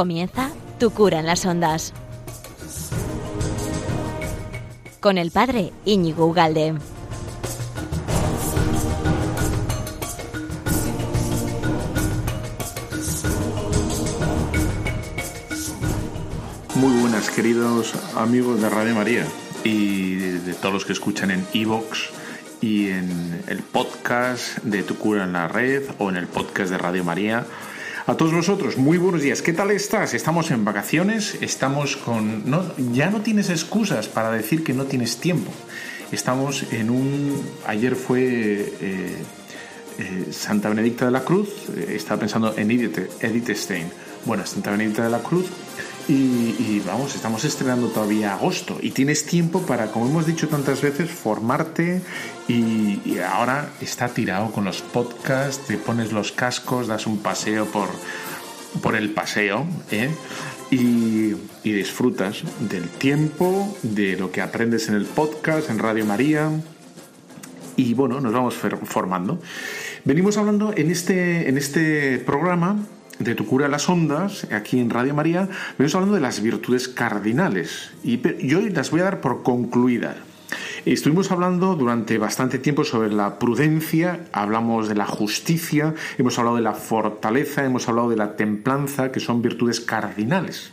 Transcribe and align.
Comienza 0.00 0.50
Tu 0.78 0.88
cura 0.92 1.20
en 1.20 1.26
las 1.26 1.44
ondas. 1.44 1.92
Con 4.98 5.18
el 5.18 5.30
padre 5.30 5.74
Íñigo 5.84 6.24
Ugalde. 6.24 6.72
Muy 16.76 17.00
buenas, 17.02 17.28
queridos 17.28 17.92
amigos 18.16 18.62
de 18.62 18.70
Radio 18.70 18.94
María 18.94 19.26
y 19.64 20.14
de 20.14 20.54
todos 20.54 20.72
los 20.72 20.86
que 20.86 20.94
escuchan 20.94 21.30
en 21.30 21.46
Evox 21.52 22.08
y 22.62 22.88
en 22.88 23.42
el 23.48 23.58
podcast 23.58 24.60
de 24.62 24.82
Tu 24.82 24.96
Cura 24.96 25.24
en 25.24 25.34
la 25.34 25.46
Red 25.46 25.90
o 25.98 26.08
en 26.08 26.16
el 26.16 26.26
podcast 26.26 26.70
de 26.70 26.78
Radio 26.78 27.04
María. 27.04 27.44
A 28.10 28.16
todos 28.16 28.32
vosotros, 28.32 28.76
muy 28.76 28.98
buenos 28.98 29.22
días. 29.22 29.40
¿Qué 29.40 29.52
tal 29.52 29.70
estás? 29.70 30.14
Estamos 30.14 30.50
en 30.50 30.64
vacaciones, 30.64 31.38
estamos 31.42 31.96
con... 31.96 32.50
No, 32.50 32.64
ya 32.92 33.08
no 33.08 33.20
tienes 33.20 33.50
excusas 33.50 34.08
para 34.08 34.32
decir 34.32 34.64
que 34.64 34.74
no 34.74 34.86
tienes 34.86 35.18
tiempo. 35.18 35.52
Estamos 36.10 36.64
en 36.72 36.90
un... 36.90 37.40
Ayer 37.68 37.94
fue 37.94 38.22
eh, 38.24 39.16
eh, 40.00 40.26
Santa 40.32 40.70
Benedicta 40.70 41.04
de 41.04 41.12
la 41.12 41.20
Cruz, 41.22 41.50
eh, 41.76 41.92
estaba 41.94 42.18
pensando 42.18 42.52
en 42.56 42.72
Edith, 42.72 42.98
Edith 43.20 43.50
Stein. 43.50 43.86
Bueno, 44.24 44.44
Santa 44.44 44.72
Benedicta 44.72 45.04
de 45.04 45.10
la 45.10 45.20
Cruz 45.20 45.46
y, 46.08 46.82
vamos, 46.86 47.14
estamos 47.14 47.44
estrenando 47.44 47.88
todavía 47.88 48.34
agosto 48.34 48.78
y 48.80 48.90
tienes 48.90 49.26
tiempo 49.26 49.62
para, 49.62 49.92
como 49.92 50.06
hemos 50.06 50.26
dicho 50.26 50.48
tantas 50.48 50.82
veces, 50.82 51.10
formarte 51.10 52.02
y, 52.48 53.18
ahora 53.18 53.70
está 53.80 54.08
tirado 54.08 54.50
con 54.52 54.64
los 54.64 54.82
podcasts, 54.82 55.66
te 55.66 55.76
pones 55.76 56.12
los 56.12 56.32
cascos, 56.32 56.86
das 56.86 57.06
un 57.06 57.18
paseo 57.18 57.66
por, 57.66 57.88
por 58.82 58.96
el 58.96 59.10
paseo 59.10 59.66
¿eh? 59.90 60.10
y, 60.70 61.34
y 61.62 61.72
disfrutas 61.72 62.42
del 62.60 62.88
tiempo, 62.88 63.76
de 63.82 64.16
lo 64.16 64.32
que 64.32 64.40
aprendes 64.40 64.88
en 64.88 64.94
el 64.94 65.04
podcast, 65.04 65.70
en 65.70 65.78
Radio 65.78 66.04
María 66.06 66.50
y 67.76 67.94
bueno, 67.94 68.20
nos 68.20 68.32
vamos 68.32 68.54
formando. 68.54 69.40
Venimos 70.04 70.36
hablando 70.36 70.72
en 70.76 70.90
este, 70.90 71.48
en 71.48 71.56
este 71.56 72.18
programa 72.18 72.78
de 73.20 73.34
Tu 73.34 73.46
cura 73.46 73.68
las 73.68 73.88
ondas, 73.88 74.46
aquí 74.50 74.80
en 74.80 74.90
Radio 74.90 75.14
María, 75.14 75.48
venimos 75.78 75.94
hablando 75.94 76.14
de 76.14 76.22
las 76.22 76.42
virtudes 76.42 76.88
cardinales. 76.88 77.92
Y 78.02 78.20
yo 78.46 78.60
las 78.60 78.90
voy 78.90 79.00
a 79.00 79.04
dar 79.04 79.20
por 79.20 79.42
concluidas. 79.42 80.16
Estuvimos 80.84 81.30
hablando 81.30 81.76
durante 81.76 82.18
bastante 82.18 82.58
tiempo 82.58 82.82
sobre 82.82 83.12
la 83.12 83.38
prudencia, 83.38 84.24
hablamos 84.32 84.88
de 84.88 84.94
la 84.94 85.06
justicia, 85.06 85.94
hemos 86.18 86.38
hablado 86.38 86.56
de 86.56 86.62
la 86.62 86.72
fortaleza, 86.72 87.64
hemos 87.64 87.88
hablado 87.88 88.08
de 88.08 88.16
la 88.16 88.34
templanza, 88.34 89.12
que 89.12 89.20
son 89.20 89.42
virtudes 89.42 89.80
cardinales. 89.80 90.72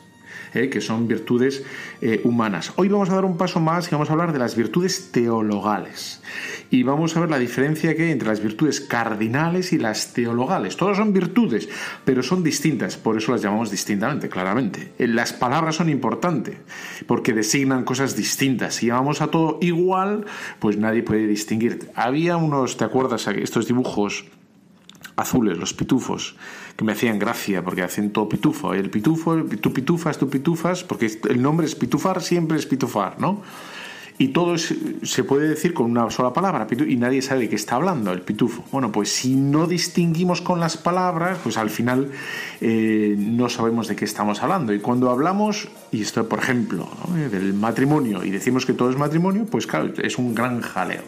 ¿Eh? 0.58 0.70
que 0.70 0.82
son 0.82 1.08
virtudes 1.08 1.64
eh, 2.02 2.22
humanas. 2.24 2.74
Hoy 2.76 2.90
vamos 2.90 3.10
a 3.10 3.16
dar 3.16 3.26
un 3.26 3.38
paso 3.38 3.60
más 3.60 3.88
y 3.88 3.92
vamos 3.92 4.10
a 4.10 4.14
hablar 4.14 4.34
de 4.34 4.40
las 4.40 4.56
virtudes 4.56 5.12
teologales. 5.12 6.22
Y 6.70 6.84
vamos 6.84 7.16
a 7.16 7.22
ver 7.22 7.30
la 7.30 7.40
diferencia 7.40 7.96
que 7.96 8.04
hay 8.04 8.12
entre 8.12 8.28
las 8.28 8.42
virtudes 8.42 8.82
cardinales 8.82 9.72
y 9.74 9.78
las 9.78 10.14
teologales. 10.14 10.76
Todas 10.76 10.98
son 10.98 11.14
virtudes, 11.14 11.70
pero 12.04 12.24
son 12.24 12.44
distintas, 12.44 12.98
por 12.98 13.18
eso 13.18 13.32
las 13.32 13.42
llamamos 13.42 13.72
distintamente, 13.72 14.30
claramente. 14.30 14.94
Eh, 14.98 15.08
las 15.08 15.34
palabras 15.34 15.76
son 15.76 15.90
importantes, 15.90 16.58
porque 17.06 17.34
designan 17.34 17.84
cosas 17.84 18.16
distintas. 18.16 18.76
Si 18.76 18.88
llamamos 18.88 19.22
a 19.22 19.28
todo 19.28 19.60
igual, 19.62 20.26
pues 20.60 20.78
nadie 20.78 21.04
puede 21.04 21.28
distinguir. 21.28 21.90
Había 21.96 22.38
unos, 22.38 22.78
¿te 22.78 22.84
acuerdas? 22.84 23.28
Estos 23.28 23.68
dibujos 23.68 24.26
azules, 25.18 25.58
los 25.58 25.74
pitufos, 25.74 26.36
que 26.78 26.86
me 26.86 26.92
hacían 26.92 27.18
gracia 27.18 27.64
porque 27.64 27.82
hacen 27.82 28.12
todo 28.12 28.30
pitufo. 28.30 28.74
El 28.74 28.90
pitufo, 28.92 29.36
tú 29.60 29.74
pitufas, 29.74 30.18
tú 30.20 30.30
pitufas, 30.30 30.84
porque 30.84 31.12
el 31.28 31.42
nombre 31.42 31.66
es 31.66 31.76
pitufar, 31.76 32.22
siempre 32.22 32.58
es 32.58 32.68
pitufar, 32.68 33.20
¿no? 33.20 33.42
Y 34.20 34.30
todo 34.30 34.58
se 34.58 35.24
puede 35.24 35.48
decir 35.48 35.76
con 35.76 35.92
una 35.92 36.10
sola 36.10 36.34
palabra, 36.34 36.66
y 36.88 36.96
nadie 36.96 37.22
sabe 37.22 37.42
de 37.42 37.50
qué 37.50 37.56
está 37.56 37.76
hablando 37.76 38.12
el 38.12 38.22
pitufo. 38.22 38.64
Bueno, 38.72 38.92
pues 38.92 39.10
si 39.10 39.36
no 39.36 39.68
distinguimos 39.68 40.42
con 40.42 40.60
las 40.60 40.76
palabras, 40.76 41.38
pues 41.44 41.56
al 41.58 41.70
final 41.70 42.10
eh, 42.60 43.16
no 43.16 43.48
sabemos 43.50 43.88
de 43.88 43.96
qué 43.96 44.06
estamos 44.06 44.42
hablando. 44.42 44.74
Y 44.74 44.80
cuando 44.80 45.12
hablamos, 45.12 45.68
y 45.92 46.02
esto 46.02 46.28
por 46.28 46.40
ejemplo, 46.40 46.90
del 47.32 47.54
matrimonio, 47.54 48.24
y 48.24 48.32
decimos 48.32 48.66
que 48.66 48.74
todo 48.74 48.90
es 48.90 48.98
matrimonio, 48.98 49.46
pues 49.46 49.68
claro, 49.68 49.94
es 50.02 50.18
un 50.18 50.34
gran 50.34 50.62
jaleo. 50.62 51.04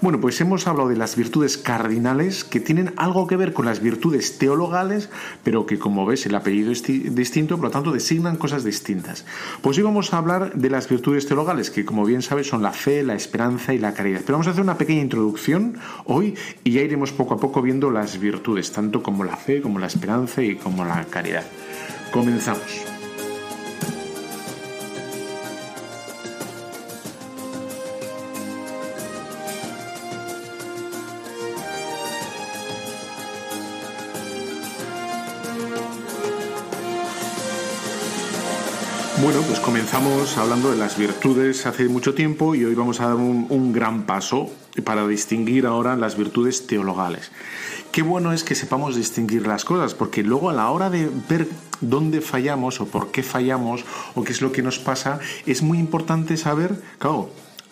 Bueno, 0.00 0.20
pues 0.20 0.40
hemos 0.40 0.66
hablado 0.66 0.88
de 0.88 0.96
las 0.96 1.16
virtudes 1.16 1.56
cardinales 1.56 2.44
que 2.44 2.60
tienen 2.60 2.92
algo 2.96 3.26
que 3.26 3.36
ver 3.36 3.52
con 3.52 3.66
las 3.66 3.80
virtudes 3.80 4.38
teologales, 4.38 5.08
pero 5.42 5.66
que 5.66 5.78
como 5.78 6.04
ves 6.06 6.26
el 6.26 6.34
apellido 6.34 6.72
es 6.72 6.82
distinto, 6.82 7.56
por 7.56 7.66
lo 7.66 7.70
tanto 7.70 7.92
designan 7.92 8.36
cosas 8.36 8.64
distintas. 8.64 9.24
Pues 9.62 9.76
hoy 9.78 9.84
vamos 9.84 10.12
a 10.12 10.18
hablar 10.18 10.52
de 10.54 10.70
las 10.70 10.88
virtudes 10.88 11.26
teologales, 11.26 11.70
que 11.70 11.84
como 11.84 12.04
bien 12.04 12.22
sabes 12.22 12.45
son 12.48 12.62
la 12.62 12.72
fe, 12.72 13.02
la 13.02 13.14
esperanza 13.14 13.74
y 13.74 13.78
la 13.78 13.94
caridad. 13.94 14.20
Pero 14.20 14.34
vamos 14.34 14.46
a 14.46 14.50
hacer 14.50 14.62
una 14.62 14.78
pequeña 14.78 15.02
introducción 15.02 15.78
hoy 16.04 16.34
y 16.64 16.72
ya 16.72 16.82
iremos 16.82 17.12
poco 17.12 17.34
a 17.34 17.38
poco 17.38 17.62
viendo 17.62 17.90
las 17.90 18.18
virtudes, 18.18 18.72
tanto 18.72 19.02
como 19.02 19.24
la 19.24 19.36
fe, 19.36 19.60
como 19.60 19.78
la 19.78 19.86
esperanza 19.86 20.42
y 20.42 20.56
como 20.56 20.84
la 20.84 21.04
caridad. 21.04 21.44
Comenzamos. 22.12 22.95
Bueno, 39.26 39.42
pues 39.42 39.58
comenzamos 39.58 40.38
hablando 40.38 40.70
de 40.70 40.76
las 40.76 40.96
virtudes 40.96 41.66
hace 41.66 41.88
mucho 41.88 42.14
tiempo 42.14 42.54
y 42.54 42.64
hoy 42.64 42.76
vamos 42.76 43.00
a 43.00 43.08
dar 43.08 43.16
un, 43.16 43.72
gran 43.72 44.04
paso 44.04 44.52
para 44.84 45.04
distinguir 45.08 45.66
ahora 45.66 45.96
las 45.96 46.16
virtudes 46.16 46.68
teologales. 46.68 47.32
Qué 47.90 48.02
bueno 48.02 48.32
es 48.32 48.44
que 48.44 48.54
sepamos 48.54 48.94
distinguir 48.94 49.48
las 49.48 49.64
cosas, 49.64 49.94
porque 49.94 50.22
luego 50.22 50.48
a 50.48 50.52
la 50.52 50.70
hora 50.70 50.90
de 50.90 51.10
ver 51.28 51.48
dónde 51.80 52.20
fallamos 52.20 52.80
o 52.80 52.86
por 52.86 53.10
qué 53.10 53.24
fallamos 53.24 53.84
o 54.14 54.22
qué 54.22 54.30
es 54.30 54.40
lo 54.42 54.52
que 54.52 54.62
nos 54.62 54.78
pasa, 54.78 55.18
es 55.44 55.60
muy 55.60 55.80
importante 55.80 56.36
saber, 56.36 56.80
claro, 57.00 57.28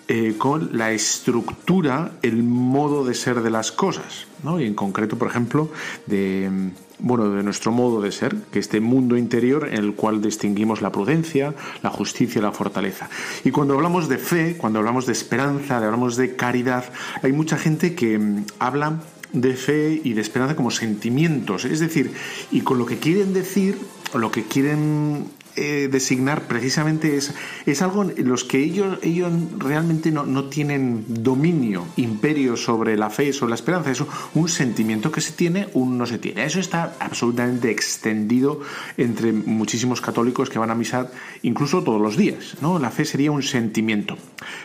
eh, 0.08 0.34
con 0.36 0.76
la 0.76 0.90
estructura, 0.90 2.10
el 2.22 2.42
modo 2.42 3.04
de 3.04 3.14
ser 3.14 3.42
de 3.42 3.50
las 3.50 3.70
cosas, 3.70 4.26
¿no? 4.42 4.58
Y 4.58 4.66
en 4.66 4.74
concreto, 4.74 5.16
por 5.16 5.28
ejemplo, 5.28 5.70
de 6.06 6.72
bueno, 6.98 7.30
de 7.30 7.42
nuestro 7.42 7.72
modo 7.72 8.00
de 8.00 8.12
ser, 8.12 8.36
que 8.52 8.58
este 8.58 8.80
mundo 8.80 9.16
interior 9.16 9.68
en 9.68 9.76
el 9.76 9.94
cual 9.94 10.22
distinguimos 10.22 10.80
la 10.80 10.92
prudencia, 10.92 11.54
la 11.82 11.90
justicia 11.90 12.38
y 12.38 12.42
la 12.42 12.52
fortaleza. 12.52 13.08
Y 13.44 13.50
cuando 13.50 13.74
hablamos 13.74 14.08
de 14.08 14.18
fe, 14.18 14.56
cuando 14.56 14.78
hablamos 14.78 15.06
de 15.06 15.12
esperanza, 15.12 15.76
hablamos 15.78 16.16
de 16.16 16.36
caridad, 16.36 16.84
hay 17.22 17.32
mucha 17.32 17.56
gente 17.56 17.94
que 17.94 18.18
mm, 18.18 18.44
habla 18.58 19.00
de 19.32 19.54
fe 19.54 20.00
y 20.02 20.12
de 20.12 20.20
esperanza 20.20 20.54
como 20.54 20.70
sentimientos, 20.70 21.64
es 21.64 21.80
decir, 21.80 22.12
y 22.52 22.60
con 22.60 22.78
lo 22.78 22.86
que 22.86 22.98
quieren 22.98 23.34
decir, 23.34 23.78
lo 24.14 24.30
que 24.30 24.44
quieren 24.44 25.26
eh, 25.56 25.88
designar 25.90 26.42
precisamente 26.42 27.16
es, 27.16 27.32
es 27.64 27.82
algo 27.82 28.02
en 28.02 28.28
los 28.28 28.44
que 28.44 28.58
ellos, 28.58 28.98
ellos 29.02 29.32
realmente 29.58 30.10
no, 30.10 30.26
no, 30.26 30.44
tienen 30.44 31.04
dominio, 31.08 31.86
imperio 31.96 32.56
sobre 32.56 32.96
la 32.96 33.08
fe, 33.10 33.32
sobre 33.32 33.50
la 33.50 33.54
esperanza. 33.54 33.90
Es 33.90 34.02
un 34.34 34.48
sentimiento 34.48 35.12
que 35.12 35.20
se 35.20 35.32
tiene, 35.32 35.68
un 35.74 35.96
no 35.96 36.06
se 36.06 36.18
tiene. 36.18 36.44
Eso 36.44 36.58
está 36.58 36.96
absolutamente 36.98 37.70
extendido 37.70 38.60
entre 38.96 39.32
muchísimos 39.32 40.00
católicos 40.00 40.50
que 40.50 40.58
van 40.58 40.70
a 40.70 40.74
misa 40.74 41.10
incluso 41.42 41.84
todos 41.84 42.00
los 42.00 42.16
días. 42.16 42.56
¿no? 42.60 42.78
La 42.78 42.90
fe 42.90 43.04
sería 43.04 43.30
un 43.30 43.42
sentimiento. 43.42 44.16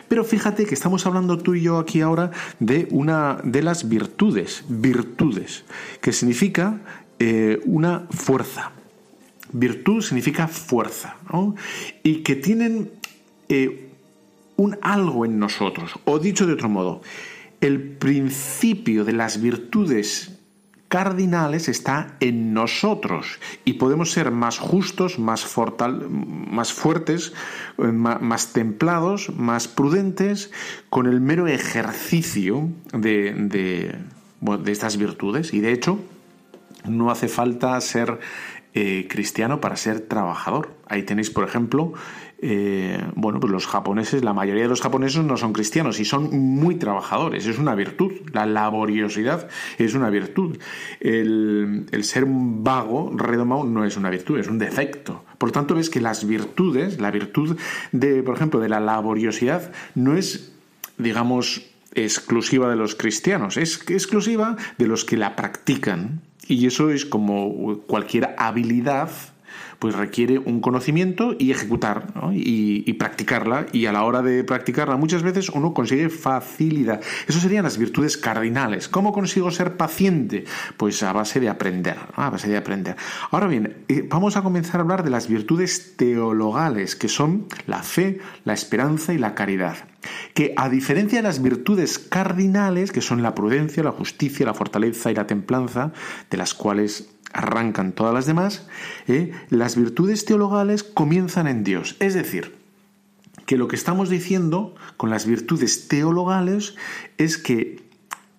Pero 0.07 0.23
fíjate 0.23 0.65
que 0.65 0.73
estamos 0.73 1.05
hablando 1.05 1.37
tú 1.37 1.55
y 1.55 1.61
yo 1.61 1.77
aquí 1.77 2.01
ahora 2.01 2.31
de 2.59 2.87
una 2.89 3.39
de 3.43 3.61
las 3.61 3.87
virtudes, 3.87 4.63
virtudes, 4.67 5.65
que 6.01 6.13
significa 6.13 6.81
eh, 7.19 7.59
una 7.65 8.07
fuerza 8.09 8.71
Virtud 9.51 10.01
significa 10.01 10.47
fuerza, 10.47 11.17
¿no? 11.31 11.55
Y 12.03 12.17
que 12.17 12.35
tienen 12.35 12.91
eh, 13.47 13.89
un 14.57 14.77
algo 14.81 15.25
en 15.25 15.39
nosotros. 15.39 15.93
O 16.05 16.19
dicho 16.19 16.45
de 16.45 16.53
otro 16.53 16.69
modo, 16.69 17.01
el 17.61 17.81
principio 17.81 19.05
de 19.05 19.13
las 19.13 19.41
virtudes 19.41 20.39
cardinales 20.89 21.69
está 21.69 22.15
en 22.19 22.51
nosotros 22.53 23.39
y 23.63 23.73
podemos 23.73 24.11
ser 24.11 24.31
más 24.31 24.57
justos, 24.57 25.19
más, 25.19 25.47
más 26.17 26.73
fuertes, 26.73 27.31
eh, 27.77 27.83
más, 27.83 28.53
templados, 28.53 29.29
más 29.35 29.67
prudentes 29.67 30.51
con 30.89 31.05
el 31.05 31.21
mero 31.21 31.47
ejercicio 31.47 32.69
de, 32.91 33.33
de, 33.33 33.95
de 34.41 34.71
estas 34.71 34.97
virtudes. 34.97 35.53
Y 35.53 35.59
de 35.59 35.71
hecho, 35.71 35.99
no 36.85 37.11
hace 37.11 37.27
falta 37.27 37.79
ser 37.81 38.19
eh, 38.81 39.07
cristiano 39.09 39.59
para 39.59 39.75
ser 39.75 39.99
trabajador. 39.99 40.73
Ahí 40.87 41.03
tenéis, 41.03 41.29
por 41.29 41.43
ejemplo, 41.43 41.91
eh, 42.41 43.03
bueno, 43.13 43.41
pues 43.41 43.51
los 43.51 43.67
japoneses, 43.67 44.23
la 44.23 44.31
mayoría 44.31 44.63
de 44.63 44.69
los 44.69 44.79
japoneses 44.79 45.21
no 45.21 45.35
son 45.35 45.51
cristianos 45.51 45.99
y 45.99 46.05
son 46.05 46.29
muy 46.31 46.75
trabajadores, 46.75 47.45
es 47.45 47.59
una 47.59 47.75
virtud. 47.75 48.13
La 48.31 48.45
laboriosidad 48.45 49.49
es 49.77 49.95
una 49.95 50.09
virtud. 50.09 50.59
El, 51.01 51.87
ser 52.03 52.23
vago, 52.25 53.11
redomado, 53.13 53.65
no 53.65 53.83
es 53.83 53.97
una 53.97 54.09
virtud, 54.09 54.39
es 54.39 54.47
un 54.47 54.59
defecto. 54.59 55.25
Por 55.37 55.51
tanto, 55.51 55.75
ves 55.75 55.89
que 55.89 55.99
las 55.99 56.25
virtudes, 56.25 57.01
la 57.01 57.11
virtud 57.11 57.57
de, 57.91 58.23
por 58.23 58.37
ejemplo, 58.37 58.61
de 58.61 58.69
la 58.69 58.79
laboriosidad, 58.79 59.73
no 59.93 60.15
es, 60.15 60.53
digamos, 60.97 61.65
exclusiva 61.95 62.69
de 62.69 62.77
los 62.77 62.95
cristianos, 62.95 63.57
es 63.57 63.81
exclusiva 63.89 64.55
de 64.77 64.87
los 64.87 65.03
que 65.03 65.17
la 65.17 65.35
practican. 65.35 66.21
Y 66.49 66.65
eso 66.65 66.89
es 66.89 67.05
como 67.05 67.77
cualquier 67.85 68.33
habilidad 68.39 69.11
pues 69.79 69.95
requiere 69.95 70.37
un 70.37 70.61
conocimiento 70.61 71.35
y 71.37 71.51
ejecutar 71.51 72.07
y, 72.33 72.91
practicarla. 72.93 73.67
Y 73.71 73.85
a 73.85 73.91
la 73.91 74.03
hora 74.03 74.21
de 74.21 74.43
practicarla 74.43 74.97
muchas 74.97 75.23
veces 75.23 75.49
uno 75.49 75.73
consigue 75.73 76.09
facilidad. 76.09 77.01
Eso 77.27 77.39
serían 77.39 77.63
las 77.63 77.77
virtudes 77.77 78.17
cardinales. 78.17 78.89
¿Cómo 78.89 79.13
consigo 79.13 79.51
ser 79.51 79.77
paciente? 79.77 80.45
Pues 80.77 81.01
a 81.03 81.13
base 81.13 81.39
de 81.39 81.49
aprender. 81.49 81.97
A 82.15 82.29
base 82.29 82.49
de 82.49 82.57
aprender. 82.57 82.95
Ahora 83.31 83.47
bien, 83.47 83.85
eh, 83.87 84.05
vamos 84.09 84.35
a 84.37 84.41
comenzar 84.41 84.79
a 84.79 84.83
hablar 84.83 85.03
de 85.03 85.09
las 85.09 85.27
virtudes 85.27 85.95
teologales, 85.95 86.95
que 86.95 87.07
son 87.07 87.47
la 87.67 87.83
fe, 87.83 88.19
la 88.43 88.53
esperanza 88.53 89.13
y 89.13 89.17
la 89.17 89.35
caridad 89.35 89.77
que 90.33 90.53
a 90.55 90.69
diferencia 90.69 91.19
de 91.19 91.23
las 91.23 91.41
virtudes 91.41 91.99
cardinales, 91.99 92.91
que 92.91 93.01
son 93.01 93.21
la 93.21 93.35
prudencia, 93.35 93.83
la 93.83 93.91
justicia, 93.91 94.45
la 94.45 94.53
fortaleza 94.53 95.11
y 95.11 95.15
la 95.15 95.27
templanza, 95.27 95.91
de 96.29 96.37
las 96.37 96.53
cuales 96.53 97.09
arrancan 97.33 97.91
todas 97.91 98.13
las 98.13 98.25
demás, 98.25 98.67
¿eh? 99.07 99.31
las 99.49 99.75
virtudes 99.75 100.25
teologales 100.25 100.83
comienzan 100.83 101.47
en 101.47 101.63
Dios. 101.63 101.95
Es 101.99 102.13
decir, 102.13 102.59
que 103.49 103.57
lo 103.57 103.67
que 103.67 103.75
estamos 103.75 104.09
diciendo 104.09 104.75
con 104.95 105.09
las 105.09 105.25
virtudes 105.25 105.87
teologales 105.87 106.75
es 107.17 107.39
que 107.39 107.81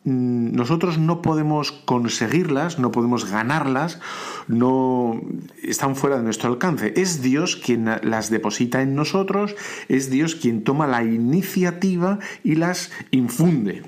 mm, 0.04 0.54
nosotros 0.54 0.98
no 0.98 1.20
podemos 1.20 1.72
conseguirlas, 1.72 2.78
no 2.78 2.92
podemos 2.92 3.28
ganarlas, 3.28 3.98
no 4.46 5.20
están 5.62 5.96
fuera 5.96 6.16
de 6.16 6.22
nuestro 6.22 6.48
alcance. 6.48 6.92
Es 6.96 7.22
Dios 7.22 7.56
quien 7.56 7.86
las 8.02 8.30
deposita 8.30 8.82
en 8.82 8.94
nosotros, 8.94 9.56
es 9.88 10.10
Dios 10.10 10.36
quien 10.36 10.62
toma 10.62 10.86
la 10.86 11.02
iniciativa 11.02 12.20
y 12.44 12.54
las 12.54 12.92
infunde, 13.10 13.82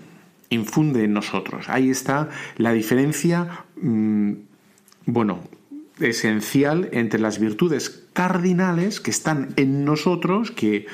infunde 0.51 1.05
en 1.05 1.13
nosotros. 1.13 1.69
Ahí 1.69 1.91
está 1.91 2.31
la 2.57 2.73
diferencia. 2.73 3.65
Mm, 3.81 4.33
bueno, 5.07 5.41
esencial 6.01 6.89
entre 6.93 7.21
las 7.21 7.39
virtudes 7.39 8.03
cardinales 8.13 9.01
que 9.01 9.11
están 9.11 9.55
en 9.57 9.85
nosotros, 9.85 10.51
que, 10.51 10.87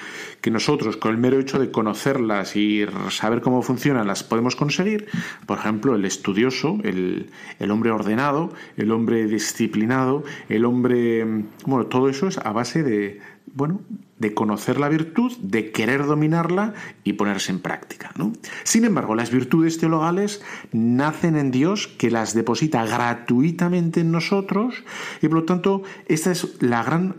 nosotros 0.50 0.96
con 0.96 1.10
el 1.10 1.18
mero 1.18 1.38
hecho 1.38 1.58
de 1.58 1.70
conocerlas 1.70 2.56
y 2.56 2.86
saber 3.10 3.42
cómo 3.42 3.60
funcionan 3.60 4.06
las 4.06 4.24
podemos 4.24 4.56
conseguir. 4.56 5.06
Por 5.44 5.58
ejemplo, 5.58 5.94
el 5.94 6.06
estudioso, 6.06 6.78
el, 6.84 7.30
el 7.58 7.70
hombre 7.70 7.90
ordenado, 7.90 8.54
el 8.78 8.90
hombre 8.92 9.26
disciplinado, 9.26 10.24
el 10.48 10.64
hombre... 10.64 11.44
Bueno, 11.66 11.84
todo 11.86 12.08
eso 12.08 12.28
es 12.28 12.38
a 12.38 12.52
base 12.52 12.82
de, 12.82 13.20
bueno, 13.58 13.80
de 14.20 14.34
conocer 14.34 14.78
la 14.78 14.88
virtud, 14.88 15.36
de 15.38 15.72
querer 15.72 16.06
dominarla 16.06 16.74
y 17.02 17.14
ponerse 17.14 17.50
en 17.50 17.58
práctica. 17.58 18.12
¿no? 18.16 18.32
Sin 18.62 18.84
embargo, 18.84 19.16
las 19.16 19.32
virtudes 19.32 19.78
teologales 19.78 20.42
nacen 20.70 21.36
en 21.36 21.50
Dios, 21.50 21.88
que 21.88 22.12
las 22.12 22.34
deposita 22.34 22.86
gratuitamente 22.86 24.00
en 24.00 24.12
nosotros, 24.12 24.84
y 25.20 25.26
por 25.26 25.38
lo 25.38 25.44
tanto, 25.44 25.82
esta 26.06 26.30
es 26.30 26.62
la 26.62 26.84
gran 26.84 27.16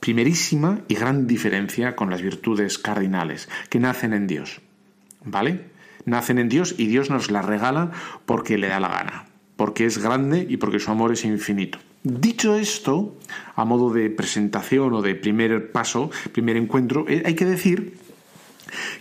primerísima 0.00 0.80
y 0.88 0.96
gran 0.96 1.28
diferencia 1.28 1.94
con 1.94 2.10
las 2.10 2.20
virtudes 2.20 2.78
cardinales, 2.78 3.48
que 3.70 3.78
nacen 3.78 4.12
en 4.12 4.26
Dios. 4.26 4.60
¿Vale? 5.24 5.70
Nacen 6.04 6.40
en 6.40 6.48
Dios 6.48 6.74
y 6.76 6.88
Dios 6.88 7.10
nos 7.10 7.30
las 7.30 7.44
regala 7.44 7.92
porque 8.26 8.58
le 8.58 8.66
da 8.66 8.80
la 8.80 8.88
gana, 8.88 9.26
porque 9.56 9.86
es 9.86 9.98
grande 9.98 10.44
y 10.48 10.56
porque 10.56 10.80
su 10.80 10.90
amor 10.90 11.12
es 11.12 11.24
infinito. 11.24 11.78
Dicho 12.06 12.54
esto, 12.54 13.18
a 13.56 13.64
modo 13.64 13.90
de 13.90 14.14
presentación 14.14 14.94
o 14.94 15.02
de 15.02 15.18
primer 15.18 15.74
paso, 15.74 16.14
primer 16.30 16.54
encuentro, 16.54 17.02
eh, 17.10 17.26
hay 17.26 17.34
que 17.34 17.42
decir 17.42 17.98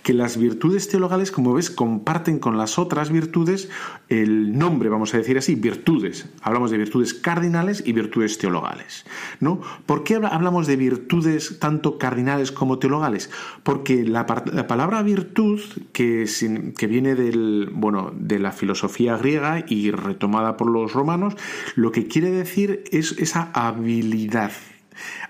que 0.03 0.13
las 0.13 0.37
virtudes 0.37 0.87
teologales, 0.87 1.31
como 1.31 1.53
ves, 1.53 1.69
comparten 1.69 2.39
con 2.39 2.57
las 2.57 2.77
otras 2.77 3.11
virtudes 3.11 3.69
el 4.09 4.57
nombre, 4.57 4.89
vamos 4.89 5.13
a 5.13 5.17
decir 5.17 5.37
así, 5.37 5.55
virtudes. 5.55 6.27
Hablamos 6.41 6.71
de 6.71 6.77
virtudes 6.77 7.13
cardinales 7.13 7.83
y 7.85 7.93
virtudes 7.93 8.37
teologales. 8.37 9.05
¿no? 9.39 9.61
¿Por 9.85 10.03
qué 10.03 10.15
hablamos 10.15 10.67
de 10.67 10.75
virtudes 10.75 11.59
tanto 11.59 11.97
cardinales 11.97 12.51
como 12.51 12.79
teologales? 12.79 13.29
Porque 13.63 14.03
la, 14.03 14.25
palabra 14.25 15.01
virtud, 15.03 15.61
que, 15.91 16.27
que 16.77 16.87
viene 16.87 17.15
del, 17.15 17.69
bueno, 17.73 18.13
de 18.15 18.39
la 18.39 18.51
filosofía 18.51 19.17
griega 19.17 19.65
y 19.67 19.91
retomada 19.91 20.57
por 20.57 20.69
los 20.69 20.93
romanos, 20.93 21.35
lo 21.75 21.91
que 21.91 22.07
quiere 22.07 22.31
decir 22.31 22.83
es 22.91 23.13
esa 23.17 23.51
habilidad. 23.53 24.51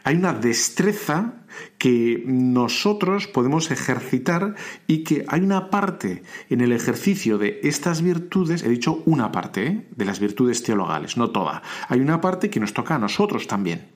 Hay 0.04 0.16
una 0.16 0.34
destreza 0.34 1.34
que 1.78 2.24
nosotros 2.26 3.28
podemos 3.28 3.72
ejercitar 3.72 4.56
y 4.88 5.04
que 5.04 5.26
hay 5.28 5.42
una 5.42 5.70
parte 5.70 6.24
en 6.50 6.62
el 6.62 6.72
ejercicio 6.72 7.38
de 7.38 7.60
estas 7.64 8.02
virtudes, 8.02 8.64
he 8.64 8.70
dicho 8.70 9.02
una 9.06 9.32
parte 9.32 9.68
¿eh? 9.68 9.86
de 9.96 10.06
las 10.06 10.20
virtudes 10.20 10.64
teologales, 10.64 11.18
no 11.18 11.30
toda, 11.30 11.62
hay 11.88 12.00
una 12.00 12.22
parte 12.22 12.50
que 12.50 12.60
nos 12.60 12.74
toca 12.74 12.96
a 12.96 13.00
nosotros 13.00 13.48
también. 13.48 13.88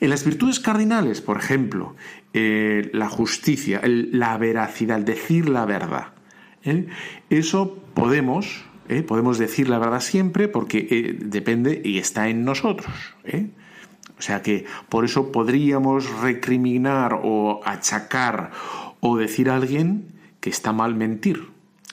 En 0.00 0.10
las 0.10 0.24
virtudes 0.24 0.60
cardinales, 0.60 1.20
por 1.20 1.36
ejemplo, 1.36 1.96
eh, 2.32 2.90
la 2.92 3.08
justicia, 3.08 3.80
la 3.84 4.38
veracidad, 4.38 5.00
decir 5.00 5.48
la 5.48 5.66
verdad, 5.66 6.14
¿eh? 6.62 6.86
eso 7.30 7.82
podemos, 7.94 8.64
podemos 9.06 9.38
decir 9.38 9.68
la 9.68 9.78
verdad 9.78 10.00
siempre 10.00 10.46
porque 10.46 11.16
depende 11.20 11.82
y 11.84 11.98
está 11.98 12.28
en 12.28 12.44
nosotros. 12.44 12.92
O 14.18 14.22
sea 14.22 14.42
que 14.42 14.64
por 14.88 15.04
eso 15.04 15.32
podríamos 15.32 16.20
recriminar 16.20 17.20
o 17.22 17.60
achacar 17.64 18.50
o 19.00 19.16
decir 19.16 19.50
a 19.50 19.56
alguien 19.56 20.08
que 20.40 20.50
está 20.50 20.72
mal 20.72 20.94
mentir. 20.94 21.48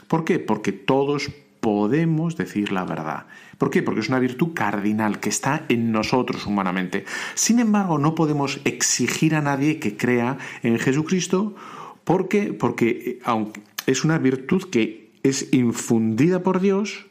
¿Por 0.08 0.26
qué? 0.26 0.40
Porque 0.40 0.72
todos 0.72 1.32
podemos 1.60 2.38
decir 2.38 2.72
la 2.72 2.84
verdad. 2.84 3.26
¿Por 3.58 3.70
qué? 3.70 3.82
Porque 3.82 4.02
es 4.02 4.10
una 4.10 4.20
virtud 4.20 4.54
cardinal 4.54 5.20
que 5.20 5.30
está 5.30 5.66
en 5.70 5.92
nosotros 5.92 6.46
humanamente. 6.46 7.06
Sin 7.34 7.60
embargo, 7.60 7.98
no 7.98 8.14
podemos 8.14 8.60
exigir 8.66 9.34
a 9.36 9.42
nadie 9.42 9.80
que 9.80 9.98
crea 9.98 10.38
en 10.62 10.78
Jesucristo 10.78 11.56
porque, 12.04 12.54
porque 12.54 13.20
aunque 13.24 13.62
es 13.88 14.04
una 14.04 14.18
virtud 14.18 14.70
que 14.70 15.12
es 15.24 15.52
infundida 15.54 16.44
por 16.44 16.60
Dios 16.60 17.08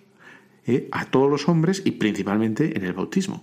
eh, 0.66 0.88
a 0.92 1.06
todos 1.06 1.30
los 1.30 1.48
hombres 1.48 1.82
y 1.84 1.92
principalmente 1.92 2.76
en 2.76 2.84
el 2.84 2.92
bautismo. 2.92 3.42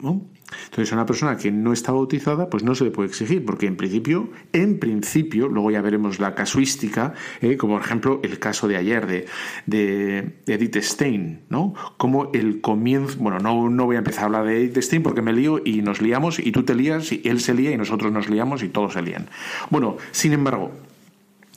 Entonces, 0.00 0.92
a 0.92 0.96
una 0.96 1.06
persona 1.06 1.36
que 1.36 1.50
no 1.50 1.72
está 1.72 1.92
bautizada, 1.92 2.48
pues 2.48 2.62
no 2.62 2.74
se 2.74 2.84
le 2.84 2.90
puede 2.90 3.08
exigir, 3.08 3.44
porque 3.44 3.66
en 3.66 3.76
principio, 3.76 4.30
en 4.52 4.78
principio, 4.78 5.48
luego 5.48 5.70
ya 5.70 5.82
veremos 5.82 6.20
la 6.20 6.34
casuística, 6.34 7.14
¿eh? 7.40 7.56
como 7.56 7.74
por 7.74 7.84
ejemplo 7.84 8.20
el 8.22 8.38
caso 8.38 8.68
de 8.68 8.76
ayer 8.76 9.06
de, 9.06 9.26
de 9.66 10.36
Edith 10.46 10.76
Stein, 10.76 11.40
¿no? 11.48 11.74
Como 11.96 12.30
el 12.32 12.60
comienzo, 12.60 13.18
bueno, 13.18 13.40
no, 13.40 13.68
no 13.68 13.86
voy 13.86 13.96
a 13.96 13.98
empezar 13.98 14.22
a 14.22 14.26
hablar 14.26 14.46
de 14.46 14.64
Edith 14.64 14.78
Stein 14.78 15.02
porque 15.02 15.22
me 15.22 15.32
lío 15.32 15.60
y 15.64 15.82
nos 15.82 16.00
liamos, 16.00 16.38
y 16.38 16.52
tú 16.52 16.62
te 16.62 16.74
lías, 16.74 17.12
y 17.12 17.22
él 17.24 17.40
se 17.40 17.54
lía, 17.54 17.72
y 17.72 17.76
nosotros 17.76 18.12
nos 18.12 18.28
liamos, 18.28 18.62
y 18.62 18.68
todos 18.68 18.94
se 18.94 19.02
lían. 19.02 19.28
Bueno, 19.70 19.96
sin 20.12 20.32
embargo, 20.32 20.70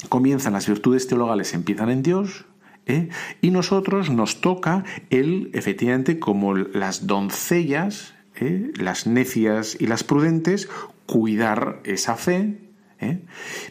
comienzan 0.09 0.53
las 0.53 0.67
virtudes 0.67 1.07
teologales, 1.07 1.53
empiezan 1.53 1.89
en 1.89 2.03
Dios, 2.03 2.45
¿eh? 2.87 3.09
y 3.41 3.51
nosotros 3.51 4.09
nos 4.09 4.41
toca 4.41 4.83
él, 5.09 5.49
efectivamente, 5.53 6.19
como 6.19 6.55
las 6.55 7.07
doncellas, 7.07 8.15
¿eh? 8.35 8.71
las 8.75 9.07
necias 9.07 9.77
y 9.79 9.87
las 9.87 10.03
prudentes, 10.03 10.69
cuidar 11.05 11.79
esa 11.83 12.15
fe, 12.15 12.59
¿eh? 12.99 13.19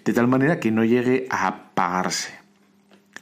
de 0.05 0.13
tal 0.13 0.29
manera 0.29 0.61
que 0.61 0.71
no 0.71 0.85
llegue 0.85 1.27
a 1.31 1.47
apagarse. 1.47 2.35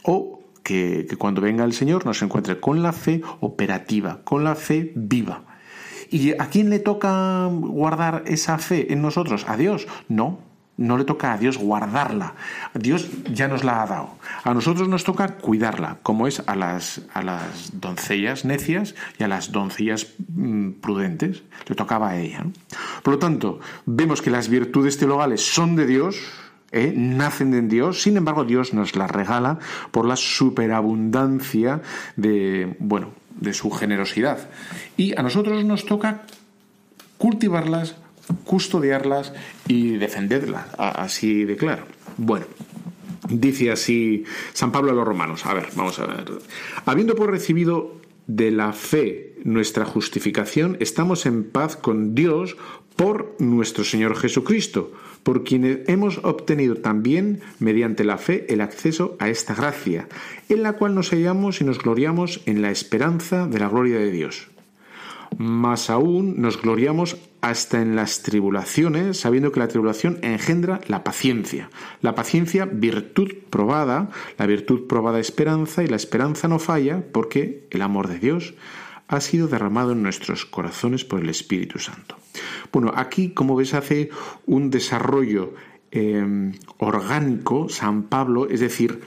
O 0.02 0.40
que, 0.62 1.06
que 1.08 1.16
cuando 1.16 1.40
venga 1.40 1.64
el 1.64 1.72
Señor 1.72 2.04
nos 2.06 2.22
encuentre 2.22 2.60
con 2.60 2.82
la 2.82 2.92
fe 2.92 3.22
operativa, 3.40 4.20
con 4.24 4.44
la 4.44 4.54
fe 4.54 4.92
viva. 4.94 5.44
¿Y 6.10 6.32
a 6.32 6.48
quién 6.48 6.70
le 6.70 6.78
toca 6.78 7.46
guardar 7.46 8.24
esa 8.26 8.58
fe 8.58 8.92
en 8.92 9.02
nosotros? 9.02 9.44
¿A 9.46 9.56
Dios? 9.56 9.86
No, 10.08 10.40
no 10.78 10.96
le 10.96 11.04
toca 11.04 11.32
a 11.32 11.38
Dios 11.38 11.58
guardarla. 11.58 12.34
Dios 12.72 13.08
ya 13.30 13.48
nos 13.48 13.64
la 13.64 13.82
ha 13.82 13.86
dado. 13.86 14.14
A 14.44 14.54
nosotros 14.54 14.88
nos 14.88 15.04
toca 15.04 15.36
cuidarla, 15.36 15.98
como 16.02 16.26
es 16.26 16.42
a 16.46 16.54
las, 16.54 17.02
a 17.12 17.22
las 17.22 17.78
doncellas 17.80 18.44
necias 18.44 18.94
y 19.18 19.24
a 19.24 19.28
las 19.28 19.52
doncellas 19.52 20.06
mm, 20.34 20.70
prudentes. 20.80 21.42
Le 21.66 21.74
tocaba 21.74 22.10
a 22.10 22.18
ella. 22.18 22.46
Por 23.02 23.14
lo 23.14 23.18
tanto, 23.18 23.60
vemos 23.84 24.22
que 24.22 24.30
las 24.30 24.48
virtudes 24.48 24.96
teologales 24.96 25.44
son 25.44 25.76
de 25.76 25.86
Dios, 25.86 26.16
¿eh? 26.72 26.94
nacen 26.96 27.50
de 27.50 27.62
Dios, 27.62 28.02
sin 28.02 28.16
embargo 28.16 28.44
Dios 28.44 28.72
nos 28.72 28.94
las 28.94 29.10
regala 29.10 29.58
por 29.90 30.06
la 30.06 30.16
superabundancia 30.16 31.82
de, 32.16 32.76
bueno, 32.78 33.10
de 33.40 33.52
su 33.52 33.70
generosidad. 33.70 34.48
Y 34.96 35.18
a 35.18 35.22
nosotros 35.22 35.64
nos 35.64 35.86
toca 35.86 36.22
cultivarlas, 37.16 37.96
custodiarlas 38.44 39.32
y 39.66 39.96
defenderlas, 39.96 40.66
así 40.78 41.44
de 41.44 41.56
claro. 41.56 41.84
Bueno, 42.16 42.46
dice 43.28 43.70
así 43.70 44.24
San 44.52 44.72
Pablo 44.72 44.92
a 44.92 44.94
los 44.94 45.06
romanos. 45.06 45.46
A 45.46 45.54
ver, 45.54 45.68
vamos 45.74 45.98
a 45.98 46.06
ver. 46.06 46.24
Habiendo 46.84 47.14
pues 47.14 47.30
recibido 47.30 47.96
de 48.26 48.50
la 48.50 48.72
fe 48.72 49.34
nuestra 49.44 49.84
justificación, 49.84 50.76
estamos 50.80 51.26
en 51.26 51.44
paz 51.44 51.76
con 51.76 52.14
Dios 52.14 52.56
por 52.96 53.36
nuestro 53.38 53.84
Señor 53.84 54.16
Jesucristo, 54.16 54.92
por 55.22 55.44
quien 55.44 55.84
hemos 55.86 56.18
obtenido 56.24 56.74
también, 56.74 57.40
mediante 57.60 58.02
la 58.02 58.18
fe, 58.18 58.46
el 58.52 58.60
acceso 58.60 59.16
a 59.20 59.28
esta 59.28 59.54
gracia, 59.54 60.08
en 60.48 60.64
la 60.64 60.72
cual 60.72 60.96
nos 60.96 61.10
hallamos 61.10 61.60
y 61.60 61.64
nos 61.64 61.78
gloriamos 61.78 62.40
en 62.46 62.60
la 62.60 62.72
esperanza 62.72 63.46
de 63.46 63.60
la 63.60 63.68
gloria 63.68 63.98
de 63.98 64.10
Dios. 64.10 64.48
Más 65.36 65.90
aún 65.90 66.40
nos 66.40 66.60
gloriamos 66.60 67.16
hasta 67.40 67.80
en 67.80 67.94
las 67.94 68.22
tribulaciones, 68.22 69.20
sabiendo 69.20 69.52
que 69.52 69.60
la 69.60 69.68
tribulación 69.68 70.18
engendra 70.22 70.80
la 70.88 71.04
paciencia. 71.04 71.70
La 72.00 72.14
paciencia, 72.14 72.64
virtud 72.64 73.32
probada, 73.50 74.10
la 74.38 74.46
virtud 74.46 74.86
probada 74.86 75.20
esperanza, 75.20 75.84
y 75.84 75.86
la 75.86 75.96
esperanza 75.96 76.48
no 76.48 76.58
falla, 76.58 77.04
porque 77.12 77.66
el 77.70 77.82
amor 77.82 78.08
de 78.08 78.18
Dios 78.18 78.54
ha 79.06 79.20
sido 79.20 79.48
derramado 79.48 79.92
en 79.92 80.02
nuestros 80.02 80.44
corazones 80.44 81.04
por 81.04 81.20
el 81.20 81.28
Espíritu 81.28 81.78
Santo. 81.78 82.16
Bueno, 82.72 82.92
aquí, 82.94 83.30
como 83.30 83.56
ves, 83.56 83.74
hace 83.74 84.10
un 84.46 84.70
desarrollo 84.70 85.54
Em, 85.90 86.52
orgánico 86.76 87.70
San 87.70 88.02
Pablo, 88.02 88.46
es 88.50 88.60
decir, 88.60 89.00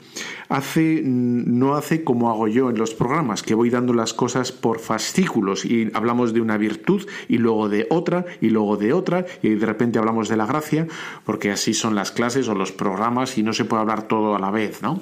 hace, 0.48 1.00
no 1.04 1.76
hace 1.76 2.02
como 2.02 2.28
hago 2.28 2.48
yo 2.48 2.70
en 2.70 2.76
los 2.76 2.92
programas, 2.92 3.44
que 3.44 3.54
voy 3.54 3.70
dando 3.70 3.92
las 3.94 4.12
cosas 4.12 4.50
por 4.50 4.80
fascículos 4.80 5.64
y 5.64 5.92
hablamos 5.94 6.34
de 6.34 6.40
una 6.40 6.56
virtud 6.56 7.06
y 7.28 7.38
luego 7.38 7.68
de 7.68 7.86
otra 7.88 8.26
y 8.40 8.50
luego 8.50 8.76
de 8.78 8.92
otra 8.92 9.26
y 9.42 9.50
de 9.50 9.64
repente 9.64 10.00
hablamos 10.00 10.28
de 10.28 10.36
la 10.36 10.46
gracia, 10.46 10.88
porque 11.24 11.52
así 11.52 11.72
son 11.72 11.94
las 11.94 12.10
clases 12.10 12.48
o 12.48 12.54
los 12.56 12.72
programas 12.72 13.38
y 13.38 13.44
no 13.44 13.52
se 13.52 13.64
puede 13.64 13.82
hablar 13.82 14.08
todo 14.08 14.34
a 14.34 14.40
la 14.40 14.50
vez, 14.50 14.82
¿no? 14.82 15.00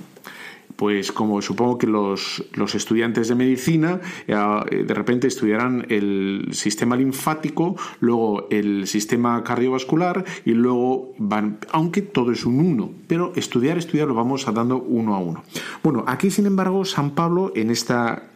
Pues 0.81 1.13
como 1.13 1.43
supongo 1.43 1.77
que 1.77 1.87
los, 1.87 2.43
estudiantes 2.75 3.29
de 3.29 3.35
medicina 3.35 4.01
eh, 4.27 4.35
de 4.83 4.95
repente 4.95 5.27
estudiarán 5.27 5.85
el 5.91 6.49
sistema 6.53 6.97
linfático, 6.97 7.77
luego 8.01 8.49
el 8.49 8.87
sistema 8.87 9.45
cardiovascular 9.45 10.25
y 10.47 10.53
luego 10.53 11.13
van, 11.19 11.59
aunque 11.71 12.01
todo 12.01 12.33
es 12.33 12.47
un 12.47 12.61
uno, 12.61 12.93
pero 13.09 13.35
estudiar, 13.37 13.77
estudiar 13.77 14.09
lo 14.09 14.15
vamos 14.15 14.47
dando 14.55 14.79
uno 14.79 15.15
a 15.15 15.19
uno. 15.19 15.45
Bueno, 15.83 16.03
aquí 16.07 16.31
sin 16.31 16.47
embargo 16.47 16.87
San 16.87 17.11
Pablo 17.11 17.53
en 17.55 17.71
esta 17.71 18.31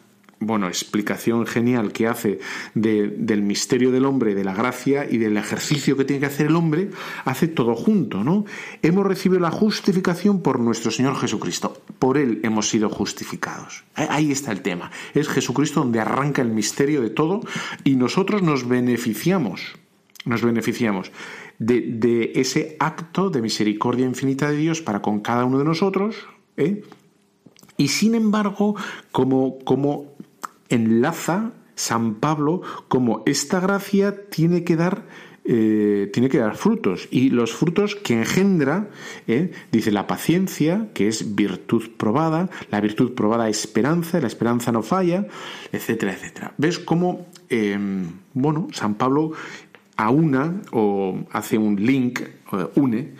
bueno, 0.46 0.68
explicación 0.68 1.46
genial 1.46 1.92
que 1.92 2.06
hace 2.06 2.38
del 2.74 3.42
misterio 3.42 3.90
del 3.90 4.04
hombre, 4.04 4.34
de 4.34 4.44
la 4.44 4.54
gracia 4.54 5.06
y 5.10 5.18
del 5.18 5.36
ejercicio 5.36 5.96
que 5.96 6.04
tiene 6.04 6.20
que 6.20 6.26
hacer 6.26 6.46
el 6.46 6.56
hombre, 6.56 6.90
hace 7.24 7.48
todo 7.48 7.74
junto, 7.74 8.22
¿no? 8.22 8.44
Hemos 8.82 9.06
recibido 9.06 9.40
la 9.40 9.50
justificación 9.50 10.42
por 10.42 10.60
nuestro 10.60 10.90
Señor 10.90 11.16
Jesucristo. 11.16 11.80
Por 11.98 12.18
Él 12.18 12.40
hemos 12.42 12.68
sido 12.68 12.88
justificados. 12.88 13.84
Ahí 13.94 14.32
está 14.32 14.52
el 14.52 14.62
tema. 14.62 14.90
Es 15.14 15.28
Jesucristo 15.28 15.80
donde 15.80 16.00
arranca 16.00 16.42
el 16.42 16.50
misterio 16.50 17.02
de 17.02 17.10
todo 17.10 17.40
y 17.84 17.96
nosotros 17.96 18.42
nos 18.42 18.68
beneficiamos, 18.68 19.76
nos 20.24 20.42
beneficiamos 20.42 21.10
de, 21.58 22.32
ese 22.34 22.76
acto 22.80 23.30
de 23.30 23.42
misericordia 23.42 24.06
infinita 24.06 24.50
de 24.50 24.56
Dios 24.56 24.80
para 24.80 25.02
con 25.02 25.20
cada 25.20 25.44
uno 25.44 25.58
de 25.58 25.64
nosotros, 25.64 26.16
¿eh? 26.56 26.82
Y 27.76 27.88
sin 27.88 28.14
embargo, 28.14 28.76
como, 29.10 29.58
como 29.64 30.13
enlaza 30.74 31.52
San 31.74 32.14
Pablo 32.16 32.62
como 32.88 33.22
esta 33.26 33.60
gracia 33.60 34.28
tiene 34.30 34.64
que 34.64 34.76
dar 34.76 35.04
eh, 35.46 36.08
tiene 36.10 36.30
que 36.30 36.38
dar 36.38 36.56
frutos. 36.56 37.06
Y 37.10 37.28
los 37.28 37.52
frutos 37.52 37.96
que 37.96 38.14
engendra 38.14 38.88
eh, 39.26 39.52
dice 39.72 39.92
la 39.92 40.06
paciencia 40.06 40.88
que 40.94 41.06
es 41.06 41.34
virtud 41.34 41.90
probada 41.98 42.48
la 42.70 42.80
virtud 42.80 43.12
probada 43.12 43.50
esperanza 43.50 44.20
la 44.20 44.26
esperanza 44.26 44.72
no 44.72 44.82
falla 44.82 45.26
etcétera 45.70 46.12
etcétera. 46.12 46.54
Ves 46.56 46.78
cómo 46.78 47.26
em, 47.50 48.06
bueno 48.32 48.68
San 48.72 48.94
Pablo 48.94 49.32
aúna 49.96 50.62
o 50.72 51.18
hace 51.30 51.58
un 51.58 51.76
link 51.76 52.20
une 52.74 53.14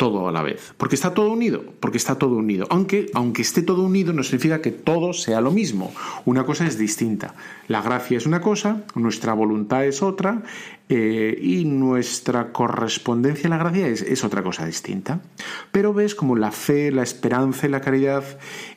todo 0.00 0.26
a 0.28 0.32
la 0.32 0.42
vez. 0.42 0.72
Porque 0.78 0.94
está 0.94 1.12
todo 1.12 1.30
unido, 1.30 1.62
porque 1.78 1.98
está 1.98 2.14
todo 2.14 2.36
unido. 2.36 2.66
Aunque, 2.70 3.10
aunque 3.12 3.42
esté 3.42 3.60
todo 3.60 3.82
unido, 3.82 4.14
no 4.14 4.22
significa 4.22 4.62
que 4.62 4.70
todo 4.70 5.12
sea 5.12 5.42
lo 5.42 5.50
mismo. 5.50 5.92
Una 6.24 6.46
cosa 6.46 6.66
es 6.66 6.78
distinta. 6.78 7.34
La 7.68 7.82
gracia 7.82 8.16
es 8.16 8.24
una 8.24 8.40
cosa, 8.40 8.82
nuestra 8.94 9.34
voluntad 9.34 9.84
es 9.84 10.02
otra, 10.02 10.42
eh, 10.88 11.38
y 11.38 11.66
nuestra 11.66 12.50
correspondencia 12.50 13.46
a 13.48 13.50
la 13.50 13.58
gracia 13.58 13.88
es, 13.88 14.24
otra 14.24 14.42
cosa 14.42 14.64
distinta. 14.64 15.20
Pero 15.70 15.92
ves 15.92 16.14
como 16.14 16.34
la 16.34 16.50
fe, 16.50 16.90
la 16.90 17.02
esperanza 17.02 17.66
y 17.66 17.70
la 17.70 17.82
caridad, 17.82 18.24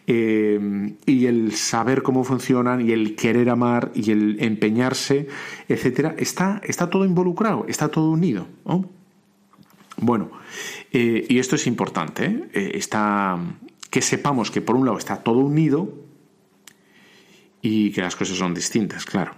eh, 0.08 0.94
y 1.06 1.26
el 1.28 1.54
saber 1.54 2.04
cómo 2.04 2.26
funcionan, 2.26 2.82
y 2.82 2.92
el 2.92 3.16
querer 3.16 3.50
amar, 3.50 3.94
y 3.96 4.12
el 4.12 4.36
empeñarse, 4.42 5.30
etcétera, 5.70 6.16
está, 6.18 6.60
está 6.66 6.90
todo 6.90 7.06
involucrado, 7.06 7.66
está 7.70 7.88
todo 7.88 8.12
unido. 8.12 8.46
Bueno, 9.98 10.32
eh, 10.92 11.26
y 11.30 11.40
esto 11.40 11.56
es 11.56 11.68
importante, 11.68 12.26
¿eh? 12.26 12.50
Eh, 12.54 12.72
está, 12.76 13.38
que 13.90 14.02
sepamos 14.02 14.52
que 14.52 14.62
por 14.62 14.76
un 14.76 14.86
lado 14.86 14.98
está 14.98 15.18
todo 15.18 15.40
unido 15.40 15.94
y 17.62 17.92
que 17.92 18.02
las 18.02 18.16
cosas 18.16 18.38
son 18.38 18.54
distintas, 18.54 19.06
claro. 19.06 19.36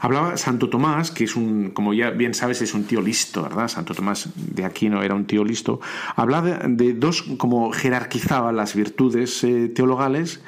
Hablaba 0.00 0.36
Santo 0.36 0.68
Tomás, 0.68 1.12
que 1.12 1.24
es 1.24 1.36
un, 1.36 1.70
como 1.70 1.94
ya 1.94 2.10
bien 2.10 2.34
sabes, 2.34 2.60
es 2.60 2.74
un 2.74 2.84
tío 2.84 3.00
listo, 3.00 3.42
¿verdad? 3.42 3.68
Santo 3.68 3.94
Tomás 3.94 4.30
de 4.34 4.64
Aquino 4.64 5.00
era 5.02 5.14
un 5.14 5.26
tío 5.26 5.44
listo. 5.44 5.80
Hablaba 6.16 6.58
de, 6.66 6.92
dos, 6.92 7.22
como 7.38 7.70
jerarquizaba 7.70 8.50
las 8.50 8.74
virtudes 8.74 9.46
teologales 9.74 10.42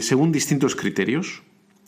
según 0.00 0.32
distintos 0.32 0.76
criterios. 0.76 1.42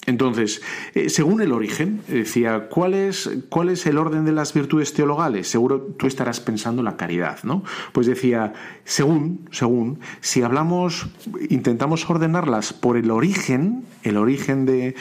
Entonces, 0.07 0.63
eh, 0.95 1.11
según 1.11 1.43
el 1.43 1.53
origen, 1.53 2.01
decía, 2.09 2.69
¿cuál 2.69 2.95
es, 2.95 3.31
¿cuál 3.51 3.69
es 3.69 3.85
el 3.87 3.99
orden 3.99 4.25
de 4.25 4.33
las 4.33 4.55
virtudes 4.55 4.95
teologales? 4.95 5.49
Seguro 5.49 5.81
tú 5.81 6.07
estarás 6.07 6.41
pensando 6.41 6.81
en 6.81 6.87
la 6.87 6.97
caridad, 6.97 7.41
¿no? 7.43 7.63
Pues 7.93 8.07
decía, 8.07 8.55
según, 8.85 9.47
según, 9.51 10.01
si 10.21 10.43
hablamos, 10.43 11.09
intentamos 11.51 12.09
ordenarlas 12.09 12.73
por 12.73 12.97
el 12.97 13.11
origen, 13.11 13.85
el 14.03 14.17
origen 14.17 14.65
de, 14.65 14.95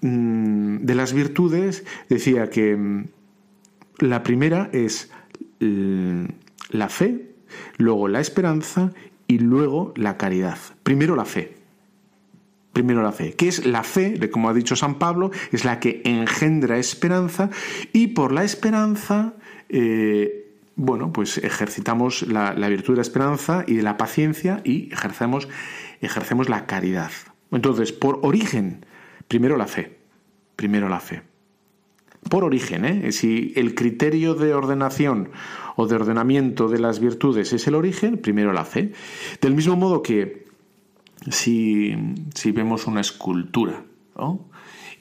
mm, 0.00 0.84
las 0.84 1.12
virtudes, 1.12 1.84
decía 2.08 2.50
que 2.50 2.76
mm, 2.76 3.06
la 3.98 4.24
primera 4.24 4.68
es 4.72 5.10
la 5.60 6.88
fe, 6.88 7.36
luego 7.76 8.08
la 8.08 8.18
esperanza 8.18 8.90
y 9.28 9.38
luego 9.38 9.92
la 9.94 10.16
caridad. 10.16 10.58
Primero 10.82 11.14
la 11.14 11.24
fe. 11.24 11.61
Primero 12.72 13.02
la 13.02 13.12
fe. 13.12 13.34
¿Qué 13.34 13.48
es 13.48 13.66
la 13.66 13.82
fe? 13.82 14.18
Como 14.30 14.48
ha 14.48 14.54
dicho 14.54 14.76
San 14.76 14.98
Pablo, 14.98 15.30
es 15.50 15.64
la 15.64 15.78
que 15.78 16.00
engendra 16.04 16.78
esperanza 16.78 17.50
y 17.92 18.08
por 18.08 18.32
la 18.32 18.44
esperanza, 18.44 19.34
eh, 19.68 20.50
bueno, 20.76 21.12
pues 21.12 21.36
ejercitamos 21.38 22.22
la, 22.22 22.52
virtud 22.68 22.94
de 22.94 22.98
la 22.98 23.02
esperanza 23.02 23.64
y 23.66 23.74
de 23.74 23.82
la 23.82 23.98
paciencia 23.98 24.62
y 24.64 24.90
ejercemos, 24.90 25.48
ejercemos 26.00 26.48
la 26.48 26.64
caridad. 26.64 27.10
Entonces, 27.50 27.92
por 27.92 28.20
origen, 28.22 28.86
primero 29.28 29.58
la 29.58 29.66
fe. 29.66 29.98
Primero 30.56 30.88
la 30.88 31.00
fe. 31.00 31.22
Por 32.30 32.44
origen, 32.44 32.84
¿eh? 32.84 33.12
Si 33.12 33.52
el 33.56 33.74
criterio 33.74 34.34
de 34.34 34.54
ordenación 34.54 35.30
o 35.76 35.86
de 35.86 35.96
ordenamiento 35.96 36.68
de 36.68 36.78
las 36.78 37.00
virtudes 37.00 37.52
es 37.52 37.66
el 37.66 37.74
origen, 37.74 38.16
primero 38.16 38.52
la 38.52 38.64
fe. 38.64 38.92
Del 39.40 39.54
mismo 39.54 39.76
modo 39.76 40.02
que 40.02 40.41
si, 41.30 41.94
vemos 42.52 42.86
una 42.86 43.00
escultura 43.00 43.84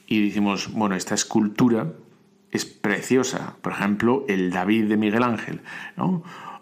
y 0.08 0.28
decimos, 0.28 0.72
bueno, 0.74 0.96
esta 0.96 1.16
escultura 1.16 1.94
es 2.52 2.66
preciosa, 2.66 3.56
por 3.62 3.74
ejemplo, 3.74 4.26
el 4.28 4.52
David 4.52 4.86
de 4.86 4.98
Miguel 4.98 5.24
Ángel, 5.24 5.62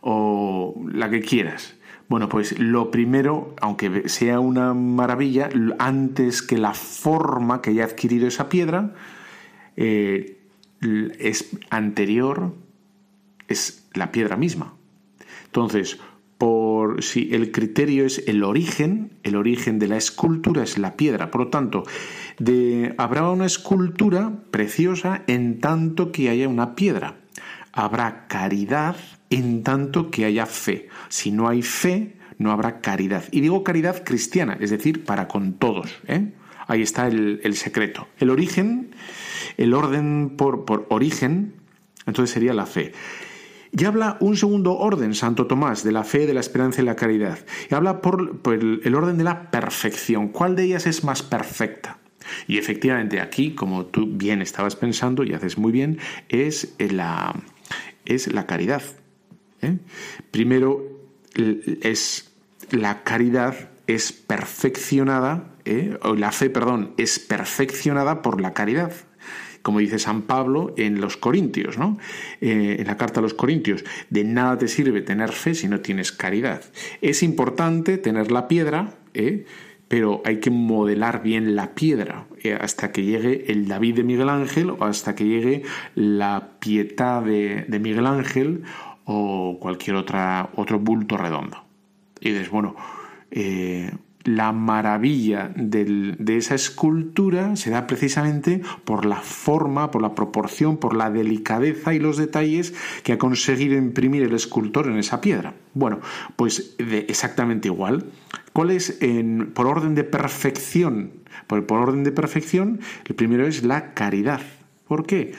o 0.01 0.75
la 0.91 1.09
que 1.09 1.21
quieras. 1.21 1.75
Bueno, 2.07 2.27
pues 2.27 2.57
lo 2.57 2.89
primero, 2.89 3.55
aunque 3.61 4.09
sea 4.09 4.39
una 4.39 4.73
maravilla, 4.73 5.49
antes 5.77 6.41
que 6.41 6.57
la 6.57 6.73
forma 6.73 7.61
que 7.61 7.69
haya 7.69 7.83
adquirido 7.83 8.27
esa 8.27 8.49
piedra, 8.49 8.95
eh, 9.77 10.39
es 11.19 11.55
anterior, 11.69 12.55
es 13.47 13.87
la 13.93 14.11
piedra 14.11 14.37
misma. 14.37 14.73
Entonces, 15.45 15.99
por 16.39 17.03
si 17.03 17.35
el 17.35 17.51
criterio 17.51 18.05
es 18.05 18.23
el 18.25 18.45
origen, 18.45 19.11
el 19.23 19.35
origen 19.35 19.77
de 19.77 19.89
la 19.89 19.97
escultura 19.97 20.63
es 20.63 20.77
la 20.77 20.95
piedra. 20.95 21.31
Por 21.31 21.41
lo 21.41 21.47
tanto, 21.49 21.83
de, 22.39 22.95
habrá 22.97 23.29
una 23.29 23.45
escultura 23.45 24.31
preciosa 24.49 25.23
en 25.27 25.59
tanto 25.59 26.13
que 26.13 26.29
haya 26.29 26.47
una 26.47 26.75
piedra. 26.75 27.17
Habrá 27.73 28.27
caridad 28.27 28.95
en 29.29 29.63
tanto 29.63 30.09
que 30.09 30.23
haya 30.23 30.45
fe. 30.45 30.87
Si 31.09 31.29
no 31.29 31.49
hay 31.49 31.61
fe, 31.61 32.15
no 32.37 32.51
habrá 32.51 32.79
caridad. 32.79 33.25
Y 33.31 33.41
digo 33.41 33.65
caridad 33.65 34.05
cristiana, 34.05 34.57
es 34.61 34.69
decir, 34.69 35.03
para 35.03 35.27
con 35.27 35.55
todos. 35.55 35.99
¿eh? 36.07 36.31
Ahí 36.67 36.81
está 36.81 37.07
el, 37.07 37.53
secreto. 37.57 38.07
El 38.17 38.29
origen, 38.29 38.95
el 39.57 39.73
orden 39.73 40.37
por, 40.37 40.63
por 40.63 40.87
origen, 40.89 41.55
Entonces 42.05 42.33
sería 42.33 42.53
la 42.53 42.65
fe. 42.65 42.93
Y 43.71 43.85
habla 43.85 44.17
un 44.19 44.35
segundo 44.35 44.77
orden, 44.77 45.13
Santo 45.13 45.45
Tomás, 45.47 45.83
de 45.83 45.91
la 45.91 46.03
fe, 46.03 46.25
de 46.25 46.33
la 46.33 46.39
esperanza 46.39 46.81
y 46.81 46.85
la 46.85 46.95
caridad. 46.95 47.39
Y 47.69 47.75
habla 47.75 48.01
por, 48.01 48.41
el 48.45 48.95
orden 48.95 49.17
de 49.17 49.23
la 49.23 49.51
perfección. 49.51 50.29
¿Cuál 50.29 50.55
de 50.55 50.63
ellas 50.63 50.87
es 50.87 51.03
más 51.03 51.21
perfecta? 51.21 51.99
Y 52.47 52.57
efectivamente 52.57 53.21
aquí, 53.21 53.53
como 53.53 53.85
tú 53.85 54.07
bien 54.11 54.41
estabas 54.41 54.75
pensando 54.75 55.23
y 55.23 55.33
haces 55.33 55.57
muy 55.57 55.71
bien, 55.71 55.99
es 56.29 56.75
la, 56.79 57.35
es 58.05 58.31
la 58.33 58.45
caridad. 58.45 58.81
¿eh? 59.61 59.77
Primero, 60.31 60.83
es 61.35 62.31
la 62.71 63.03
caridad 63.03 63.69
es 63.87 64.11
perfeccionada, 64.11 65.55
¿eh? 65.65 65.97
o 66.03 66.13
la 66.13 66.31
fe, 66.31 66.49
perdón, 66.49 66.93
es 66.97 67.17
perfeccionada 67.17 68.21
por 68.21 68.39
la 68.39 68.53
caridad 68.53 68.93
como 69.61 69.79
dice 69.79 69.99
San 69.99 70.23
Pablo 70.23 70.73
en 70.77 71.01
los 71.01 71.17
Corintios, 71.17 71.77
¿no? 71.77 71.97
Eh, 72.41 72.77
en 72.79 72.87
la 72.87 72.97
carta 72.97 73.19
a 73.19 73.23
los 73.23 73.33
Corintios, 73.33 73.83
de 74.09 74.23
nada 74.23 74.57
te 74.57 74.67
sirve 74.67 75.01
tener 75.01 75.31
fe 75.31 75.53
si 75.53 75.67
no 75.67 75.81
tienes 75.81 76.11
caridad. 76.11 76.63
Es 77.01 77.23
importante 77.23 77.97
tener 77.97 78.31
la 78.31 78.47
piedra, 78.47 78.95
¿eh? 79.13 79.45
pero 79.87 80.21
hay 80.25 80.39
que 80.39 80.51
modelar 80.51 81.23
bien 81.23 81.55
la 81.55 81.73
piedra 81.73 82.27
eh, 82.43 82.57
hasta 82.59 82.91
que 82.91 83.03
llegue 83.03 83.51
el 83.51 83.67
David 83.67 83.95
de 83.95 84.03
Miguel 84.03 84.29
Ángel 84.29 84.69
o 84.69 84.83
hasta 84.83 85.15
que 85.15 85.25
llegue 85.25 85.63
la 85.95 86.51
pietad 86.59 87.23
de, 87.23 87.65
Miguel 87.79 88.05
Ángel 88.05 88.63
o 89.05 89.57
cualquier 89.59 89.95
otro 89.95 90.79
bulto 90.79 91.17
redondo. 91.17 91.63
Y 92.21 92.31
dices, 92.31 92.49
bueno, 92.49 92.75
la 94.29 94.51
maravilla 94.51 95.51
de 95.55 96.37
esa 96.37 96.53
escultura 96.53 97.55
se 97.55 97.71
da 97.71 97.87
precisamente 97.87 98.61
por 98.85 99.05
la 99.05 99.17
forma, 99.17 99.89
por 99.89 100.03
la 100.03 100.13
proporción, 100.13 100.77
por 100.77 100.95
la 100.95 101.09
delicadeza 101.09 101.95
y 101.95 101.99
los 101.99 102.17
detalles 102.17 102.75
que 103.03 103.13
ha 103.13 103.17
conseguido 103.17 103.75
imprimir 103.75 104.21
el 104.21 104.33
escultor 104.33 104.87
en 104.87 104.97
esa 104.97 105.19
piedra. 105.19 105.55
Bueno, 105.73 105.99
pues 106.35 106.75
exactamente 106.77 107.69
igual. 107.69 108.05
¿Cuál 108.53 108.69
es 108.69 108.99
por 109.55 109.65
orden 109.65 109.95
de 109.95 110.03
perfección? 110.03 111.11
Por 111.47 111.65
orden 111.71 112.03
de 112.03 112.11
perfección, 112.11 112.81
el 113.05 113.15
primero 113.15 113.47
es 113.47 113.63
la 113.63 113.93
caridad. 113.95 114.41
¿Por 114.87 115.07
qué? 115.07 115.33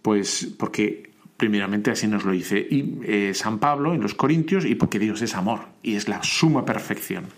Pues 0.00 0.54
porque 0.58 1.09
Primeramente 1.40 1.90
así 1.90 2.06
nos 2.06 2.26
lo 2.26 2.32
dice 2.32 2.58
y, 2.58 3.00
eh, 3.02 3.32
San 3.32 3.60
Pablo 3.60 3.94
en 3.94 4.02
los 4.02 4.14
Corintios 4.14 4.66
y 4.66 4.74
porque 4.74 4.98
Dios 4.98 5.22
es 5.22 5.34
amor 5.34 5.60
y 5.82 5.94
es 5.94 6.06
la 6.06 6.22
suma 6.22 6.66
perfección. 6.66 7.28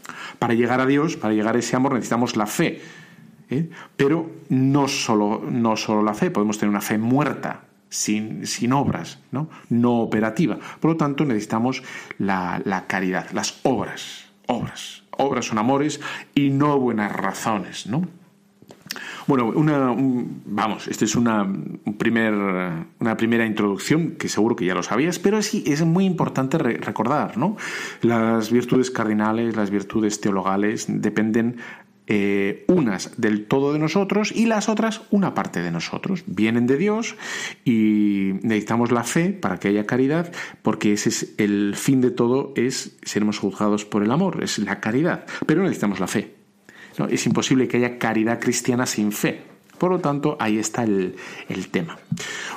Para 0.41 0.55
llegar 0.55 0.81
a 0.81 0.87
Dios, 0.87 1.17
para 1.17 1.35
llegar 1.35 1.55
a 1.55 1.61
ese 1.61 1.77
amor 1.77 1.95
necesitamos 1.95 2.35
la 2.35 2.47
fe. 2.47 2.81
¿eh? 3.49 3.71
Pero 3.97 4.29
no 4.49 4.89
solo, 4.89 5.41
no 5.49 5.77
solo 5.77 6.03
la 6.03 6.15
fe, 6.15 6.33
podemos 6.33 6.59
tener 6.59 6.71
una 6.71 6.81
fe 6.81 6.99
muerta, 6.99 7.61
sin, 7.91 8.45
sin, 8.45 8.73
obras, 8.73 9.21
¿no? 9.31 9.49
no 9.69 10.01
operativa. 10.01 10.59
Por 10.81 10.91
lo 10.91 10.97
tanto, 10.97 11.25
necesitamos 11.25 11.85
la, 12.19 12.61
la, 12.65 12.89
caridad, 12.89 13.31
las 13.31 13.61
obras, 13.63 14.33
obras. 14.49 15.05
Obras 15.13 15.45
son 15.45 15.59
amores 15.59 16.01
y 16.35 16.51
no 16.51 16.77
buenas 16.81 17.13
razones, 17.13 17.87
¿no? 17.87 18.09
Bueno, 19.27 19.47
una, 19.47 19.95
vamos, 19.97 20.89
esta 20.89 21.05
es 21.05 21.15
una, 21.15 21.47
primer, 21.99 22.35
una 22.99 23.17
primera 23.17 23.47
introducción 23.47 24.13
que 24.13 24.29
seguro 24.29 24.57
que 24.57 24.65
ya 24.65 24.75
lo 24.75 24.83
sabías, 24.83 25.19
pero 25.19 25.43
sí 25.43 25.65
es 25.67 25.83
muy 25.85 26.05
importante 26.05 26.59
recordar, 26.59 27.37
¿no? 27.37 27.57
Las 28.01 28.51
virtudes 28.51 28.91
cardinales, 28.91 29.57
las 29.57 29.71
virtudes 29.71 30.21
teologales 30.21 30.87
dependen 30.89 31.57
eh, 32.09 32.65
unas 32.67 33.13
del 33.17 33.47
todo 33.47 33.73
de 33.73 33.79
nosotros 33.79 34.33
y 34.35 34.47
las 34.47 34.69
otras 34.69 35.03
una 35.11 35.35
parte 35.35 35.63
de 35.63 35.71
nosotros. 35.71 36.25
Vienen 36.27 36.67
de 36.67 36.77
Dios 36.77 37.15
y 37.65 38.33
necesitamos 38.43 38.91
la 38.91 39.05
fe 39.05 39.31
para 39.31 39.59
que 39.59 39.69
haya 39.69 39.87
caridad, 39.87 40.33
porque 40.63 40.93
ese 40.93 41.11
es 41.11 41.35
el 41.39 41.77
fin 41.77 42.01
de 42.01 42.11
todo, 42.11 42.53
es 42.57 42.99
seremos 43.03 43.39
juzgados 43.39 43.85
por 43.85 44.03
el 44.03 44.11
amor, 44.11 44.43
es 44.43 44.59
la 44.59 44.81
caridad, 44.81 45.27
pero 45.47 45.63
necesitamos 45.63 46.01
la 46.01 46.09
fe. 46.09 46.42
Es 47.09 47.27
imposible 47.27 47.69
que 47.69 47.79
haya 47.79 47.99
caridad 47.99 48.39
cristiana 48.41 48.87
sin 48.87 49.13
fe. 49.13 49.53
Por 49.83 49.91
lo 49.91 49.99
tanto, 49.99 50.37
ahí 50.39 50.59
está 50.59 50.85
el, 50.85 51.17
tema. 51.73 51.99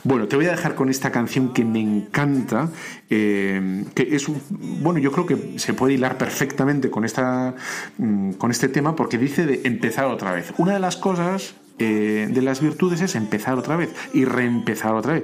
Bueno, 0.03 0.27
te 0.27 0.35
voy 0.35 0.45
a 0.45 0.51
dejar 0.51 0.75
con 0.75 0.89
esta 0.89 1.11
canción 1.11 1.53
que 1.53 1.65
me 1.65 1.81
encanta, 1.81 2.69
eh, 3.09 3.83
que 3.95 4.15
es 4.15 4.27
un, 4.27 4.39
bueno, 4.83 4.99
yo 4.99 5.11
creo 5.11 5.25
que 5.25 5.57
se 5.57 5.73
puede 5.73 5.95
hilar 5.95 6.19
perfectamente 6.19 6.91
con, 6.91 7.03
esta, 7.03 7.55
mm, 7.97 8.33
con 8.33 8.51
este 8.51 8.67
tema 8.67 8.95
porque 8.95 9.17
dice 9.17 9.47
de 9.47 9.61
empezar 9.63 10.05
otra 10.05 10.33
vez. 10.33 10.53
Una 10.57 10.73
de 10.73 10.79
las 10.79 10.97
cosas 10.97 11.55
eh, 11.79 12.27
de 12.29 12.41
las 12.43 12.61
virtudes 12.61 13.01
es 13.01 13.15
empezar 13.15 13.57
otra 13.57 13.75
vez 13.75 13.91
y 14.13 14.25
reempezar 14.25 14.93
otra 14.93 15.13
vez. 15.13 15.23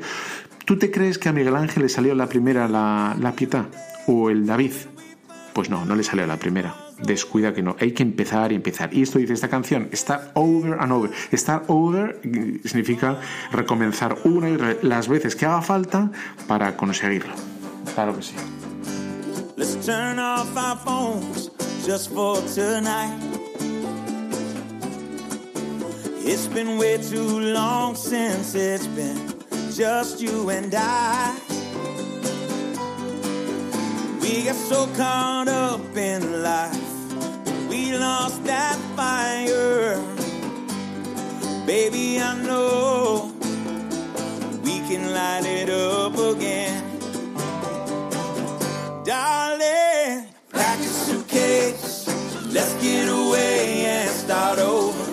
¿Tú 0.66 0.80
te 0.80 0.90
crees 0.90 1.20
que 1.20 1.30
a 1.30 1.34
Miguel 1.34 1.56
Ángel 1.56 1.84
le 1.84 1.90
salió 1.90 2.16
la 2.16 2.26
primera 2.26 2.68
la, 2.68 3.16
la 3.20 3.34
pietad 3.34 3.68
o 4.08 4.32
el 4.32 4.48
David? 4.48 4.72
Pues 5.54 5.70
no, 5.70 5.86
no 5.86 5.96
le 5.96 6.02
salió 6.02 6.26
la 6.26 6.38
primera 6.38 6.91
descuida 7.04 7.54
que 7.54 7.62
no. 7.62 7.76
Hay 7.80 7.92
que 7.92 8.04
empezar 8.04 8.52
y 8.52 8.56
empezar. 8.56 8.94
Y 8.94 9.02
esto 9.02 9.20
dice 9.20 9.34
esta 9.34 9.50
canción, 9.50 9.90
start 9.94 10.32
over 10.34 10.80
and 10.80 10.92
over. 10.92 11.12
Start 11.34 11.66
over 11.68 12.20
significa 12.64 13.20
recomenzar 13.52 14.18
una 14.24 14.50
y 14.50 14.58
las 14.82 15.08
veces 15.08 15.36
que 15.36 15.46
haga 15.46 15.62
falta 15.62 16.12
para 16.48 16.76
conseguirlo. 16.76 17.34
Claro 17.94 18.16
que 18.16 18.24
sí. 18.24 18.36
Let's 19.58 19.86
turn 19.86 20.18
off 20.18 20.56
our 20.58 20.78
phones 20.78 21.52
just 21.86 22.12
for 22.12 22.42
tonight. 22.56 23.20
It's 26.24 26.48
been 26.48 26.78
way 26.78 26.98
too 26.98 27.40
long 27.40 27.96
since 27.96 28.56
it's 28.56 28.88
been 28.88 29.18
just 29.72 30.22
you 30.22 30.50
and 30.50 30.74
I. 30.74 31.36
We 34.22 34.44
got 34.44 34.56
so 34.56 34.88
caught 34.96 35.48
up 35.48 35.98
in 35.98 36.44
life 36.44 36.91
we 37.72 37.98
lost 37.98 38.44
that 38.44 38.78
fire. 38.98 39.96
Baby, 41.66 42.20
I 42.20 42.36
know 42.44 43.32
we 44.66 44.80
can 44.90 45.14
light 45.14 45.46
it 45.46 45.70
up 45.70 46.18
again. 46.18 46.84
Darling, 49.06 50.28
pack 50.52 50.80
a 50.80 50.84
suitcase, 50.84 52.08
let's 52.54 52.74
get 52.84 53.08
away 53.08 53.86
and 53.86 54.10
start 54.10 54.60
over. 54.60 55.06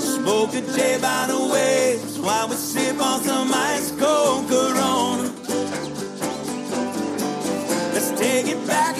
Smoke 0.00 0.54
a 0.54 0.62
J 0.74 0.98
by 1.00 1.26
the 1.28 1.40
waves 1.54 2.18
while 2.18 2.48
we 2.48 2.56
sip 2.56 3.00
on 3.00 3.22
some 3.22 3.52
ice 3.54 3.92
cold 3.92 4.48
Corona. 4.48 5.30
Let's 7.94 8.10
take 8.20 8.48
it 8.48 8.66
back 8.66 8.98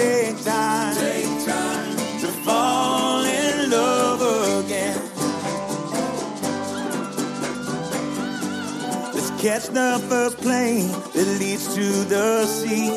take 0.00 0.44
time, 0.44 0.94
take 0.96 1.46
time 1.46 1.96
to 2.22 2.28
fall 2.46 3.24
in 3.24 3.70
love 3.70 4.20
again. 4.60 5.00
Let's 9.14 9.30
catch 9.42 9.66
the 9.80 9.90
first 10.08 10.36
plane 10.38 10.88
that 11.14 11.28
leads 11.40 11.74
to 11.74 11.86
the 12.14 12.46
sea. 12.46 12.88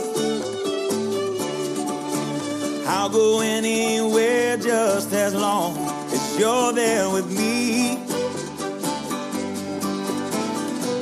I'll 2.87 3.09
go 3.09 3.41
anywhere 3.41 4.57
just 4.57 5.11
as 5.13 5.33
long 5.33 5.75
as 6.15 6.39
you're 6.39 6.73
there 6.73 7.09
with 7.09 7.27
me. 7.37 7.97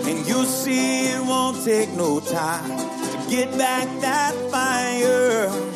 And 0.09 0.27
you'll 0.27 0.51
see 0.61 1.05
it 1.13 1.21
won't 1.21 1.63
take 1.63 1.89
no 1.93 2.19
time 2.19 2.77
to 3.11 3.17
get 3.29 3.55
back 3.57 3.87
that 4.01 4.33
fire. 4.51 5.70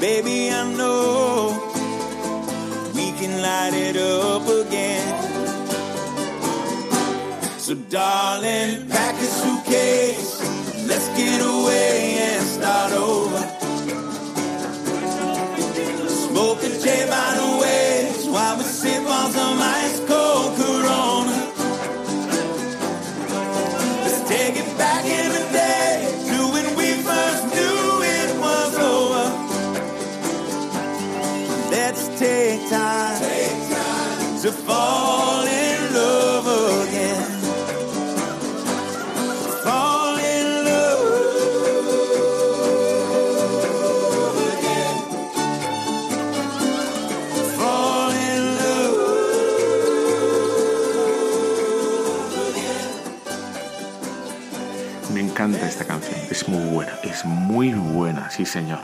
Baby, 0.00 0.50
I 0.50 0.62
know 0.76 1.56
we 2.94 3.12
can 3.12 3.40
light 3.40 3.72
it 3.72 3.96
up 3.96 4.46
again. 4.46 5.08
So, 7.58 7.74
darling, 7.88 8.88
pack 8.90 9.14
a 9.14 9.24
suitcase. 9.24 10.86
Let's 10.86 11.08
get 11.16 11.40
away 11.40 12.18
and 12.20 12.46
start 12.46 12.92
over. 12.92 13.40
Smoke 16.08 16.62
a 16.62 16.68
J 16.84 17.06
by 17.08 17.34
the 17.40 17.58
waves 17.62 18.28
while 18.28 18.56
we 18.58 18.64
sip 18.64 19.02
on 19.02 19.30
some 19.32 19.58
ice 19.58 20.00
cold 20.00 20.56
Me 55.12 55.20
encanta 55.22 55.66
esta 55.66 55.84
canción, 55.84 56.20
es 56.30 56.48
muy 56.48 56.70
buena, 56.70 56.92
es 57.02 57.24
muy 57.24 57.72
buena, 57.72 58.30
sí 58.30 58.46
señor. 58.46 58.78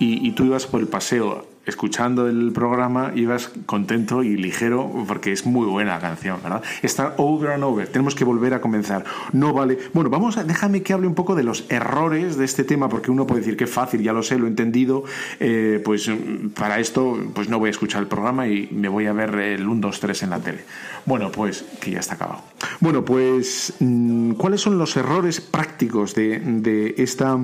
Y, 0.00 0.26
y 0.26 0.32
tú 0.32 0.44
ibas 0.44 0.66
por 0.66 0.80
el 0.80 0.88
paseo 0.88 1.46
escuchando 1.68 2.26
el 2.26 2.52
programa 2.52 3.12
ibas 3.14 3.50
contento 3.66 4.22
y 4.22 4.36
ligero 4.36 4.90
porque 5.06 5.32
es 5.32 5.46
muy 5.46 5.66
buena 5.66 5.94
la 5.94 6.00
canción, 6.00 6.40
¿verdad? 6.42 6.62
Está 6.82 7.14
over 7.18 7.50
and 7.50 7.64
over, 7.64 7.88
tenemos 7.88 8.14
que 8.14 8.24
volver 8.24 8.54
a 8.54 8.60
comenzar. 8.60 9.04
No 9.32 9.52
vale. 9.52 9.78
Bueno, 9.92 10.10
vamos 10.10 10.38
a, 10.38 10.44
déjame 10.44 10.82
que 10.82 10.92
hable 10.92 11.06
un 11.06 11.14
poco 11.14 11.34
de 11.34 11.42
los 11.42 11.64
errores 11.68 12.36
de 12.36 12.44
este 12.44 12.64
tema 12.64 12.88
porque 12.88 13.10
uno 13.10 13.26
puede 13.26 13.40
decir 13.40 13.56
que 13.56 13.66
fácil, 13.66 14.02
ya 14.02 14.12
lo 14.12 14.22
sé, 14.22 14.38
lo 14.38 14.46
he 14.46 14.48
entendido. 14.48 15.04
Eh, 15.40 15.80
pues 15.84 16.10
para 16.54 16.78
esto, 16.80 17.18
pues 17.34 17.48
no 17.48 17.58
voy 17.58 17.68
a 17.68 17.70
escuchar 17.70 18.02
el 18.02 18.08
programa 18.08 18.48
y 18.48 18.68
me 18.72 18.88
voy 18.88 19.06
a 19.06 19.12
ver 19.12 19.34
el 19.34 19.66
1, 19.66 19.80
2, 19.80 20.00
3 20.00 20.22
en 20.22 20.30
la 20.30 20.40
tele. 20.40 20.64
Bueno, 21.04 21.30
pues 21.30 21.64
que 21.80 21.90
ya 21.90 22.00
está 22.00 22.14
acabado. 22.14 22.42
Bueno, 22.80 23.04
pues, 23.04 23.74
mm, 23.78 24.32
¿cuáles 24.32 24.60
son 24.60 24.78
los 24.78 24.96
errores 24.96 25.40
prácticos 25.40 26.14
de, 26.14 26.38
de 26.38 26.94
esta 26.98 27.38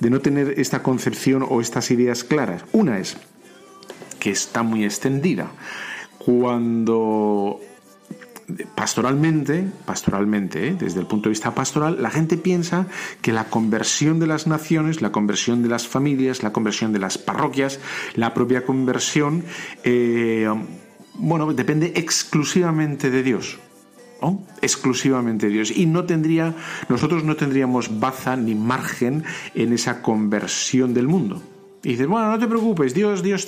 de 0.00 0.10
no 0.10 0.20
tener 0.20 0.58
esta 0.58 0.82
concepción 0.82 1.44
o 1.48 1.60
estas 1.60 1.90
ideas 1.90 2.24
claras? 2.24 2.64
Una 2.72 2.98
es 2.98 3.16
que 4.18 4.30
está 4.30 4.62
muy 4.62 4.84
extendida. 4.84 5.50
Cuando 6.18 7.60
pastoralmente, 8.74 9.68
pastoralmente, 9.84 10.68
¿eh? 10.68 10.76
desde 10.78 11.00
el 11.00 11.06
punto 11.06 11.28
de 11.28 11.30
vista 11.30 11.54
pastoral, 11.54 12.02
la 12.02 12.10
gente 12.10 12.36
piensa 12.36 12.86
que 13.20 13.32
la 13.32 13.44
conversión 13.44 14.18
de 14.18 14.26
las 14.26 14.46
naciones, 14.46 15.02
la 15.02 15.12
conversión 15.12 15.62
de 15.62 15.68
las 15.68 15.86
familias, 15.86 16.42
la 16.42 16.52
conversión 16.52 16.92
de 16.92 16.98
las 16.98 17.18
parroquias, 17.18 17.78
la 18.14 18.32
propia 18.34 18.64
conversión, 18.64 19.44
eh, 19.84 20.48
bueno, 21.14 21.52
depende 21.52 21.92
exclusivamente 21.96 23.10
de 23.10 23.22
Dios. 23.22 23.58
exclusivamente 24.62 25.46
de 25.46 25.52
Dios 25.52 25.70
y 25.70 25.86
no 25.86 26.02
tendría 26.02 26.52
nosotros 26.88 27.22
no 27.22 27.36
tendríamos 27.36 28.00
baza 28.00 28.34
ni 28.34 28.56
margen 28.56 29.22
en 29.54 29.72
esa 29.72 30.02
conversión 30.02 30.92
del 30.92 31.06
mundo 31.06 31.40
y 31.82 31.90
dices, 31.90 32.06
bueno, 32.06 32.30
no 32.30 32.38
te 32.38 32.46
preocupes, 32.46 32.92
Dios, 32.92 33.22
Dios, 33.22 33.46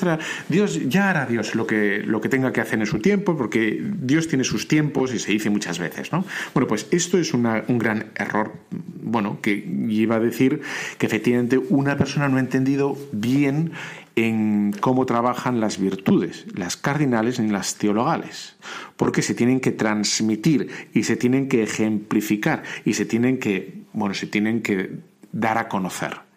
Dios 0.49 0.89
ya 0.89 1.11
hará 1.11 1.27
Dios 1.27 1.55
lo 1.55 1.67
que, 1.67 2.03
lo 2.05 2.21
que 2.21 2.29
tenga 2.29 2.53
que 2.53 2.61
hacer 2.61 2.79
en 2.79 2.87
su 2.87 3.01
tiempo, 3.01 3.37
porque 3.37 3.83
Dios 3.83 4.29
tiene 4.29 4.45
sus 4.45 4.69
tiempos 4.69 5.13
y 5.13 5.19
se 5.19 5.33
dice 5.33 5.51
muchas 5.51 5.79
veces, 5.79 6.13
¿no? 6.13 6.25
Bueno, 6.55 6.69
pues 6.69 6.87
esto 6.91 7.19
es 7.19 7.35
un 7.35 7.79
gran 7.79 8.07
error, 8.17 8.53
bueno, 8.71 9.39
que 9.43 9.53
iba 9.89 10.17
a 10.17 10.21
decir 10.21 10.61
que 10.99 11.07
efectivamente 11.07 11.59
una 11.59 11.97
persona 11.97 12.29
no 12.29 12.37
ha 12.37 12.41
entendido 12.41 12.97
bien 13.13 13.73
en 14.17 14.73
cómo 14.81 15.07
trabajan 15.07 15.61
las 15.61 15.79
virtudes, 15.79 16.47
las 16.55 16.77
cardinales 16.77 17.41
ni 17.41 17.51
las 17.51 17.77
teologales, 17.77 18.57
porque 18.97 19.23
se 19.23 19.35
tienen 19.35 19.61
que 19.61 19.73
transmitir 19.73 20.69
y 20.93 21.05
se 21.05 21.17
tienen 21.17 21.49
que 21.49 21.63
ejemplificar 21.63 22.63
y 22.85 22.95
se 22.95 23.07
tienen 23.07 23.39
que, 23.39 23.83
bueno, 23.93 24.15
se 24.15 24.27
tienen 24.27 24.63
que 24.63 24.99
dar 25.33 25.59
a 25.59 25.69
conocer. 25.69 26.30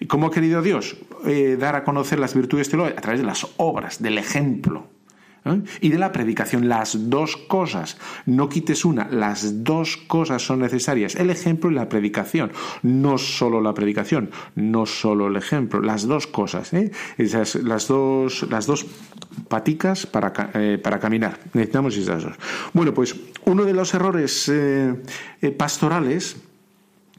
¿Y 0.00 0.06
cómo 0.06 0.26
ha 0.26 0.30
querido 0.30 0.62
Dios 0.62 0.96
eh, 1.24 1.56
dar 1.58 1.76
a 1.76 1.84
conocer 1.84 2.18
las 2.18 2.34
virtudes 2.34 2.68
teológicas? 2.68 2.98
A 2.98 3.02
través 3.02 3.20
de 3.20 3.26
las 3.26 3.46
obras, 3.56 4.02
del 4.02 4.18
ejemplo. 4.18 4.88
Y 5.80 5.90
de 5.90 5.98
la 5.98 6.10
predicación, 6.10 6.68
las 6.68 7.08
dos 7.08 7.36
cosas. 7.36 7.98
No 8.26 8.48
quites 8.48 8.84
una, 8.84 9.08
las 9.08 9.62
dos 9.62 9.96
cosas 9.96 10.42
son 10.42 10.58
necesarias. 10.58 11.14
El 11.14 11.30
ejemplo 11.30 11.70
y 11.70 11.74
la 11.74 11.88
predicación. 11.88 12.50
No 12.82 13.16
solo 13.16 13.60
la 13.60 13.72
predicación, 13.72 14.30
no 14.56 14.86
solo 14.86 15.28
el 15.28 15.36
ejemplo, 15.36 15.80
las 15.80 16.06
dos 16.08 16.26
cosas. 16.26 16.72
¿eh? 16.72 16.90
Esas, 17.16 17.54
las, 17.56 17.86
dos, 17.86 18.44
las 18.50 18.66
dos 18.66 18.86
paticas 19.48 20.06
para, 20.06 20.50
eh, 20.54 20.80
para 20.82 20.98
caminar. 20.98 21.38
Necesitamos 21.52 21.96
esas 21.96 22.24
dos. 22.24 22.34
Bueno, 22.72 22.92
pues 22.92 23.14
uno 23.44 23.64
de 23.64 23.72
los 23.72 23.94
errores 23.94 24.50
pastorales 25.56 26.36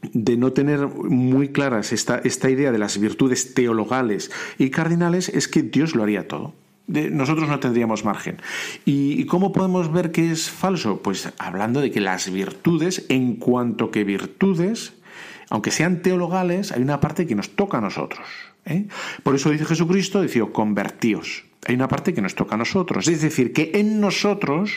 de 0.02 0.36
no 0.36 0.52
tener 0.52 0.86
muy 0.86 1.48
claras 1.48 1.92
esta, 1.92 2.18
esta 2.18 2.50
idea 2.50 2.70
de 2.70 2.78
las 2.78 2.98
virtudes 2.98 3.54
teologales 3.54 4.30
y 4.58 4.70
cardinales 4.70 5.28
es 5.28 5.48
que 5.48 5.62
Dios 5.62 5.94
lo 5.94 6.04
haría 6.04 6.28
todo. 6.28 6.54
nosotros 6.86 7.48
no 7.48 7.58
tendríamos 7.58 8.04
margen. 8.04 8.40
¿Y, 8.84 9.24
cómo 9.26 9.52
podemos 9.52 9.92
ver 9.92 10.12
que 10.12 10.30
es 10.30 10.50
falso? 10.50 11.00
Pues 11.02 11.32
hablando 11.38 11.80
de 11.80 11.90
que 11.90 12.00
las 12.00 12.30
virtudes, 12.30 13.06
en 13.08 13.36
cuanto 13.36 13.90
que 13.90 14.04
virtudes, 14.04 14.94
aunque 15.50 15.70
sean 15.70 16.02
teologales, 16.02 16.72
hay 16.72 16.82
una 16.82 17.00
parte 17.00 17.26
que 17.26 17.34
nos 17.34 17.50
toca 17.50 17.78
a 17.78 17.80
nosotros. 17.80 18.26
¿eh? 18.66 18.86
Por 19.22 19.34
eso 19.34 19.50
dice 19.50 19.64
Jesucristo, 19.64 20.22
decía, 20.22 20.44
convertíos. 20.52 21.44
Hay 21.66 21.74
una 21.74 21.88
parte 21.88 22.14
que 22.14 22.22
nos 22.22 22.36
toca 22.36 22.54
a 22.54 22.58
nosotros. 22.58 23.08
Es 23.08 23.20
decir, 23.20 23.52
que 23.52 23.72
en 23.74 24.00
nosotros 24.00 24.70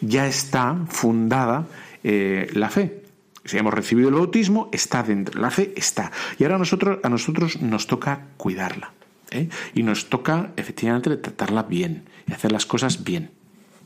ya 0.00 0.26
está 0.26 0.78
fundada 0.88 1.66
eh, 2.02 2.48
la 2.54 2.70
fe 2.70 3.05
si 3.46 3.58
hemos 3.58 3.72
recibido 3.72 4.08
el 4.08 4.14
bautismo, 4.14 4.68
está 4.72 5.02
dentro. 5.02 5.40
La 5.40 5.50
fe 5.50 5.72
está. 5.76 6.12
Y 6.38 6.44
ahora 6.44 6.56
a 6.56 6.58
nosotros, 6.58 6.98
a 7.02 7.08
nosotros 7.08 7.60
nos 7.62 7.86
toca 7.86 8.28
cuidarla. 8.36 8.92
¿eh? 9.30 9.48
Y 9.74 9.82
nos 9.82 10.08
toca 10.08 10.52
efectivamente 10.56 11.16
tratarla 11.16 11.62
bien 11.62 12.04
y 12.26 12.32
hacer 12.32 12.52
las 12.52 12.66
cosas 12.66 13.04
bien. 13.04 13.30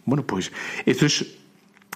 Bueno, 0.05 0.27
pues 0.27 0.53
esto 0.87 1.07
es, 1.07 1.39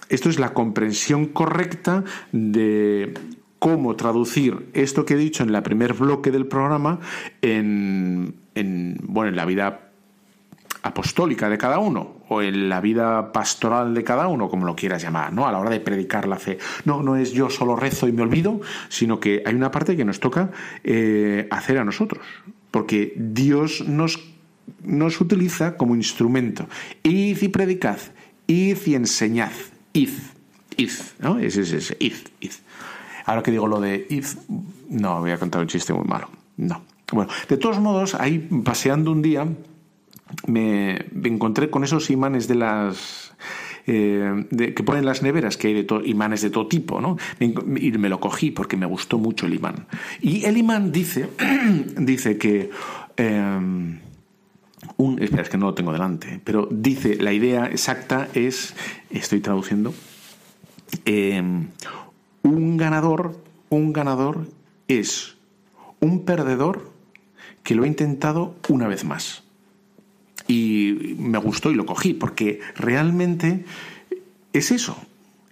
esto 0.09 0.29
es 0.29 0.39
la 0.39 0.53
comprensión 0.53 1.25
correcta 1.27 2.03
de 2.31 3.13
cómo 3.59 3.95
traducir 3.95 4.69
esto 4.73 5.05
que 5.05 5.15
he 5.15 5.17
dicho 5.17 5.43
en 5.43 5.53
el 5.53 5.63
primer 5.63 5.93
bloque 5.93 6.31
del 6.31 6.45
programa 6.45 6.99
en, 7.41 8.35
en, 8.53 8.97
bueno, 9.01 9.29
en 9.29 9.35
la 9.35 9.45
vida 9.45 9.89
apostólica 10.83 11.49
de 11.49 11.57
cada 11.57 11.79
uno 11.79 12.14
o 12.29 12.41
en 12.41 12.69
la 12.69 12.81
vida 12.81 13.31
pastoral 13.31 13.93
de 13.93 14.03
cada 14.03 14.27
uno, 14.27 14.49
como 14.49 14.65
lo 14.65 14.75
quieras 14.75 15.01
llamar, 15.01 15.33
¿no? 15.33 15.47
A 15.47 15.51
la 15.51 15.59
hora 15.59 15.69
de 15.69 15.79
predicar 15.79 16.27
la 16.27 16.37
fe. 16.37 16.57
No, 16.85 17.03
no 17.03 17.15
es 17.15 17.31
yo 17.31 17.49
solo 17.49 17.75
rezo 17.75 18.07
y 18.07 18.11
me 18.11 18.21
olvido, 18.21 18.61
sino 18.89 19.19
que 19.19 19.43
hay 19.45 19.53
una 19.53 19.71
parte 19.71 19.95
que 19.95 20.05
nos 20.05 20.19
toca 20.19 20.51
eh, 20.83 21.47
hacer 21.51 21.77
a 21.77 21.83
nosotros, 21.83 22.25
porque 22.71 23.13
Dios 23.15 23.83
nos, 23.87 24.19
nos 24.83 25.21
utiliza 25.21 25.77
como 25.77 25.95
instrumento. 25.95 26.67
Id 27.03 27.41
y 27.41 27.47
predicad, 27.49 27.97
id 28.47 28.77
y 28.85 28.95
enseñad, 28.95 29.51
id, 29.93 30.09
id, 30.77 30.91
¿no? 31.19 31.39
Es 31.39 31.57
ese, 31.57 31.97
id, 31.99 32.15
id. 32.39 32.51
Ahora 33.25 33.41
que 33.41 33.51
digo 33.51 33.67
lo 33.67 33.79
de 33.79 34.05
id, 34.09 34.25
no, 34.89 35.19
voy 35.19 35.31
a 35.31 35.37
contar 35.37 35.61
un 35.61 35.67
chiste 35.67 35.93
muy 35.93 36.05
malo, 36.05 36.29
no. 36.57 36.83
Bueno, 37.11 37.31
de 37.47 37.57
todos 37.57 37.79
modos, 37.79 38.15
ahí 38.15 38.39
paseando 38.39 39.11
un 39.11 39.21
día, 39.21 39.47
me, 40.47 41.05
encontré 41.23 41.69
con 41.69 41.83
esos 41.83 42.09
imanes 42.09 42.47
de 42.47 42.55
las 42.55 43.33
eh, 43.87 44.45
que 44.75 44.83
ponen 44.83 45.05
las 45.05 45.21
neveras, 45.21 45.57
que 45.57 45.67
hay 45.67 45.83
de 45.83 46.01
imanes 46.05 46.41
de 46.41 46.49
todo 46.49 46.67
tipo, 46.67 47.01
¿no? 47.01 47.17
Y 47.39 47.91
me 47.91 48.09
lo 48.09 48.19
cogí 48.19 48.51
porque 48.51 48.77
me 48.77 48.85
gustó 48.85 49.17
mucho 49.19 49.45
el 49.45 49.53
imán. 49.53 49.87
Y 50.21 50.45
el 50.45 50.57
imán 50.57 50.91
dice, 50.91 51.29
dice 51.97 52.37
que... 52.37 52.69
Em, 53.17 53.99
un, 54.97 55.21
espera, 55.21 55.41
es 55.41 55.49
que 55.49 55.57
no 55.57 55.65
lo 55.67 55.73
tengo 55.73 55.91
delante, 55.91 56.39
pero 56.43 56.67
dice, 56.71 57.15
la 57.15 57.33
idea 57.33 57.65
exacta 57.65 58.29
es, 58.33 58.75
estoy 59.09 59.41
traduciendo, 59.41 59.93
em, 61.05 61.69
un 62.43 62.77
ganador, 62.77 63.35
un 63.69 63.93
ganador 63.93 64.47
es 64.87 65.37
un 65.99 66.23
perdedor 66.23 66.91
que 67.63 67.73
lo 67.73 67.83
ha 67.83 67.87
intentado 67.87 68.55
una 68.69 68.87
vez 68.87 69.03
más 69.05 69.44
y 70.47 71.15
me 71.17 71.37
gustó 71.37 71.71
y 71.71 71.75
lo 71.75 71.85
cogí, 71.85 72.13
porque 72.13 72.59
realmente 72.75 73.65
es 74.53 74.71
eso. 74.71 74.97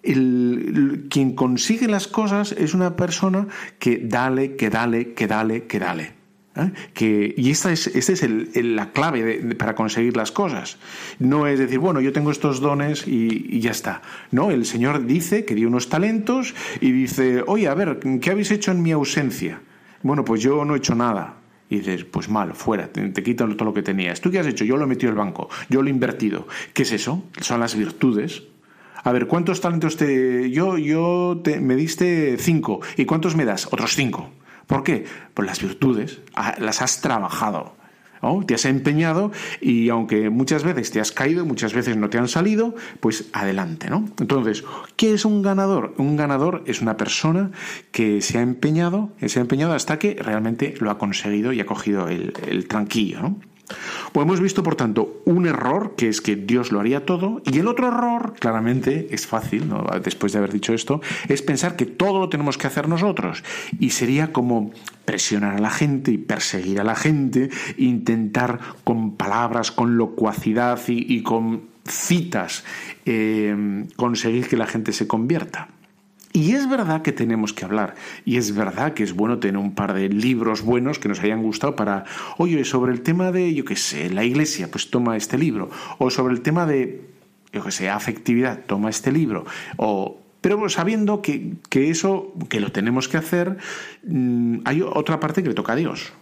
El, 0.02 1.08
quien 1.10 1.34
consigue 1.34 1.88
las 1.88 2.08
cosas 2.08 2.52
es 2.52 2.74
una 2.74 2.96
persona 2.96 3.48
que 3.80 4.02
dale, 4.04 4.56
que 4.56 4.70
dale, 4.70 5.14
que 5.14 5.28
dale, 5.28 5.64
que 5.64 5.80
dale. 5.80 6.12
¿eh? 6.56 6.72
Que, 6.94 7.34
y 7.38 7.52
esta 7.52 7.72
es, 7.72 7.88
esta 7.88 8.14
es 8.14 8.24
la 8.66 8.92
clave 8.92 9.56
para 9.56 9.76
conseguir 9.76 10.18
las 10.18 10.32
cosas. 10.32 10.78
No 11.20 11.48
es 11.48 11.60
decir, 11.60 11.80
bueno, 11.80 12.02
yo 12.02 12.12
tengo 12.12 12.32
estos 12.32 12.60
dones 12.60 13.08
y, 13.08 13.48
y, 13.50 13.60
ya 13.62 13.72
está. 13.72 14.02
No, 14.32 14.52
el 14.52 14.66
Señor 14.66 15.06
dice 15.06 15.46
que 15.46 15.56
dio 15.56 15.68
unos 15.68 15.90
talentos 15.90 16.54
y 16.82 16.92
dice, 16.92 17.44
oye, 17.48 17.68
a 17.68 17.74
ver, 17.74 18.00
¿qué 18.22 18.32
habéis 18.32 18.52
hecho 18.52 18.72
en 18.72 18.82
mi 18.82 18.92
ausencia? 18.92 19.62
Bueno, 20.02 20.26
pues 20.26 20.42
yo 20.42 20.66
no 20.66 20.76
he 20.76 20.78
hecho 20.78 20.96
nada. 20.96 21.38
Y 21.74 21.80
dices, 21.80 22.06
pues 22.06 22.30
mal, 22.30 22.54
fuera, 22.54 22.94
te, 22.94 23.10
te, 23.10 23.34
todo 23.34 23.48
lo 23.48 23.74
que 23.74 23.82
tenías. 23.82 24.22
¿Tú 24.22 24.30
qué 24.30 24.38
has 24.38 24.46
hecho? 24.46 24.64
Yo 24.64 24.78
lo 24.78 24.84
he 24.84 24.88
metido 24.88 25.10
el 25.10 25.18
banco, 25.18 25.50
yo 25.70 25.82
lo 25.82 25.88
he 25.88 25.90
invertido. 25.90 26.48
¿Qué 26.72 26.84
es 26.84 26.92
eso? 26.92 27.24
Son 27.42 27.60
las 27.60 27.76
virtudes. 27.76 28.44
A 29.04 29.12
ver, 29.12 29.26
¿cuántos 29.26 29.60
talentos 29.60 29.98
te... 29.98 30.52
Yo, 30.52 30.78
yo 30.78 31.42
te, 31.44 31.60
me 31.60 31.76
diste 31.76 32.38
cinco. 32.38 32.82
¿Y 32.96 33.06
cuántos 33.06 33.36
me 33.36 33.44
das? 33.44 33.66
Otros 33.72 33.96
cinco. 33.96 34.30
¿Por 34.68 34.84
qué? 34.84 35.06
Pues 35.34 35.48
las 35.48 35.64
virtudes. 35.64 36.22
Ah, 36.36 36.54
las 36.60 36.84
has 36.84 37.02
trabajado. 37.02 37.76
Te 38.46 38.56
has 38.56 38.66
empeñado 38.66 39.32
y 39.62 39.90
aunque 39.90 40.30
muchas 40.30 40.64
veces 40.64 40.92
te 40.92 41.00
has 41.00 41.12
caído, 41.12 41.46
muchas 41.46 41.74
veces 41.74 41.98
no 41.98 42.10
te 42.10 42.18
han 42.18 42.28
salido, 42.28 42.76
pues 43.00 43.30
adelante, 43.34 43.90
¿no? 43.90 44.06
Entonces, 44.20 44.64
¿qué 44.96 45.14
es 45.14 45.26
un 45.26 45.42
ganador? 45.42 45.94
Un 45.98 46.16
ganador 46.16 46.64
es 46.66 46.82
una 46.82 46.98
persona 46.98 47.52
que 47.92 48.22
se 48.22 48.38
ha 48.38 48.42
empeñado, 48.42 49.12
se 49.26 49.40
ha 49.40 49.42
empeñado 49.42 49.74
hasta 49.74 50.00
que 50.00 50.16
realmente 50.16 50.74
lo 50.80 50.90
ha 50.90 50.98
conseguido 50.98 51.54
y 51.54 51.60
ha 51.60 51.66
cogido 51.66 52.08
el, 52.08 52.68
tranquillo, 52.68 53.22
¿no? 53.22 53.36
Pues 54.12 54.26
hemos 54.26 54.40
visto, 54.40 54.62
por 54.62 54.76
tanto, 54.76 55.22
un 55.26 55.48
error, 55.48 55.96
que 55.96 56.10
es 56.10 56.22
que 56.22 56.36
Dios 56.36 56.72
lo 56.72 56.80
haría 56.80 57.06
todo, 57.06 57.42
y 57.46 57.60
el 57.60 57.68
otro 57.68 57.88
error, 57.88 58.36
claramente, 58.40 59.08
es 59.12 59.26
fácil, 59.26 59.74
después 60.04 60.34
de 60.34 60.40
haber 60.40 60.52
dicho 60.52 60.74
esto, 60.74 61.02
es 61.28 61.42
pensar 61.42 61.76
que 61.76 61.86
todo 61.86 62.20
lo 62.20 62.30
tenemos 62.30 62.58
que 62.58 62.68
hacer 62.68 62.88
nosotros. 62.88 63.44
Y 63.80 63.92
sería 63.92 64.32
como 64.32 64.72
presionar 65.06 65.56
a 65.56 65.60
la 65.60 65.72
gente 65.72 66.12
y 66.12 66.18
perseguir 66.18 66.80
a 66.80 66.84
la 66.84 66.96
gente, 66.96 67.50
intentar 67.78 68.60
con 68.84 69.16
palabras, 69.16 69.72
con 69.72 69.98
locuacidad 69.98 70.80
y, 70.88 71.24
con 71.24 71.74
citas 71.86 72.64
eh, 73.06 73.86
conseguir 73.98 74.48
que 74.48 74.58
la 74.58 74.68
gente 74.68 74.94
se 74.94 75.08
convierta. 75.08 75.70
Y 76.36 76.54
es 76.54 76.68
verdad 76.68 77.04
que 77.04 77.12
tenemos 77.12 77.54
que 77.54 77.64
hablar, 77.64 77.94
y 78.26 78.38
es 78.38 78.56
verdad 78.56 78.96
que 78.96 79.04
es 79.04 79.14
bueno 79.14 79.38
tener 79.38 79.58
un 79.58 79.76
par 79.76 79.94
de 79.94 80.10
libros 80.10 80.64
buenos 80.64 80.98
que 80.98 81.08
nos 81.08 81.20
hayan 81.20 81.44
gustado 81.44 81.76
para, 81.76 82.06
oye, 82.40 82.66
sobre 82.66 82.92
el 82.92 83.02
tema 83.02 83.32
de, 83.32 83.54
yo 83.54 83.64
qué 83.64 83.76
sé, 83.76 84.10
la 84.10 84.24
iglesia, 84.24 84.72
pues 84.72 84.90
toma 84.90 85.16
este 85.16 85.38
libro, 85.38 85.70
o 86.00 86.10
sobre 86.10 86.34
el 86.34 86.42
tema 86.42 86.66
de, 86.66 87.06
yo 87.52 87.64
qué 87.64 87.70
sé, 87.70 87.88
afectividad, 87.88 88.62
toma 88.66 88.90
este 88.90 89.12
libro, 89.12 89.46
o 89.78 90.20
pero 90.42 90.68
sabiendo 90.70 91.22
que, 91.22 91.54
que, 91.70 91.90
eso, 91.90 92.34
que 92.50 92.60
lo 92.60 92.72
tenemos 92.72 93.08
que 93.08 93.18
hacer, 93.18 93.58
mm, 94.04 94.58
hay 94.66 94.82
otra 94.82 95.20
parte 95.20 95.44
que 95.44 95.50
le 95.50 95.56
toca 95.56 95.74
a 95.74 95.78
Dios, 95.78 96.14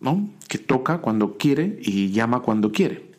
¿no? 0.00 0.28
Que 0.48 0.58
toca 0.58 0.98
cuando 0.98 1.38
quiere 1.38 1.78
y 1.80 2.10
llama 2.10 2.40
cuando 2.40 2.72
quiere. 2.72 3.14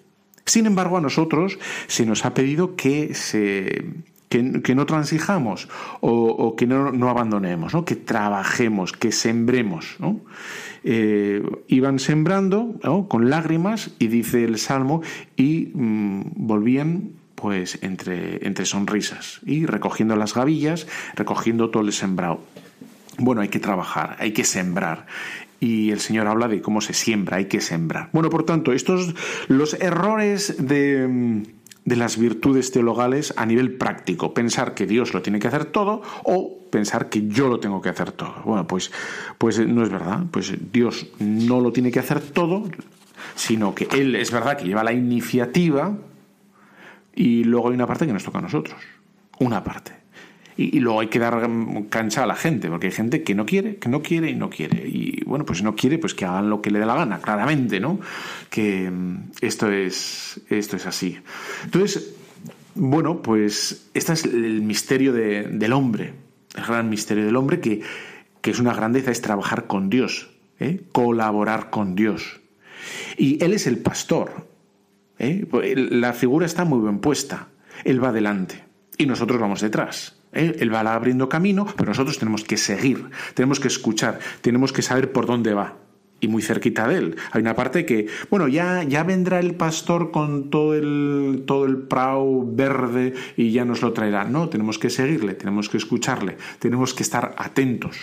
Sin 0.46 0.68
embargo, 0.68 0.98
a 0.98 1.02
nosotros 1.02 1.58
se 1.88 2.06
nos 2.06 2.26
ha 2.26 2.36
pedido 2.36 2.76
que 2.76 3.16
se 3.16 3.86
que, 4.62 4.76
no 4.76 4.86
transijamos 4.86 5.70
o, 6.02 6.56
que 6.56 6.68
no, 6.68 7.10
abandonemos, 7.10 7.74
¿no? 7.74 7.86
que 7.86 7.96
trabajemos, 7.96 8.92
que 8.92 9.12
sembremos. 9.12 9.98
Eh, 10.84 11.44
iban 11.68 12.00
sembrando 12.00 12.80
con 13.08 13.30
lágrimas 13.30 13.92
y 14.00 14.08
dice 14.08 14.44
el 14.44 14.58
Salmo 14.58 15.02
y 15.36 15.72
mm, 15.74 16.22
volvían 16.36 17.12
pues 17.36 17.80
entre, 17.82 18.46
entre 18.46 18.66
sonrisas 18.66 19.42
y 19.46 19.66
recogiendo 19.66 20.16
las 20.16 20.34
gavillas, 20.34 20.88
recogiendo 21.16 21.70
todo 21.70 21.84
el 21.84 21.94
sembrado. 21.94 22.42
Bueno, 23.18 23.42
hay 23.42 23.50
que 23.50 23.60
trabajar, 23.60 24.18
hay 24.20 24.34
que 24.34 24.44
sembrar 24.44 25.06
y 25.60 25.92
el 25.92 26.00
Señor 26.00 26.28
habla 26.28 26.48
de 26.48 26.62
cómo 26.62 26.82
se 26.82 26.94
siembra, 26.94 27.38
hay 27.38 27.46
que 27.46 27.62
sembrar. 27.62 28.10
Bueno, 28.12 28.30
por 28.30 28.44
tanto, 28.44 28.74
estos 28.74 29.16
los 29.48 29.74
errores 29.76 30.56
de 30.60 31.08
mm, 31.08 31.44
de 31.86 31.96
las 31.96 32.18
virtudes 32.18 32.72
teologales 32.72 33.34
a 33.38 33.46
nivel 33.46 33.78
práctico. 33.78 34.34
Pensar 34.34 34.74
que 34.74 34.88
Dios 34.88 35.14
lo 35.14 35.22
tiene 35.22 35.40
que 35.40 35.48
hacer 35.48 35.66
todo 35.66 36.02
o 36.24 36.58
pensar 36.72 37.10
que 37.10 37.28
yo 37.28 37.48
lo 37.48 37.60
tengo 37.60 37.82
que 37.82 37.90
hacer 37.90 38.12
todo. 38.12 38.42
Bueno, 38.44 38.68
pues, 38.68 38.92
pues 39.38 39.60
no 39.60 39.84
es 39.84 39.90
verdad. 39.90 40.24
Pues 40.32 40.54
Dios 40.72 41.08
no 41.20 41.62
lo 41.62 41.72
tiene 41.72 41.92
que 41.92 42.00
hacer 42.00 42.20
todo, 42.20 42.64
sino 43.36 43.76
que 43.76 43.88
Él 43.92 44.16
es 44.16 44.32
verdad 44.32 44.58
que 44.58 44.66
lleva 44.66 44.84
la 44.84 44.94
iniciativa 44.94 45.96
y 47.14 47.44
luego 47.44 47.70
hay 47.70 47.76
una 47.76 47.88
parte 47.88 48.08
que 48.08 48.14
nos 48.14 48.24
toca 48.24 48.40
a 48.40 48.42
nosotros. 48.42 48.76
Una 49.40 49.64
parte 49.64 50.05
y, 50.58 50.80
luego 50.80 51.02
hay 51.02 51.08
que 51.08 51.20
dar 51.20 51.50
cancha 51.90 52.24
a 52.24 52.26
la 52.26 52.36
gente, 52.36 52.70
porque 52.70 52.88
hay 52.88 52.94
gente 52.94 53.24
que 53.24 53.36
no 53.36 53.46
quiere, 53.46 53.76
que 53.76 53.90
no 53.90 54.02
quiere 54.02 54.30
y 54.30 54.36
no 54.36 54.50
quiere. 54.50 54.88
Y 54.88 55.22
bueno, 55.26 55.46
pues 55.46 55.64
no 55.64 55.76
quiere, 55.76 55.98
pues 55.98 56.14
que 56.14 56.26
hagan 56.26 56.50
lo 56.50 56.62
que 56.62 56.72
le 56.72 56.80
dé 56.80 56.86
la 56.86 56.96
gana, 56.96 57.20
claramente, 57.20 57.80
¿no? 57.80 58.00
Que 58.50 58.90
mm, 58.90 59.32
esto 59.42 59.70
es, 59.70 60.40
esto 60.50 60.78
es 60.78 60.86
así. 60.86 61.18
Entonces, 61.66 62.16
bueno, 62.76 63.22
pues 63.22 63.90
este 63.94 64.14
es 64.14 64.26
el 64.26 64.62
misterio 64.62 65.14
del 65.14 65.74
hombre, 65.74 66.14
el 66.56 66.64
gran 66.64 66.90
misterio 66.90 67.26
del 67.26 67.36
hombre 67.36 67.60
que, 67.60 67.82
que 68.42 68.52
es 68.52 68.60
una 68.60 68.74
grandeza, 68.74 69.12
es 69.12 69.22
trabajar 69.22 69.68
con 69.68 69.90
Dios, 69.90 70.30
¿eh? 70.60 70.82
colaborar 70.92 71.70
con 71.70 71.96
Dios. 71.96 72.40
Y 73.18 73.44
Él 73.44 73.54
es 73.54 73.68
el 73.68 73.80
pastor. 73.80 74.48
¿eh? 75.20 75.46
La 75.92 76.14
figura 76.14 76.46
está 76.46 76.66
muy 76.66 76.82
bien 76.82 77.00
puesta. 77.00 77.48
Él 77.84 78.04
va 78.04 78.10
adelante 78.10 78.64
y 78.98 79.06
nosotros 79.06 79.40
vamos 79.40 79.62
detrás. 79.62 80.16
Él 80.36 80.74
va 80.74 80.82
abriendo 80.82 81.30
camino, 81.30 81.66
pero 81.76 81.90
nosotros 81.90 82.20
tenemos 82.20 82.44
que 82.44 82.58
seguir, 82.58 83.10
tenemos 83.34 83.60
que 83.60 83.68
escuchar, 83.68 84.20
tenemos 84.42 84.74
que 84.74 84.82
saber 84.82 85.12
por 85.12 85.26
dónde 85.26 85.54
va. 85.54 85.78
Y 86.22 86.28
muy 86.30 86.42
cerquita 86.42 86.88
de 86.88 86.98
él. 86.98 87.16
Hay 87.32 87.42
una 87.42 87.56
parte 87.56 87.86
que, 87.86 88.08
bueno, 88.30 88.48
ya, 88.48 88.84
ya 88.84 89.04
vendrá 89.04 89.40
el 89.40 89.56
pastor 89.56 90.12
con 90.12 90.50
todo 90.50 90.74
el, 90.74 91.44
todo 91.46 91.66
el 91.66 91.78
prau 91.78 92.50
verde 92.56 93.14
y 93.36 93.52
ya 93.52 93.66
nos 93.66 93.82
lo 93.82 93.92
traerá. 93.92 94.24
No, 94.24 94.48
tenemos 94.48 94.80
que 94.80 94.90
seguirle, 94.90 95.34
tenemos 95.34 95.68
que 95.68 95.78
escucharle, 95.78 96.38
tenemos 96.60 96.94
que 96.94 97.04
estar 97.04 97.36
atentos. 97.38 97.98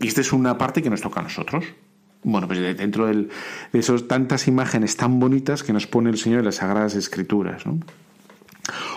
Y 0.00 0.08
esta 0.08 0.20
es 0.20 0.32
una 0.32 0.58
parte 0.58 0.82
que 0.82 0.90
nos 0.90 1.00
toca 1.00 1.20
a 1.20 1.22
nosotros. 1.22 1.64
Bueno, 2.22 2.48
pues 2.48 2.58
dentro 2.76 3.06
de 3.06 3.28
esas 3.72 4.08
tantas 4.08 4.48
imágenes 4.48 4.96
tan 4.96 5.20
bonitas 5.20 5.62
que 5.62 5.72
nos 5.72 5.86
pone 5.86 6.10
el 6.10 6.18
Señor 6.18 6.40
en 6.40 6.46
las 6.46 6.56
Sagradas 6.56 6.96
Escrituras. 6.96 7.64
¿no? 7.66 7.78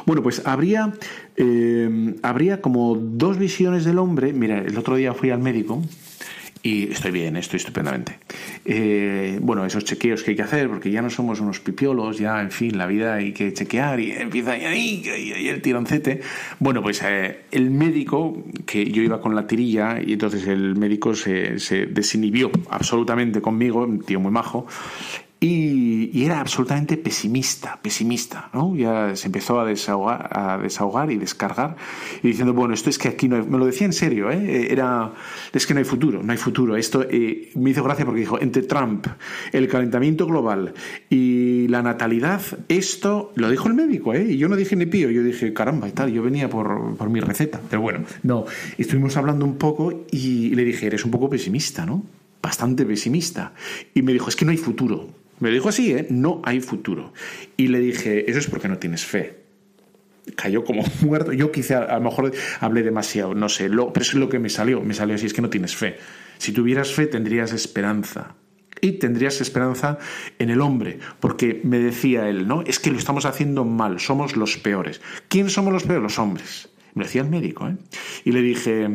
Bueno, 0.06 0.24
pues 0.24 0.42
habría, 0.46 0.94
eh, 1.36 2.16
habría 2.24 2.62
como 2.62 2.96
dos 2.96 3.38
visiones 3.38 3.86
del 3.86 4.00
hombre. 4.00 4.34
Mira, 4.34 4.60
el 4.60 4.78
otro 4.78 4.96
día 4.96 5.14
fui 5.14 5.30
al 5.30 5.40
médico 5.40 5.82
y 6.62 6.92
estoy 6.92 7.12
bien, 7.12 7.38
estoy 7.38 7.58
estupendamente. 7.58 8.20
Eh, 8.66 9.40
bueno, 9.42 9.66
esos 9.66 9.86
chequeos 9.86 10.24
que 10.24 10.32
hay 10.32 10.36
que 10.36 10.44
hacer, 10.44 10.68
porque 10.68 10.92
ya 10.92 11.02
no 11.02 11.10
somos 11.10 11.40
unos 11.40 11.60
pipiolos, 11.62 12.18
ya, 12.18 12.42
en 12.42 12.52
fin, 12.52 12.78
la 12.78 12.86
vida 12.86 13.16
hay 13.16 13.32
que 13.32 13.54
chequear 13.54 14.00
y 14.00 14.12
empieza 14.12 14.52
ahí, 14.52 15.04
el 15.06 15.62
tironcete. 15.62 16.22
Bueno, 16.60 16.82
pues 16.82 17.02
eh, 17.06 17.44
el 17.52 17.72
médico, 17.72 18.44
que 18.66 18.92
yo 18.92 19.02
iba 19.02 19.22
con 19.22 19.36
la 19.36 19.48
tirilla, 19.48 20.02
y 20.06 20.14
entonces 20.14 20.48
el 20.48 20.76
médico 20.76 21.16
se, 21.16 21.60
se 21.60 21.86
desinhibió 21.86 22.52
absolutamente 22.70 23.42
conmigo, 23.42 23.84
un 23.84 24.02
tío 24.02 24.20
muy 24.20 24.32
majo, 24.32 24.68
y, 25.42 26.24
era 26.26 26.42
absolutamente 26.42 26.98
pesimista, 26.98 27.80
pesimista, 27.82 28.50
¿no? 28.54 28.76
Ya 28.76 29.16
se 29.16 29.28
empezó 29.28 29.60
a 29.60 29.66
desahogar, 29.66 30.30
a 30.38 30.58
desahogar 30.58 31.12
y 31.12 31.18
descargar 31.18 31.78
y 32.22 32.28
diciendo, 32.28 32.54
bueno, 32.54 32.74
esto 32.74 32.90
es 32.90 32.98
que 32.98 33.08
aquí 33.08 33.30
no 33.30 33.38
hay, 33.38 33.44
me 33.44 33.58
lo 33.58 33.66
decía 33.66 33.88
en 33.88 33.94
serio, 33.94 34.30
¿eh? 34.32 34.68
Era, 34.70 35.14
es 35.54 35.66
que 35.66 35.74
no 35.74 35.80
hay 35.80 35.86
futuro, 35.86 36.22
no 36.22 36.32
hay 36.32 36.38
futuro. 36.38 36.76
Esto 36.76 37.06
eh, 37.10 37.52
me 37.56 37.70
hizo 37.70 37.84
gracia 37.84 38.06
porque 38.06 38.20
dijo, 38.20 38.40
entre 38.42 38.64
Trump, 38.64 39.08
el 39.54 39.70
calentamiento 39.70 40.28
global 40.28 40.74
y 41.10 41.68
la 41.70 41.82
natalidad, 41.84 42.42
esto, 42.68 43.32
lo 43.36 43.50
dijo 43.50 43.70
el 43.70 43.76
médico, 43.76 44.14
¿eh? 44.14 44.32
Y 44.32 44.38
yo 44.38 44.50
no 44.50 44.58
dije 44.58 44.76
ni 44.76 44.88
pío, 44.88 45.10
yo 45.10 45.24
dije, 45.24 45.54
caramba 45.54 45.88
y 45.88 45.92
tal, 45.92 46.12
yo 46.12 46.22
venía 46.22 46.50
por, 46.50 46.98
por 46.98 47.10
mi 47.10 47.22
receta. 47.22 47.62
Pero 47.70 47.82
bueno, 47.82 48.04
no, 48.24 48.44
estuvimos 48.78 49.16
hablando 49.16 49.46
un 49.46 49.58
poco 49.58 50.06
y 50.12 50.50
le 50.50 50.66
dije, 50.66 50.88
eres 50.88 51.06
un 51.06 51.12
poco 51.12 51.30
pesimista, 51.30 51.86
¿no? 51.86 52.04
Bastante 52.42 52.86
pesimista. 52.86 53.54
Y 53.94 54.02
me 54.02 54.12
dijo, 54.12 54.28
es 54.28 54.36
que 54.36 54.44
no 54.44 54.52
hay 54.52 54.58
futuro. 54.58 55.19
Me 55.40 55.52
dijo 55.52 55.70
así, 55.70 55.94
¿eh? 55.94 56.08
No 56.10 56.42
hay 56.44 56.60
futuro. 56.60 57.14
Y 57.58 57.68
le 57.68 57.80
dije, 57.80 58.30
eso 58.30 58.40
es 58.40 58.48
porque 58.48 58.68
no 58.68 58.78
tienes 58.78 59.06
fe. 59.06 59.40
Cayó 60.36 60.64
como 60.64 60.84
muerto. 61.02 61.34
Yo 61.34 61.52
quizá 61.52 61.84
a 61.84 61.96
lo 61.96 62.02
mejor 62.02 62.32
hablé 62.60 62.84
demasiado, 62.84 63.34
no 63.34 63.50
sé, 63.50 63.70
lo, 63.70 63.94
pero 63.94 64.04
eso 64.04 64.14
es 64.14 64.20
lo 64.20 64.30
que 64.30 64.40
me 64.40 64.50
salió. 64.50 64.82
Me 64.82 64.94
salió 64.94 65.16
así, 65.16 65.26
es 65.26 65.34
que 65.34 65.42
no 65.42 65.50
tienes 65.50 65.76
fe. 65.76 65.98
Si 66.38 66.52
tuvieras 66.52 66.92
fe, 66.92 67.08
tendrías 67.08 67.54
esperanza. 67.54 68.36
Y 68.82 68.94
tendrías 68.94 69.42
esperanza 69.42 69.98
en 70.38 70.50
el 70.50 70.62
hombre, 70.62 71.00
porque 71.20 71.60
me 71.66 71.80
decía 71.80 72.30
él, 72.30 72.48
¿no? 72.48 72.62
Es 72.62 72.80
que 72.80 72.92
lo 72.92 72.98
estamos 72.98 73.26
haciendo 73.26 73.66
mal, 73.66 74.00
somos 74.00 74.38
los 74.38 74.58
peores. 74.58 75.02
¿Quién 75.28 75.50
somos 75.50 75.74
los 75.74 75.84
peores? 75.84 76.02
Los 76.02 76.18
hombres. 76.18 76.70
Me 76.94 77.04
decía 77.04 77.22
el 77.22 77.30
médico, 77.30 77.68
¿eh? 77.68 77.76
Y 78.24 78.32
le 78.32 78.42
dije, 78.42 78.88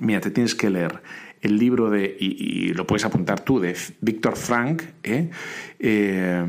mira, 0.00 0.20
te 0.20 0.30
tienes 0.30 0.54
que 0.54 0.70
leer 0.70 1.00
el 1.44 1.58
libro 1.58 1.90
de, 1.90 2.16
y, 2.18 2.72
lo 2.72 2.86
puedes 2.86 3.04
apuntar 3.04 3.40
tú, 3.40 3.60
de 3.60 3.76
Víctor 4.00 4.34
Frank, 4.36 4.82
¿eh? 5.02 5.30
Eh, 5.78 6.44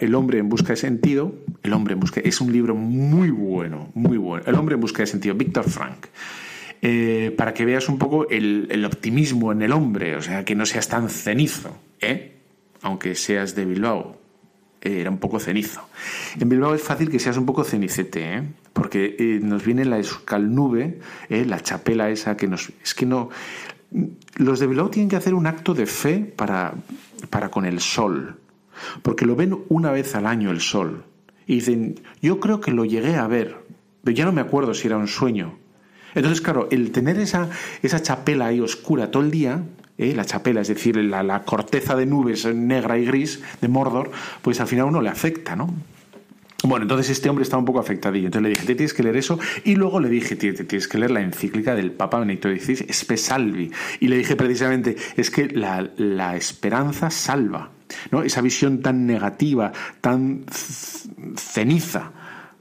El 0.00 0.14
hombre 0.14 0.38
en 0.38 0.48
busca 0.48 0.68
de 0.68 0.76
sentido, 0.76 1.34
El 1.64 1.72
hombre 1.72 1.94
en 1.94 2.00
busca, 2.00 2.20
es 2.20 2.40
un 2.40 2.52
libro 2.52 2.76
muy 2.76 3.30
bueno, 3.30 3.90
muy 3.94 4.16
bueno, 4.16 4.44
El 4.46 4.54
hombre 4.54 4.76
en 4.76 4.80
busca 4.80 5.02
de 5.02 5.08
sentido, 5.08 5.34
Víctor 5.34 5.68
Frank. 5.68 6.06
Eh, 6.82 7.34
para 7.36 7.52
que 7.52 7.64
veas 7.64 7.88
un 7.88 7.98
poco 7.98 8.28
el, 8.30 8.84
optimismo 8.84 9.50
en 9.50 9.62
el 9.62 9.72
hombre, 9.72 10.16
o 10.16 10.22
sea, 10.22 10.44
que 10.44 10.54
no 10.54 10.64
seas 10.66 10.88
tan 10.88 11.10
cenizo, 11.10 11.76
aunque 12.82 13.16
seas 13.16 13.56
de 13.56 13.64
Bilbao, 13.64 14.20
era 14.80 15.10
un 15.10 15.18
poco 15.18 15.40
cenizo. 15.40 15.86
En 16.38 16.48
Bilbao 16.48 16.74
es 16.74 16.82
fácil 16.82 17.10
que 17.10 17.18
seas 17.18 17.36
un 17.36 17.44
poco 17.44 17.64
cenicete, 17.64 18.36
¿eh? 18.36 18.42
porque 18.72 19.40
nos 19.42 19.64
viene 19.64 19.84
la 19.84 19.98
escalnube, 19.98 21.00
¿eh? 21.28 21.44
la 21.44 21.60
chapela 21.60 22.08
esa 22.10 22.36
que 22.36 22.46
nos... 22.46 22.72
Es 22.82 22.94
que 22.94 23.04
no 23.04 23.30
los 24.36 24.60
de 24.60 24.66
Bilbao 24.66 24.90
tienen 24.90 25.08
que 25.08 25.16
hacer 25.16 25.34
un 25.34 25.46
acto 25.46 25.74
de 25.74 25.86
fe 25.86 26.18
para, 26.18 26.74
para 27.28 27.50
con 27.50 27.64
el 27.64 27.80
sol, 27.80 28.36
porque 29.02 29.26
lo 29.26 29.36
ven 29.36 29.58
una 29.68 29.90
vez 29.90 30.14
al 30.14 30.26
año 30.26 30.50
el 30.50 30.60
sol. 30.60 31.04
Y 31.46 31.56
dicen, 31.56 32.00
yo 32.22 32.38
creo 32.38 32.60
que 32.60 32.70
lo 32.70 32.84
llegué 32.84 33.16
a 33.16 33.26
ver, 33.26 33.56
pero 34.04 34.16
ya 34.16 34.24
no 34.24 34.32
me 34.32 34.40
acuerdo 34.40 34.74
si 34.74 34.86
era 34.86 34.96
un 34.96 35.08
sueño. 35.08 35.58
Entonces, 36.14 36.40
claro, 36.40 36.68
el 36.70 36.92
tener 36.92 37.18
esa, 37.18 37.50
esa 37.82 38.02
chapela 38.02 38.46
ahí 38.46 38.60
oscura 38.60 39.10
todo 39.10 39.22
el 39.22 39.30
día, 39.30 39.64
¿eh? 39.98 40.14
la 40.14 40.24
chapela, 40.24 40.60
es 40.60 40.68
decir, 40.68 40.96
la, 40.96 41.22
la 41.22 41.44
corteza 41.44 41.96
de 41.96 42.06
nubes 42.06 42.46
negra 42.46 42.98
y 42.98 43.04
gris 43.04 43.42
de 43.60 43.68
Mordor, 43.68 44.10
pues 44.42 44.60
al 44.60 44.66
final 44.66 44.86
uno 44.86 45.02
le 45.02 45.08
afecta, 45.08 45.56
¿no? 45.56 45.72
Bueno, 46.62 46.84
entonces 46.84 47.10
este 47.10 47.30
hombre 47.30 47.42
estaba 47.42 47.60
un 47.60 47.64
poco 47.64 47.80
afectadillo. 47.80 48.26
Entonces 48.26 48.42
le 48.42 48.48
dije, 48.50 48.66
te 48.66 48.74
tienes 48.74 48.92
que 48.92 49.02
leer 49.02 49.16
eso. 49.16 49.38
Y 49.64 49.76
luego 49.76 49.98
le 50.00 50.08
dije, 50.08 50.36
tienes 50.36 50.88
que 50.88 50.98
leer 50.98 51.10
la 51.10 51.22
encíclica 51.22 51.74
del 51.74 51.92
Papa 51.92 52.18
Benedicto 52.18 52.48
XVI, 52.48 52.86
Espe 52.88 53.16
Salvi. 53.16 53.70
Y 54.00 54.08
le 54.08 54.18
dije 54.18 54.36
precisamente, 54.36 54.96
es 55.16 55.30
que 55.30 55.48
la, 55.48 56.36
esperanza 56.36 57.10
salva. 57.10 57.70
¿no? 58.12 58.22
esa 58.22 58.40
visión 58.40 58.82
tan 58.82 59.06
negativa, 59.06 59.72
tan 60.00 60.44
ceniza 61.36 62.12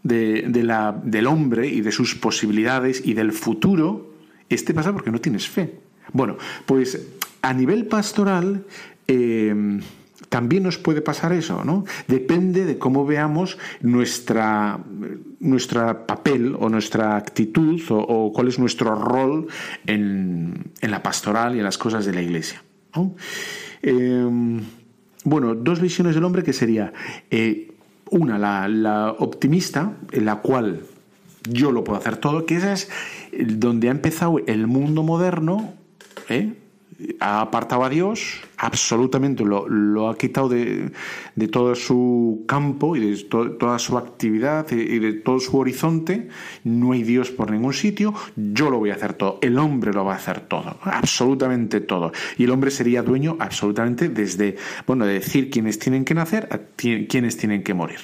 de, 0.01 0.63
la, 0.63 0.99
del 1.03 1.27
hombre 1.27 1.67
y 1.67 1.81
de 1.81 1.91
sus 1.91 2.15
posibilidades 2.15 3.01
y 3.05 3.13
del 3.13 3.31
futuro, 3.31 4.13
este 4.49 4.73
pasa 4.73 4.93
porque 4.93 5.11
no 5.11 5.19
tienes 5.19 5.47
fe. 5.47 5.75
Bueno, 6.13 6.37
pues 6.65 6.99
a 7.41 7.53
nivel 7.53 7.85
pastoral 7.85 8.65
eh, 9.07 9.81
también 10.29 10.63
nos 10.63 10.77
puede 10.77 11.01
pasar 11.01 11.33
eso, 11.33 11.63
¿no? 11.63 11.83
Depende 12.07 12.65
de 12.65 12.77
cómo 12.77 13.05
veamos 13.05 13.57
nuestra, 13.81 14.79
papel 16.07 16.55
o 16.59 16.69
nuestra 16.69 17.17
actitud 17.17 17.81
o, 17.89 18.31
cuál 18.33 18.47
es 18.47 18.59
nuestro 18.59 18.95
rol 18.95 19.47
en, 19.87 20.71
la 20.81 21.03
pastoral 21.03 21.55
y 21.55 21.59
en 21.59 21.65
las 21.65 21.77
cosas 21.77 22.05
de 22.05 22.13
la 22.13 22.21
iglesia. 22.21 22.63
Eh, 23.81 24.61
bueno, 25.23 25.55
dos 25.55 25.81
visiones 25.81 26.15
del 26.15 26.23
hombre 26.23 26.43
que 26.43 26.53
sería 26.53 26.93
eh, 27.29 27.71
una, 28.11 28.67
la, 28.69 29.15
optimista, 29.17 29.97
en 30.11 30.25
la 30.25 30.37
cual 30.37 30.81
yo 31.49 31.71
lo 31.71 31.83
puedo 31.83 31.99
hacer 31.99 32.17
todo, 32.17 32.45
que 32.45 32.55
esa 32.55 32.73
es 32.73 32.89
donde 33.31 33.87
ha 33.87 33.91
empezado 33.91 34.39
el 34.45 34.67
mundo 34.67 35.03
moderno, 35.03 35.73
¿eh? 36.29 36.53
Ha 37.19 37.41
apartado 37.41 37.83
a 37.83 37.89
Dios, 37.89 38.41
absolutamente 38.57 39.43
lo, 39.45 40.09
ha 40.09 40.17
quitado 40.17 40.49
de, 40.49 40.91
todo 41.51 41.75
su 41.75 42.43
campo 42.47 42.95
y 42.95 42.99
de 42.99 43.23
toda 43.23 43.79
su 43.79 43.97
actividad 43.97 44.69
y 44.71 44.99
de 44.99 45.13
todo 45.13 45.39
su 45.39 45.57
horizonte. 45.57 46.29
No 46.63 46.91
hay 46.91 47.03
Dios 47.03 47.31
por 47.31 47.51
ningún 47.51 47.73
sitio, 47.73 48.13
yo 48.35 48.69
lo 48.69 48.79
voy 48.79 48.91
a 48.91 48.95
hacer 48.95 49.13
todo. 49.13 49.39
El 49.41 49.57
hombre 49.57 49.93
lo 49.93 50.05
va 50.05 50.13
a 50.13 50.17
hacer 50.17 50.41
todo, 50.41 50.77
absolutamente 50.81 51.79
todo. 51.81 52.11
Y 52.37 52.43
el 52.43 52.51
hombre 52.51 52.71
sería 52.71 53.01
dueño 53.01 53.37
absolutamente 53.39 54.09
desde, 54.09 54.57
bueno, 54.85 55.05
de 55.05 55.13
decir 55.13 55.49
quiénes 55.49 55.79
tienen 55.79 56.05
que 56.05 56.13
nacer 56.13 56.47
a 56.51 56.59
quiénes 56.75 57.37
tienen 57.37 57.63
que 57.63 57.73
morir. 57.73 57.99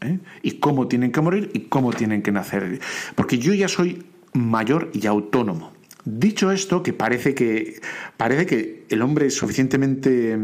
¿eh? 0.00 0.18
Y 0.42 0.52
cómo 0.52 0.88
tienen 0.88 1.12
que 1.12 1.20
morir 1.20 1.50
y 1.52 1.60
cómo 1.60 1.92
tienen 1.92 2.22
que 2.22 2.32
nacer. 2.32 2.80
Porque 3.14 3.38
yo 3.38 3.52
ya 3.52 3.68
soy 3.68 4.04
mayor 4.32 4.90
y 4.92 5.06
autónomo. 5.06 5.79
Dicho 6.04 6.50
esto, 6.50 6.82
que 6.82 6.92
parece 6.92 7.34
que, 7.34 7.80
parece 8.16 8.46
que 8.46 8.84
el 8.88 9.02
hombre 9.02 9.26
es 9.26 9.34
suficientemente 9.34 10.38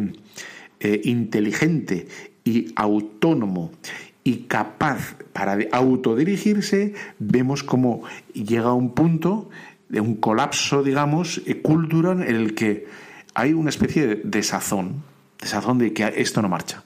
eh, 0.80 1.00
inteligente 1.04 2.06
y 2.44 2.72
autónomo 2.76 3.72
y 4.22 4.44
capaz 4.48 5.16
para 5.32 5.56
autodirigirse, 5.72 6.94
vemos 7.18 7.62
cómo 7.62 8.02
llega 8.34 8.68
a 8.68 8.74
un 8.74 8.92
punto 8.94 9.48
de 9.88 10.00
un 10.00 10.16
colapso, 10.16 10.82
digamos, 10.82 11.40
eh, 11.46 11.60
cultural 11.62 12.22
en 12.22 12.36
el 12.36 12.54
que 12.54 12.86
hay 13.34 13.52
una 13.52 13.70
especie 13.70 14.06
de 14.06 14.20
desazón, 14.24 15.04
desazón 15.40 15.78
de 15.78 15.92
que 15.92 16.12
esto 16.16 16.42
no 16.42 16.48
marcha. 16.48 16.84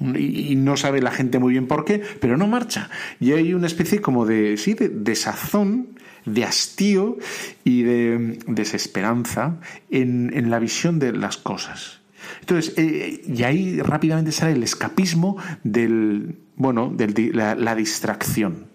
Y, 0.00 0.56
no 0.56 0.76
sabe 0.76 1.00
la 1.00 1.10
gente 1.10 1.38
muy 1.38 1.52
bien 1.52 1.66
por 1.66 1.84
qué, 1.84 2.02
pero 2.20 2.36
no 2.36 2.46
marcha. 2.46 2.90
Y 3.20 3.32
hay 3.32 3.54
una 3.54 3.66
especie 3.66 4.00
como 4.00 4.26
de, 4.26 4.56
sí, 4.56 4.74
de 4.74 4.88
desazón 4.88 5.94
de 6.24 6.44
hastío 6.44 7.18
y 7.64 7.82
de 7.82 8.38
desesperanza 8.46 9.60
en, 9.90 10.50
la 10.50 10.58
visión 10.58 10.98
de 10.98 11.12
las 11.12 11.36
cosas. 11.36 12.00
Entonces, 12.40 12.74
eh, 12.76 13.22
y 13.26 13.42
ahí 13.42 13.80
rápidamente 13.80 14.32
sale 14.32 14.52
el 14.52 14.62
escapismo 14.62 15.36
del, 15.62 16.38
bueno, 16.56 16.90
de 16.94 17.32
la, 17.32 17.54
la, 17.54 17.74
distracción. 17.74 18.66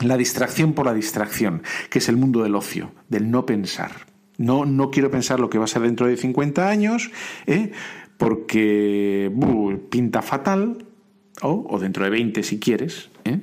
La 0.00 0.16
distracción 0.16 0.72
por 0.72 0.86
la 0.86 0.94
distracción, 0.94 1.62
que 1.88 2.00
es 2.00 2.08
el 2.08 2.16
mundo 2.16 2.42
del 2.42 2.54
ocio, 2.54 2.92
del 3.08 3.30
no 3.30 3.46
pensar. 3.46 3.92
No, 4.36 4.66
no 4.66 4.90
quiero 4.90 5.10
pensar 5.10 5.40
lo 5.40 5.48
que 5.48 5.58
va 5.58 5.64
a 5.64 5.68
ser 5.68 5.82
dentro 5.82 6.06
de 6.06 6.16
50 6.16 6.68
años, 6.68 7.10
¿eh? 7.46 7.72
Porque 8.18 9.30
pinta 9.90 10.22
fatal, 10.22 10.84
o 11.42 11.78
dentro 11.78 12.04
de 12.04 12.10
20 12.10 12.42
si 12.42 12.58
quieres, 12.58 13.10
¿eh? 13.24 13.40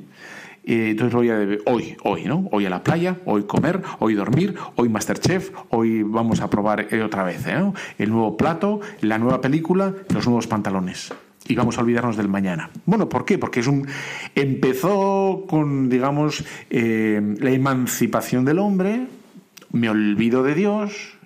entonces 0.66 1.14
voy 1.14 1.30
a 1.30 1.38
hoy, 1.66 1.96
hoy, 2.04 2.24
¿no? 2.24 2.48
Hoy 2.52 2.66
a 2.66 2.70
la 2.70 2.84
playa, 2.84 3.18
hoy 3.26 3.44
comer, 3.44 3.82
hoy 4.00 4.14
dormir, 4.14 4.56
hoy 4.76 4.90
Masterchef, 4.90 5.52
hoy 5.70 6.04
vamos 6.04 6.40
a 6.42 6.50
probar 6.50 6.88
eh, 6.92 7.02
otra 7.02 7.24
vez, 7.24 7.46
¿eh? 7.48 7.72
El 7.98 8.10
nuevo 8.10 8.38
plato, 8.38 8.80
la 9.02 9.18
nueva 9.18 9.42
película, 9.42 9.94
los 10.14 10.26
nuevos 10.26 10.48
pantalones. 10.48 11.14
Y 11.46 11.56
vamos 11.56 11.78
a 11.78 11.82
olvidarnos 11.82 12.16
del 12.16 12.30
mañana. 12.30 12.70
Bueno, 12.86 13.10
¿por 13.10 13.26
qué? 13.26 13.38
Porque 13.38 13.60
es 13.60 13.68
un. 13.68 13.86
Empezó 14.34 15.44
con, 15.50 15.90
digamos, 15.90 16.46
la 16.70 17.52
emancipación 17.52 18.46
del 18.46 18.60
hombre, 18.60 19.08
me 19.74 19.90
olvido 19.90 20.42
de 20.44 20.56
Dios 20.56 21.18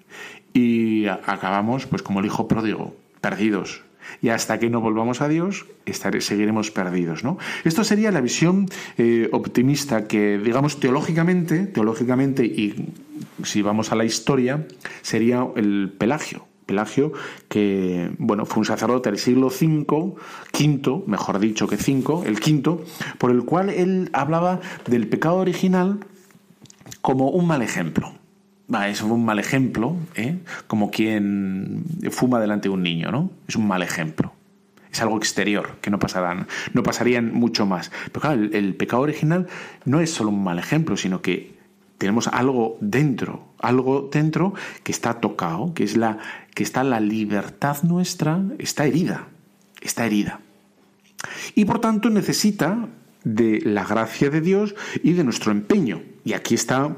y 0.53 1.05
acabamos, 1.05 1.85
pues, 1.85 2.01
como 2.01 2.21
el 2.21 2.25
hijo 2.25 2.47
pródigo, 2.47 2.95
perdidos, 3.27 3.81
y 4.21 4.29
hasta 4.29 4.57
que 4.57 4.69
no 4.69 4.79
volvamos 4.79 5.19
a 5.19 5.27
Dios 5.27 5.65
seguiremos 6.19 6.71
perdidos. 6.71 7.25
¿no? 7.25 7.37
Esto 7.65 7.83
sería 7.83 8.09
la 8.09 8.21
visión 8.21 8.67
eh, 8.97 9.27
optimista 9.33 10.07
que, 10.07 10.37
digamos, 10.37 10.79
teológicamente, 10.79 11.67
teológicamente 11.67 12.45
y 12.45 12.93
si 13.43 13.61
vamos 13.61 13.91
a 13.91 13.95
la 13.95 14.05
historia, 14.05 14.65
sería 15.01 15.45
el 15.57 15.93
Pelagio. 15.97 16.47
Pelagio, 16.65 17.13
que 17.47 18.11
bueno, 18.17 18.45
fue 18.45 18.59
un 18.59 18.65
sacerdote 18.65 19.09
del 19.09 19.19
siglo 19.19 19.47
V, 19.47 20.15
quinto, 20.51 21.03
mejor 21.07 21.39
dicho 21.39 21.65
que 21.67 21.77
cinco, 21.77 22.23
el 22.25 22.41
quinto, 22.41 22.83
por 23.17 23.31
el 23.31 23.43
cual 23.43 23.69
él 23.69 24.09
hablaba 24.11 24.59
del 24.85 25.07
pecado 25.07 25.37
original 25.37 25.99
como 27.01 27.29
un 27.29 27.47
mal 27.47 27.61
ejemplo. 27.61 28.16
Va, 28.73 28.89
es 28.89 29.01
un 29.01 29.23
mal 29.23 29.39
ejemplo, 29.39 29.95
¿eh? 30.15 30.39
como 30.67 30.91
quien 30.91 31.85
fuma 32.11 32.39
delante 32.39 32.67
de 32.67 32.73
un 32.73 32.83
niño, 32.83 33.11
¿no? 33.11 33.31
Es 33.47 33.55
un 33.55 33.65
mal 33.65 33.81
ejemplo. 33.81 34.33
Es 34.91 35.01
algo 35.01 35.17
exterior, 35.17 35.77
que 35.81 35.89
no 35.89 35.99
pasarán, 35.99 36.47
no 36.73 36.83
pasarían 36.83 37.33
mucho 37.33 37.65
más. 37.65 37.91
Pero 38.11 38.21
claro, 38.21 38.41
el, 38.41 38.75
pecado 38.75 39.03
original 39.03 39.47
no 39.85 40.01
es 40.01 40.11
solo 40.11 40.31
un 40.31 40.43
mal 40.43 40.59
ejemplo, 40.59 40.97
sino 40.97 41.21
que 41.21 41.57
tenemos 41.97 42.27
algo 42.27 42.77
dentro, 42.81 43.47
algo 43.59 44.09
dentro 44.11 44.53
que 44.83 44.91
está 44.91 45.21
tocado, 45.21 45.73
que 45.73 45.83
es 45.83 45.95
la 45.95 46.17
que 46.53 46.63
está 46.63 46.83
la 46.83 46.99
libertad 46.99 47.83
nuestra, 47.83 48.41
está 48.59 48.85
herida, 48.85 49.27
está 49.81 50.05
herida. 50.05 50.41
Y 51.55 51.65
por 51.65 51.79
tanto 51.79 52.09
necesita 52.09 52.89
de 53.23 53.61
la 53.63 53.85
gracia 53.85 54.29
de 54.29 54.41
Dios 54.41 54.75
y 55.03 55.13
de 55.13 55.23
nuestro 55.23 55.51
empeño. 55.51 56.01
Y 56.23 56.33
aquí 56.33 56.55
está 56.55 56.95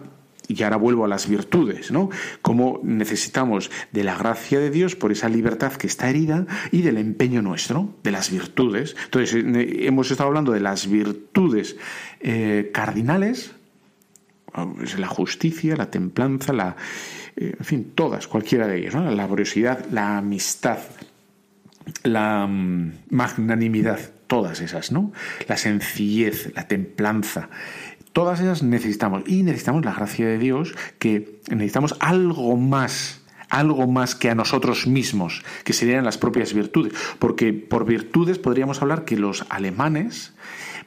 y 0.49 0.63
ahora 0.63 0.77
vuelvo 0.77 1.05
a 1.05 1.07
las 1.07 1.29
virtudes, 1.29 1.91
¿no? 1.91 2.09
Cómo 2.41 2.81
necesitamos 2.83 3.69
de 3.91 4.03
la 4.03 4.17
gracia 4.17 4.59
de 4.59 4.71
Dios 4.71 4.95
por 4.95 5.12
esa 5.12 5.29
libertad 5.29 5.73
que 5.73 5.85
está 5.85 6.09
herida 6.09 6.47
y 6.71 6.81
del 6.81 6.97
empeño 6.97 7.43
nuestro, 7.43 7.93
de 8.03 8.12
las 8.12 8.31
virtudes. 8.31 8.95
Entonces, 9.05 9.35
eh, 9.35 9.85
hemos 9.85 10.09
estado 10.09 10.27
hablando 10.27 10.51
de 10.51 10.59
las 10.59 10.89
virtudes 10.89 11.77
eh, 12.19 12.71
cardinales, 12.73 13.51
la 14.97 15.07
justicia, 15.07 15.75
la 15.75 15.91
templanza, 15.91 16.51
la, 16.51 16.75
eh, 17.38 17.55
en 17.57 17.65
fin, 17.65 17.91
todas, 17.93 18.27
cualquiera 18.27 18.67
de 18.67 18.79
ellas, 18.79 18.95
la 18.95 19.12
laboriosidad, 19.12 19.85
la 19.91 20.17
amistad, 20.17 20.79
la 22.01 22.47
mm, 22.47 22.93
magnanimidad, 23.12 23.99
todas 24.25 24.62
esas, 24.62 24.91
¿no? 24.91 25.12
La 25.47 25.57
sencillez, 25.57 26.51
la 26.55 26.67
templanza, 26.67 27.49
Todas 28.13 28.41
ellas 28.41 28.63
necesitamos. 28.63 29.24
Y 29.28 29.43
necesitamos 29.43 29.86
la 29.86 29.93
gracia 29.93 30.28
de 30.28 30.38
Dios, 30.38 30.76
que 30.98 31.39
necesitamos 31.50 31.95
algo 32.00 32.58
más, 32.58 33.22
algo 33.50 33.88
más 33.88 34.15
que 34.15 34.30
a 34.30 34.36
nosotros 34.36 34.88
mismos, 34.88 35.43
que 35.63 35.74
serían 35.74 36.06
las 36.06 36.17
propias 36.17 36.54
virtudes. 36.54 36.93
Porque 37.19 37.54
por 37.54 37.86
virtudes 37.86 38.39
podríamos 38.39 38.82
hablar 38.82 39.06
que 39.06 39.17
los 39.17 39.46
alemanes, 39.50 40.33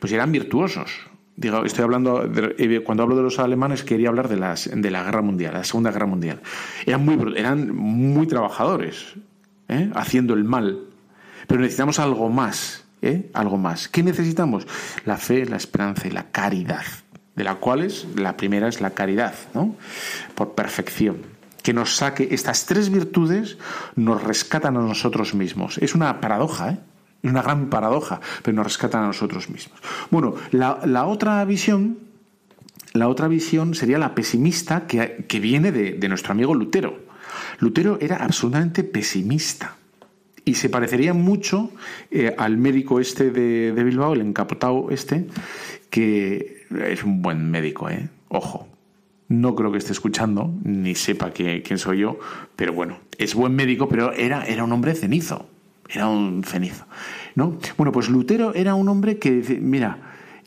pues 0.01 0.13
eran 0.13 0.33
virtuosos. 0.33 0.91
Digo, 1.37 1.65
estoy 1.65 1.85
hablando, 1.85 2.29
eh, 2.59 2.83
cuando 2.85 3.05
hablo 3.05 3.17
de 3.17 3.23
los 3.23 3.39
alemanes, 3.39 3.85
quería 3.85 4.09
hablar 4.09 4.29
de, 4.29 4.37
las, 4.37 4.69
de 4.73 4.91
la 4.91 5.03
guerra 5.03 5.23
mundial, 5.23 5.55
la 5.55 5.65
Segunda 5.65 5.91
Guerra 5.91 6.07
Mundial. 6.07 6.43
Eran 6.85 7.05
muy, 7.05 7.39
eran 7.39 7.75
muy 7.75 8.27
trabajadores, 8.27 9.15
¿eh? 9.69 9.91
haciendo 9.95 10.35
el 10.35 10.45
mal. 10.45 10.89
Pero 11.47 11.61
necesitamos 11.61 11.99
algo 11.99 12.29
más, 12.29 12.85
¿eh? 13.01 13.31
algo 13.33 13.57
más. 13.57 13.89
¿Qué 13.89 14.03
necesitamos? 14.03 14.67
La 15.07 15.17
fe, 15.17 15.47
la 15.47 15.57
esperanza 15.57 16.07
y 16.07 16.11
la 16.11 16.31
caridad 16.31 16.83
de 17.35 17.45
las 17.45 17.57
cuales 17.57 18.07
la 18.17 18.37
primera 18.37 18.69
es 18.69 18.81
la 18.81 18.91
caridad, 18.91 19.35
¿no? 19.55 19.75
Por 20.35 20.55
perfección. 20.55 21.19
Que 21.63 21.73
nos 21.73 21.97
saque 21.97 22.29
estas 22.33 22.67
tres 22.67 22.91
virtudes, 22.91 23.57
nos 23.95 24.23
rescatan 24.23 24.77
a 24.77 24.81
nosotros 24.81 25.35
mismos. 25.35 25.79
Es 25.79 25.95
una 25.95 26.21
paradoja, 26.21 26.71
¿eh? 26.71 26.79
Una 27.23 27.41
gran 27.41 27.71
paradoja, 27.71 28.21
pero 28.43 28.57
nos 28.57 28.67
rescatan 28.67 29.05
a 29.05 29.07
nosotros 29.07 29.49
mismos. 29.49 29.79
Bueno, 30.11 30.35
la, 30.51 31.07
otra 31.07 31.45
visión, 31.45 31.99
la 32.95 33.09
otra 33.09 33.29
visión 33.29 33.77
sería 33.77 33.97
la 33.99 34.15
pesimista 34.17 34.89
que, 34.89 35.41
viene 35.41 35.71
de, 35.71 36.09
nuestro 36.09 36.33
amigo 36.33 36.53
Lutero. 36.53 36.99
Lutero 37.61 37.97
era 38.01 38.17
absolutamente 38.17 38.83
pesimista 38.83 39.77
y 40.45 40.55
se 40.55 40.69
parecería 40.69 41.15
mucho 41.15 41.71
eh, 42.11 42.35
al 42.37 42.57
médico 42.57 42.99
este 42.99 43.31
de, 43.31 43.71
de, 43.71 43.85
Bilbao, 43.85 44.15
el 44.15 44.23
encapotado 44.23 44.89
este, 44.91 45.29
que 45.91 46.62
es 46.87 47.05
un 47.05 47.23
buen 47.23 47.51
médico, 47.51 47.89
¿eh? 47.91 48.09
Ojo. 48.29 48.69
No 49.29 49.55
creo 49.55 49.73
que 49.73 49.79
esté 49.79 49.93
escuchando, 49.93 50.53
ni 50.63 50.95
sepa 50.95 51.31
quién 51.31 51.79
soy 51.79 52.01
yo, 52.01 52.19
pero 52.55 52.75
bueno, 52.75 52.99
es 53.17 53.35
buen 53.35 53.55
médico, 53.55 53.89
pero 53.89 54.13
era, 54.13 54.45
era 54.45 54.63
un 54.65 54.73
hombre 54.73 54.95
cenizo. 54.95 55.49
era 55.89 56.07
un 56.09 56.45
cenizo. 56.45 56.85
¿no? 57.35 57.59
Bueno, 57.77 57.93
pues 57.93 58.09
Lutero 58.09 58.55
era 58.55 58.75
un 58.75 58.89
hombre 58.89 59.19
que 59.19 59.31
dice, 59.31 59.59
mira, 59.59 59.99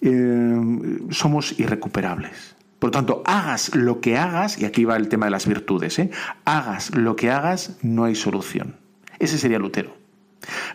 eh, 0.01 0.99
somos 1.09 1.59
irrecuperables. 1.59 2.55
Por 2.79 2.89
lo 2.89 2.91
tanto, 2.91 3.23
hagas 3.25 3.75
lo 3.75 4.01
que 4.01 4.17
hagas, 4.17 4.59
y 4.59 4.65
aquí 4.65 4.85
va 4.85 4.97
el 4.97 5.07
tema 5.07 5.25
de 5.25 5.31
las 5.31 5.47
virtudes, 5.47 5.97
¿eh? 5.97 6.11
hagas 6.43 6.95
lo 6.95 7.15
que 7.15 7.31
hagas, 7.31 7.77
no 7.81 8.03
hay 8.03 8.15
solución. 8.15 8.75
Ese 9.19 9.37
sería 9.37 9.59
Lutero. 9.59 9.95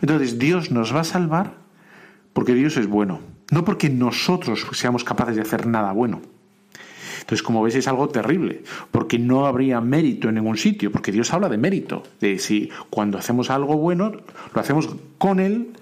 Entonces, 0.01 0.37
Dios 0.37 0.71
nos 0.71 0.93
va 0.93 1.01
a 1.01 1.05
salvar 1.05 1.53
porque 2.33 2.53
Dios 2.53 2.75
es 2.77 2.87
bueno, 2.87 3.19
no 3.51 3.63
porque 3.63 3.89
nosotros 3.89 4.65
seamos 4.71 5.03
capaces 5.03 5.35
de 5.35 5.43
hacer 5.43 5.67
nada 5.67 5.91
bueno. 5.91 6.21
Entonces, 7.19 7.43
como 7.43 7.61
ves, 7.61 7.75
es 7.75 7.87
algo 7.87 8.09
terrible, 8.09 8.63
porque 8.89 9.19
no 9.19 9.45
habría 9.45 9.79
mérito 9.79 10.29
en 10.29 10.35
ningún 10.35 10.57
sitio, 10.57 10.91
porque 10.91 11.11
Dios 11.11 11.31
habla 11.31 11.49
de 11.49 11.57
mérito, 11.57 12.01
de 12.19 12.39
si 12.39 12.71
cuando 12.89 13.19
hacemos 13.19 13.51
algo 13.51 13.77
bueno, 13.77 14.11
lo 14.53 14.61
hacemos 14.61 14.89
con 15.19 15.39
Él, 15.39 15.73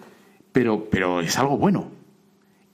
pero, 0.51 0.89
pero 0.91 1.21
es 1.21 1.39
algo 1.39 1.57
bueno. 1.57 1.89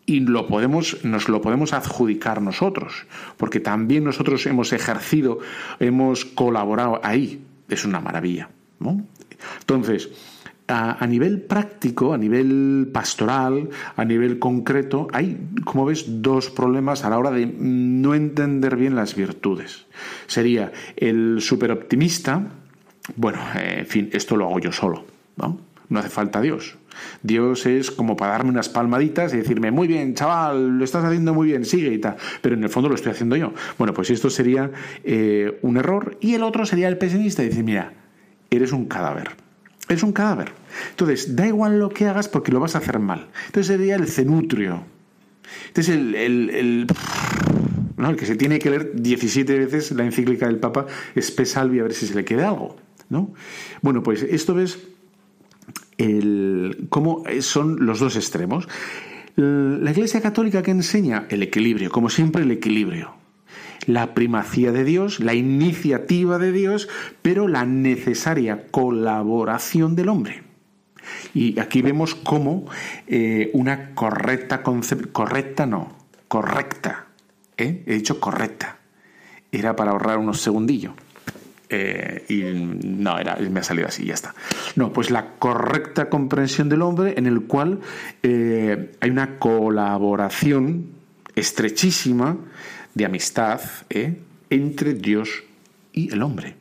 Y 0.08 0.22
lo 0.22 0.48
podemos, 0.48 1.04
nos 1.04 1.30
lo 1.30 1.42
podemos 1.42 1.74
adjudicar 1.74 2.42
nosotros, 2.42 3.06
porque 3.38 3.60
también 3.60 4.04
nosotros 4.04 4.46
hemos 4.46 4.74
ejercido, 4.74 5.40
hemos 5.80 6.26
colaborado 6.26 7.00
ahí. 7.04 7.44
Es 7.70 7.86
una 7.86 8.00
maravilla. 8.00 8.50
¿no? 8.80 9.04
Entonces, 9.60 10.10
a, 10.68 11.06
nivel 11.08 11.42
práctico, 11.42 12.14
a 12.14 12.18
nivel 12.18 12.90
pastoral, 12.92 13.70
a 13.96 14.06
nivel 14.06 14.40
concreto, 14.40 15.08
hay, 15.14 15.38
como 15.64 15.86
ves, 15.86 16.06
dos 16.22 16.50
problemas 16.50 17.06
a 17.06 17.10
la 17.10 17.20
hora 17.20 17.32
de 17.32 17.46
no 17.46 18.16
entender 18.16 18.76
bien 18.76 18.96
las 18.96 19.16
virtudes. 19.16 19.86
Sería 20.28 20.72
el 20.96 21.38
superoptimista, 21.42 22.42
bueno, 23.16 23.40
eh, 23.56 23.80
en 23.80 23.86
fin, 23.86 24.10
esto 24.14 24.36
lo 24.36 24.46
hago 24.46 24.60
yo 24.60 24.72
solo, 24.72 25.06
¿no? 25.38 25.60
No 25.88 26.00
hace 26.00 26.10
falta 26.10 26.42
Dios. 26.42 26.78
Dios 27.22 27.68
es 27.68 27.92
como 27.92 28.16
para 28.16 28.32
darme 28.32 28.50
unas 28.50 28.70
palmaditas 28.70 29.34
y 29.36 29.38
decirme, 29.38 29.70
muy 29.70 29.88
bien, 29.88 30.16
chaval, 30.16 30.80
lo 30.80 30.84
estás 30.84 31.06
haciendo 31.06 31.36
muy 31.36 31.50
bien, 31.50 31.64
sigue 31.64 31.94
y 31.94 32.00
tal. 32.00 32.16
Pero 32.42 32.56
en 32.56 32.64
el 32.64 32.70
fondo 32.70 32.90
lo 32.90 32.96
estoy 32.96 33.12
haciendo 33.12 33.36
yo. 33.36 33.54
Bueno, 33.78 33.94
pues 33.94 34.10
esto 34.10 34.32
sería 34.32 34.72
eh, 35.04 35.60
un 35.62 35.78
error. 35.78 36.18
Y 36.22 36.34
el 36.34 36.42
otro 36.42 36.66
sería 36.66 36.88
el 36.88 36.98
pesimista 36.98 37.44
y 37.44 37.50
decir, 37.50 37.64
mira, 37.64 37.94
eres 38.50 38.72
un 38.72 38.86
cadáver 38.86 39.45
es 39.90 40.04
un 40.04 40.12
cadáver. 40.12 40.52
Entonces, 40.92 41.36
da 41.36 41.48
igual 41.48 41.80
lo 41.80 41.90
que 41.90 42.08
hagas 42.08 42.28
porque 42.28 42.52
lo 42.52 42.60
vas 42.60 42.76
a 42.76 42.80
hacer 42.80 43.00
mal. 43.00 43.28
Entonces 43.48 43.68
sería 43.68 43.96
el 43.96 44.08
cenutrio. 44.08 44.84
Entonces, 45.68 45.96
el, 45.96 46.16
el, 46.16 46.50
el, 46.50 46.88
el 47.98 48.16
que 48.16 48.26
se 48.26 48.36
tiene 48.36 48.60
que 48.60 48.70
leer 48.70 48.92
17 48.96 49.60
veces 49.60 49.92
la 49.92 50.06
encíclica 50.06 50.48
del 50.48 50.60
Papa 50.60 50.86
Spe 51.16 51.46
Salvi 51.46 51.80
a 51.80 51.84
ver 51.84 51.94
si 51.94 52.08
se 52.08 52.16
le 52.16 52.26
queda 52.26 52.50
algo. 52.50 52.78
¿no? 53.10 53.34
Bueno, 53.82 54.04
pues 54.04 54.24
esto 54.24 54.54
ves 54.54 54.80
el, 55.98 56.88
cómo 56.90 57.24
son 57.42 57.86
los 57.86 58.00
dos 58.00 58.16
extremos. 58.16 58.68
La 59.36 59.92
Iglesia 59.92 60.22
Católica 60.22 60.64
que 60.64 60.72
enseña 60.72 61.26
el 61.30 61.44
equilibrio, 61.44 61.92
como 61.92 62.10
siempre 62.10 62.44
el 62.44 62.52
equilibrio 62.52 63.25
la 63.88 64.14
primacía 64.14 64.72
de 64.72 64.84
Dios, 64.84 65.20
la 65.20 65.34
iniciativa 65.34 66.38
de 66.38 66.52
Dios, 66.52 66.88
pero 67.22 67.48
la 67.48 67.66
necesaria 67.66 68.68
colaboración 68.72 69.96
del 69.96 70.10
hombre. 70.10 70.44
Y 71.34 71.60
aquí 71.60 71.82
vemos 71.82 72.16
cómo 72.16 72.66
eh, 73.08 73.52
una 73.54 73.94
correcta 73.94 74.64
correcta 74.64 75.66
no, 75.66 75.96
correcta, 76.28 77.08
¿eh? 77.58 77.84
he 77.86 77.94
dicho 77.94 78.20
correcta, 78.20 78.78
era 79.52 79.76
para 79.76 79.92
ahorrar 79.92 80.18
unos 80.18 80.42
segundillos. 80.42 80.94
Eh, 81.68 82.26
y 82.30 82.88
no, 82.88 83.18
era, 83.18 83.38
me 83.38 83.60
ha 83.60 83.64
salido 83.64 83.88
así, 83.88 84.06
ya 84.06 84.14
está. 84.14 84.36
No, 84.76 84.94
pues 84.94 85.10
la 85.10 85.32
correcta 85.40 86.10
comprensión 86.10 86.70
del 86.70 86.84
hombre 86.84 87.16
en 87.18 87.26
el 87.26 87.42
cual 87.42 87.82
hay 88.24 89.10
una 89.10 89.40
colaboración 89.40 90.92
estrechísima 91.36 92.38
de 92.96 93.06
amistad 93.06 93.62
¿eh? 93.90 94.18
entre 94.50 94.96
Dios 94.96 95.44
y 95.94 96.12
el 96.12 96.24
hombre. 96.24 96.56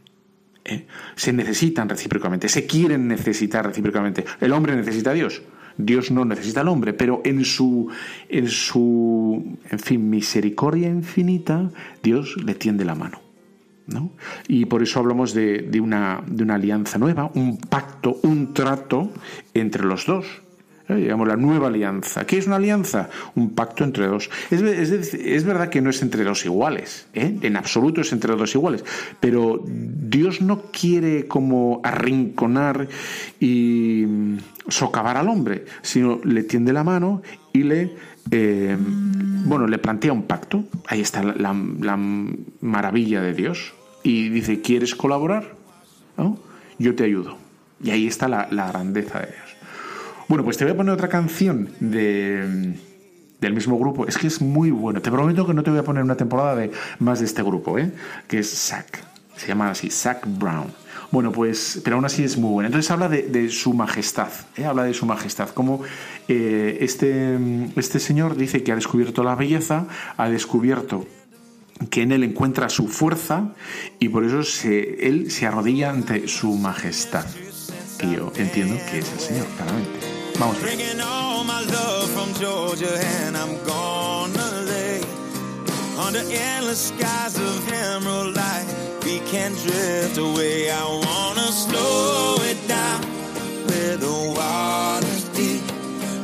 ¿eh? 0.64 0.86
Se 1.16 1.32
necesitan 1.32 1.88
recíprocamente, 1.88 2.48
se 2.48 2.66
quieren 2.66 3.08
necesitar 3.08 3.66
recíprocamente. 3.66 4.24
El 4.40 4.52
hombre 4.52 4.76
necesita 4.76 5.10
a 5.10 5.14
Dios, 5.14 5.42
Dios 5.78 6.10
no 6.10 6.24
necesita 6.24 6.60
al 6.60 6.68
hombre, 6.68 6.92
pero 6.92 7.22
en 7.24 7.44
su, 7.44 7.88
en 8.28 8.48
su, 8.48 9.58
en 9.70 9.78
fin, 9.78 10.10
misericordia 10.10 10.88
infinita, 10.88 11.70
Dios 12.02 12.36
le 12.44 12.54
tiende 12.54 12.84
la 12.84 12.94
mano. 12.94 13.22
¿no? 13.86 14.12
Y 14.48 14.64
por 14.64 14.82
eso 14.82 14.98
hablamos 15.00 15.34
de, 15.34 15.58
de, 15.58 15.80
una, 15.80 16.22
de 16.26 16.42
una 16.42 16.54
alianza 16.54 16.98
nueva, 16.98 17.30
un 17.34 17.58
pacto, 17.58 18.18
un 18.22 18.54
trato 18.54 19.12
entre 19.52 19.84
los 19.84 20.06
dos 20.06 20.43
digamos, 20.88 21.26
la 21.26 21.36
nueva 21.36 21.68
alianza. 21.68 22.26
¿Qué 22.26 22.38
es 22.38 22.46
una 22.46 22.56
alianza? 22.56 23.08
Un 23.34 23.54
pacto 23.54 23.84
entre 23.84 24.06
dos. 24.06 24.28
Es, 24.50 24.60
es, 24.62 25.44
verdad 25.44 25.70
que 25.70 25.80
no 25.80 25.90
es 25.90 26.02
entre 26.02 26.24
dos 26.24 26.44
iguales, 26.44 27.06
¿eh? 27.14 27.38
en 27.40 27.56
absoluto 27.56 28.02
es 28.02 28.12
entre 28.12 28.34
dos 28.36 28.54
iguales, 28.54 28.84
pero 29.20 29.62
Dios 29.66 30.42
no 30.42 30.62
quiere 30.70 31.26
como 31.26 31.80
arrinconar 31.82 32.88
y 33.40 34.04
socavar 34.68 35.16
al 35.16 35.28
hombre, 35.28 35.64
sino 35.82 36.20
le 36.24 36.42
tiende 36.42 36.72
la 36.72 36.84
mano 36.84 37.22
y 37.52 37.62
le, 37.62 37.94
eh, 38.30 38.76
bueno, 38.78 39.66
le 39.66 39.78
plantea 39.78 40.12
un 40.12 40.24
pacto. 40.24 40.64
Ahí 40.86 41.00
está 41.00 41.22
la, 41.22 41.96
maravilla 42.60 43.22
de 43.22 43.32
Dios. 43.32 43.74
Y 44.02 44.28
dice, 44.28 44.60
¿quieres 44.60 44.94
colaborar? 44.94 45.54
Yo 46.78 46.94
te 46.94 47.04
ayudo. 47.04 47.38
Y 47.82 47.90
ahí 47.90 48.06
está 48.06 48.28
la 48.28 48.68
grandeza 48.68 49.20
de 49.20 49.26
Dios. 49.26 49.43
Bueno, 50.28 50.44
pues 50.44 50.56
te 50.56 50.64
voy 50.64 50.72
a 50.72 50.76
poner 50.76 50.94
otra 50.94 51.08
canción 51.08 51.68
de, 51.80 52.74
del 53.40 53.54
mismo 53.54 53.78
grupo. 53.78 54.06
Es 54.06 54.18
que 54.18 54.26
es 54.26 54.40
muy 54.40 54.70
bueno. 54.70 55.00
Te 55.00 55.10
prometo 55.10 55.46
que 55.46 55.54
no 55.54 55.62
te 55.62 55.70
voy 55.70 55.78
a 55.78 55.84
poner 55.84 56.02
una 56.02 56.16
temporada 56.16 56.56
de 56.56 56.70
más 56.98 57.20
de 57.20 57.26
este 57.26 57.42
grupo, 57.42 57.78
¿eh? 57.78 57.92
que 58.26 58.38
es 58.38 58.50
Zack. 58.50 59.04
Se 59.36 59.48
llama 59.48 59.70
así, 59.70 59.90
Zack 59.90 60.26
Brown. 60.26 60.72
Bueno, 61.10 61.30
pues, 61.30 61.80
pero 61.84 61.96
aún 61.96 62.04
así 62.04 62.24
es 62.24 62.36
muy 62.36 62.50
bueno. 62.50 62.66
Entonces 62.66 62.90
habla 62.90 63.08
de, 63.08 63.48
su 63.50 63.72
majestad, 63.72 64.30
¿eh? 64.56 64.64
habla 64.64 64.84
de 64.84 64.94
su 64.94 65.06
majestad, 65.06 65.50
como 65.50 65.82
eh, 66.26 66.78
este, 66.80 67.38
este 67.76 68.00
señor 68.00 68.36
dice 68.36 68.64
que 68.64 68.72
ha 68.72 68.74
descubierto 68.74 69.22
la 69.22 69.36
belleza, 69.36 69.86
ha 70.16 70.28
descubierto 70.28 71.06
que 71.90 72.02
en 72.02 72.12
él 72.12 72.24
encuentra 72.24 72.68
su 72.68 72.88
fuerza 72.88 73.52
y 73.98 74.08
por 74.08 74.24
eso 74.24 74.42
se, 74.42 75.06
él 75.06 75.30
se 75.30 75.46
arrodilla 75.46 75.90
ante 75.90 76.26
su 76.28 76.56
majestad. 76.56 77.26
Que 77.98 78.10
yo 78.10 78.32
entiendo 78.36 78.76
que 78.90 78.98
es 78.98 79.12
el 79.12 79.20
Señor, 79.20 79.46
claramente. 79.56 80.13
Vamos. 80.38 80.58
Bringing 80.60 81.00
all 81.00 81.44
my 81.44 81.60
love 81.62 82.10
from 82.10 82.34
Georgia 82.34 82.98
and 82.98 83.36
I'm 83.36 83.62
gonna 83.64 84.50
lay 84.62 85.00
under 85.96 86.18
endless 86.18 86.88
skies 86.88 87.38
of 87.38 87.72
emerald 87.72 88.34
light. 88.34 88.66
We 89.04 89.20
can 89.20 89.52
drift 89.52 90.18
away. 90.18 90.70
I 90.70 90.84
wanna 90.84 91.48
slow 91.52 92.36
it 92.40 92.58
down 92.66 93.02
where 93.66 93.96
the 93.96 94.34
water's 94.36 95.24
deep. 95.38 95.62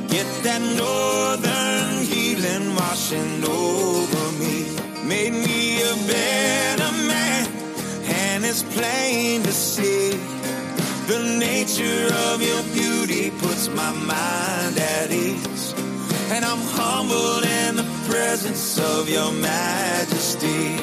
Get 0.09 0.27
that 0.43 0.63
northern 0.83 2.05
healing 2.05 2.75
washing 2.75 3.45
over 3.45 4.25
me. 4.41 4.57
Made 5.05 5.33
me 5.33 5.83
a 5.83 5.95
better 6.07 6.93
man, 7.07 7.47
and 8.05 8.45
it's 8.45 8.63
plain 8.63 9.43
to 9.45 9.53
see 9.53 10.40
the 11.11 11.39
nature 11.39 12.07
of 12.31 12.41
your 12.41 12.63
beauty 12.73 13.31
puts 13.43 13.69
my 13.69 13.91
mind 13.91 14.79
at 14.79 15.11
ease. 15.11 15.75
And 16.31 16.45
I'm 16.45 16.63
humbled 16.79 17.45
in 17.45 17.75
the 17.75 17.89
presence 18.09 18.79
of 18.79 19.09
your 19.09 19.33
majesty. 19.33 20.77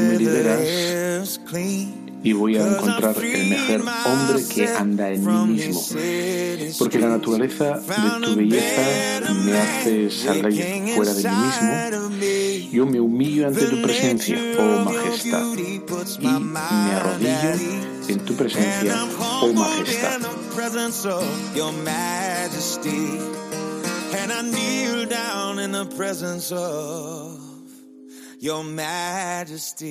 me 0.00 0.18
liberas 0.18 1.40
y 2.22 2.32
voy 2.32 2.56
a 2.56 2.66
encontrar 2.66 3.16
el 3.22 3.48
mejor 3.48 3.84
hombre 4.06 4.44
que 4.54 4.68
anda 4.68 5.10
en 5.10 5.24
mí 5.24 5.54
mismo. 5.54 5.82
Porque 6.78 6.98
la 6.98 7.08
naturaleza 7.08 7.78
de 7.78 8.26
tu 8.26 8.36
belleza 8.36 9.34
me 9.34 9.58
hace 9.58 10.10
salir 10.10 10.94
fuera 10.94 11.14
de 11.14 11.22
mí 11.22 11.36
mismo. 11.36 12.70
Yo 12.72 12.86
me 12.86 13.00
humillo 13.00 13.48
ante 13.48 13.66
tu 13.66 13.82
presencia, 13.82 14.38
oh 14.58 14.84
majestad, 14.84 15.44
y 16.20 16.26
me 16.26 16.58
arrodillo 16.58 17.52
en 18.08 18.18
tu 18.20 18.34
presencia, 18.34 19.06
oh 19.20 19.52
majestad. 19.52 20.20
And 24.12 24.32
I 24.32 24.42
kneel 24.42 25.06
down 25.06 25.58
in 25.60 25.70
the 25.72 25.86
presence 25.86 26.50
of 26.50 27.49
your 28.40 28.64
majesty. 28.64 29.90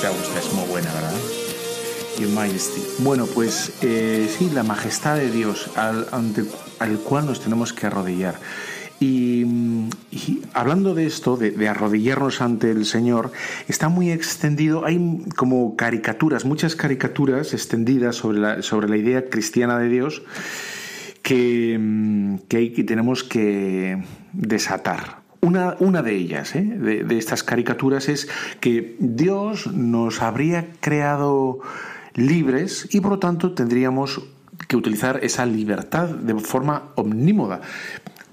Te 0.00 0.08
gusta, 0.08 0.38
es 0.38 0.52
muy 0.52 0.68
buena, 0.68 0.92
¿verdad? 0.92 1.12
Your 2.18 2.30
Majesty. 2.30 2.82
Bueno, 2.98 3.26
pues 3.26 3.72
eh, 3.80 4.30
sí, 4.36 4.50
la 4.50 4.62
majestad 4.62 5.16
de 5.16 5.30
Dios 5.30 5.70
al, 5.76 6.08
ante, 6.12 6.44
al 6.78 6.98
cual 6.98 7.24
nos 7.26 7.40
tenemos 7.40 7.72
que 7.72 7.86
arrodillar. 7.86 8.38
Y, 9.02 9.44
hablando 10.54 10.94
de 10.94 11.06
esto, 11.06 11.36
de, 11.36 11.68
arrodillarnos 11.68 12.40
ante 12.40 12.70
el 12.70 12.86
Señor, 12.86 13.32
está 13.66 13.88
muy 13.88 14.12
extendido, 14.12 14.84
hay 14.84 15.24
como 15.34 15.74
caricaturas, 15.74 16.44
muchas 16.44 16.76
caricaturas 16.76 17.52
extendidas 17.52 18.14
sobre 18.14 18.38
la, 18.38 18.62
sobre 18.62 18.88
la 18.88 18.96
idea 18.96 19.28
cristiana 19.28 19.76
de 19.80 19.88
Dios 19.88 20.22
que, 21.22 22.38
que, 22.48 22.84
tenemos 22.84 23.24
que 23.24 24.04
desatar. 24.32 25.22
Una, 25.40 25.74
una, 25.80 26.02
de 26.02 26.14
ellas, 26.14 26.54
¿eh? 26.54 26.62
de, 26.62 27.18
estas 27.18 27.42
caricaturas, 27.42 28.08
es 28.08 28.28
que 28.60 28.94
Dios 29.00 29.66
nos 29.66 30.22
habría 30.22 30.68
creado 30.78 31.58
libres 32.14 32.88
y 32.92 33.00
por 33.00 33.10
lo 33.10 33.18
tanto 33.18 33.52
tendríamos 33.52 34.22
que 34.68 34.76
utilizar 34.76 35.18
esa 35.24 35.44
libertad 35.44 36.08
de 36.08 36.38
forma 36.38 36.92
omnímoda 36.94 37.62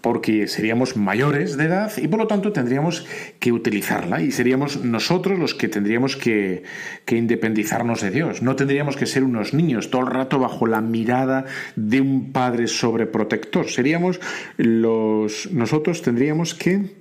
porque 0.02 0.48
seríamos 0.48 0.96
mayores 0.96 1.58
de 1.58 1.66
edad 1.66 1.92
y 1.98 2.08
por 2.08 2.20
lo 2.20 2.28
tanto 2.28 2.52
tendríamos 2.52 3.06
que 3.40 3.52
utilizarla 3.52 4.22
y 4.22 4.32
seríamos 4.32 4.84
nosotros 4.84 5.38
los 5.40 5.54
que 5.54 5.68
tendríamos 5.68 6.16
que, 6.16 6.64
independizarnos 7.08 8.02
de 8.02 8.12
Dios. 8.12 8.42
No 8.42 8.56
tendríamos 8.56 8.96
que 8.96 9.06
ser 9.06 9.24
unos 9.24 9.54
niños 9.54 9.90
todo 9.90 10.02
el 10.02 10.08
rato 10.08 10.40
bajo 10.40 10.68
la 10.68 10.82
mirada 10.82 11.46
de 11.76 12.02
un 12.02 12.32
padre 12.32 12.68
sobreprotector. 12.68 13.70
Seríamos 13.70 14.20
los 14.58 15.52
nosotros 15.52 16.02
tendríamos 16.02 16.54
que 16.54 16.98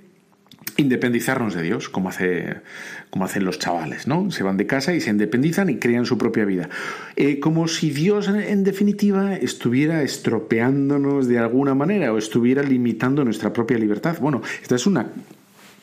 independizarnos 0.77 1.53
de 1.53 1.61
Dios, 1.61 1.89
como, 1.89 2.09
hace, 2.09 2.61
como 3.09 3.25
hacen 3.25 3.43
los 3.43 3.57
chavales, 3.57 4.07
¿no? 4.07 4.29
Se 4.31 4.43
van 4.43 4.57
de 4.57 4.67
casa 4.67 4.93
y 4.93 5.01
se 5.01 5.09
independizan 5.09 5.69
y 5.69 5.77
crean 5.77 6.05
su 6.05 6.17
propia 6.17 6.45
vida. 6.45 6.69
Eh, 7.15 7.39
como 7.39 7.67
si 7.67 7.89
Dios, 7.89 8.27
en 8.27 8.63
definitiva, 8.63 9.35
estuviera 9.35 10.03
estropeándonos 10.03 11.27
de 11.27 11.39
alguna 11.39 11.73
manera 11.73 12.13
o 12.13 12.17
estuviera 12.17 12.61
limitando 12.61 13.23
nuestra 13.23 13.51
propia 13.51 13.77
libertad. 13.77 14.17
Bueno, 14.19 14.41
esto 14.61 14.75
es 14.75 14.85
una... 14.85 15.07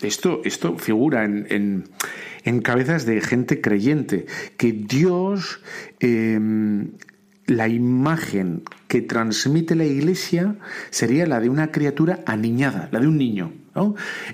Esto, 0.03 0.43
esto 0.45 0.77
figura 0.77 1.25
en, 1.25 1.85
en, 2.45 2.61
cabezas 2.61 3.07
de 3.07 3.21
gente 3.21 3.61
creyente, 3.61 4.27
que 4.57 4.73
Dios... 4.73 5.61
Em, 6.01 6.91
la 7.47 7.69
imagen 7.69 8.63
que 8.89 9.03
transmite 9.03 9.77
la 9.77 9.85
iglesia 9.85 10.57
sería 10.91 11.27
la 11.27 11.39
de 11.39 11.49
una 11.49 11.71
criatura 11.71 12.19
aniñada, 12.27 12.89
la 12.91 12.99
de 12.99 13.07
un 13.07 13.19
niño. 13.19 13.53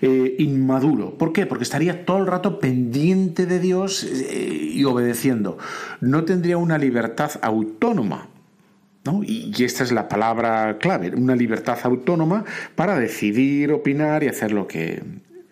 Eh, 0.00 0.36
inmaduro. 0.38 1.16
¿Por 1.18 1.32
qué? 1.32 1.46
Porque 1.46 1.64
estaría 1.64 2.04
todo 2.04 2.18
el 2.18 2.26
rato 2.26 2.58
pendiente 2.58 3.46
de 3.46 3.58
Dios 3.58 4.04
eh, 4.04 4.70
y 4.74 4.84
obedeciendo. 4.84 5.58
No 6.00 6.24
tendría 6.24 6.56
una 6.56 6.78
libertad 6.78 7.32
autónoma. 7.42 8.28
Y, 9.24 9.52
y 9.56 9.64
esta 9.64 9.82
es 9.82 9.90
la 9.90 10.08
palabra 10.08 10.78
clave, 10.78 11.12
una 11.16 11.34
libertad 11.34 11.76
autónoma 11.82 12.44
para 12.76 12.98
decidir, 13.00 13.72
opinar 13.72 14.22
y 14.22 14.28
hacer 14.28 14.52
lo 14.52 14.68
que, 14.68 15.02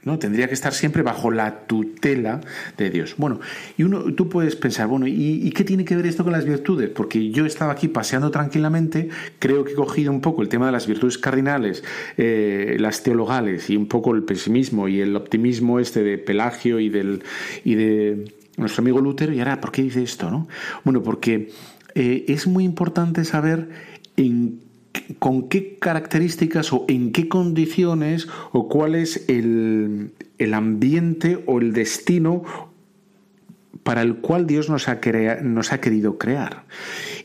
¿no? 0.05 0.19
Tendría 0.19 0.49
que 0.49 0.55
estar 0.55 0.73
siempre 0.73 1.03
bajo 1.03 1.31
la 1.31 1.67
tutela 1.67 2.41
de 2.77 2.91
Dios. 2.91 3.15
Bueno, 3.19 3.41
y 3.77 3.83
uno, 3.83 4.15
tú 4.15 4.29
puedes 4.29 4.57
pensar, 4.57 4.87
bueno, 4.87 5.07
¿y, 5.07 5.51
qué 5.51 5.65
tiene 5.65 5.85
que 5.85 5.97
ver 5.97 6.07
esto 6.07 6.25
con 6.25 6.33
las 6.33 6.45
virtudes? 6.45 6.91
Porque 6.91 7.31
yo 7.31 7.45
estaba 7.45 7.73
aquí 7.73 7.89
paseando 7.89 8.31
tranquilamente, 8.31 9.09
creo 9.39 9.65
que 9.65 9.73
he 9.73 9.75
cogido 9.77 10.13
un 10.13 10.21
poco 10.21 10.43
el 10.43 10.49
tema 10.49 10.67
de 10.67 10.73
las 10.73 10.87
virtudes 10.87 11.19
cardinales, 11.19 11.85
eh, 12.17 12.77
las 12.79 13.03
teologales 13.03 13.69
y 13.71 13.77
un 13.77 13.87
poco 13.87 14.15
el 14.15 14.23
pesimismo 14.23 14.89
y 14.89 15.01
el 15.01 15.15
optimismo 15.17 15.81
este 15.81 16.03
de 16.03 16.19
Pelagio 16.19 16.81
y, 16.81 16.89
del, 16.89 17.23
y 17.65 17.75
de 17.75 18.35
nuestro 18.57 18.83
amigo 18.83 19.01
Lutero, 19.01 19.33
y 19.33 19.39
ahora, 19.41 19.61
¿por 19.61 19.73
qué 19.73 19.83
dice 19.83 20.03
esto? 20.03 20.31
No? 20.31 20.49
Bueno, 20.85 21.03
porque 21.03 21.51
eh, 21.95 22.25
es 22.29 22.47
muy 22.47 22.65
importante 22.65 23.25
saber 23.25 23.69
en 24.17 24.70
con 25.19 25.49
qué 25.49 25.77
características 25.79 26.73
o 26.73 26.85
en 26.89 27.13
qué 27.13 27.29
condiciones 27.29 28.29
o 28.53 28.69
cuál 28.69 28.95
es 28.95 29.25
el, 29.29 30.13
ambiente 30.53 31.43
o 31.47 31.61
el 31.61 31.73
destino 31.73 32.43
para 33.83 34.03
el 34.03 34.17
cual 34.17 34.47
Dios 34.47 34.69
nos 34.69 34.89
ha, 34.89 35.01
nos 35.43 35.73
ha, 35.73 35.81
querido 35.81 36.19
crear. 36.19 36.65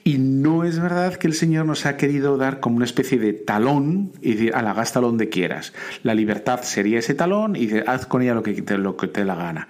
Y 0.03 0.17
no 0.19 0.63
es 0.63 0.79
verdad 0.79 1.15
que 1.15 1.27
el 1.27 1.33
Señor 1.33 1.65
nos 1.65 1.85
ha 1.85 1.97
querido 1.97 2.37
dar 2.37 2.59
como 2.59 2.77
una 2.77 2.85
especie 2.85 3.19
de 3.19 3.33
talón 3.33 4.13
y 4.21 4.33
decir, 4.33 4.51
la 4.51 4.73
gasta 4.73 5.01
donde 5.01 5.29
quieras. 5.29 5.73
La 6.03 6.13
libertad 6.13 6.61
sería 6.61 6.99
ese 6.99 7.13
talón 7.13 7.55
y 7.55 7.69
haz 7.85 8.05
con 8.05 8.21
ella 8.21 8.35
lo 8.35 8.43
que 8.43 8.53
te, 8.61 8.77
lo 8.77 8.95
que 8.95 9.07
te 9.07 9.25
la 9.25 9.35
gana. 9.35 9.67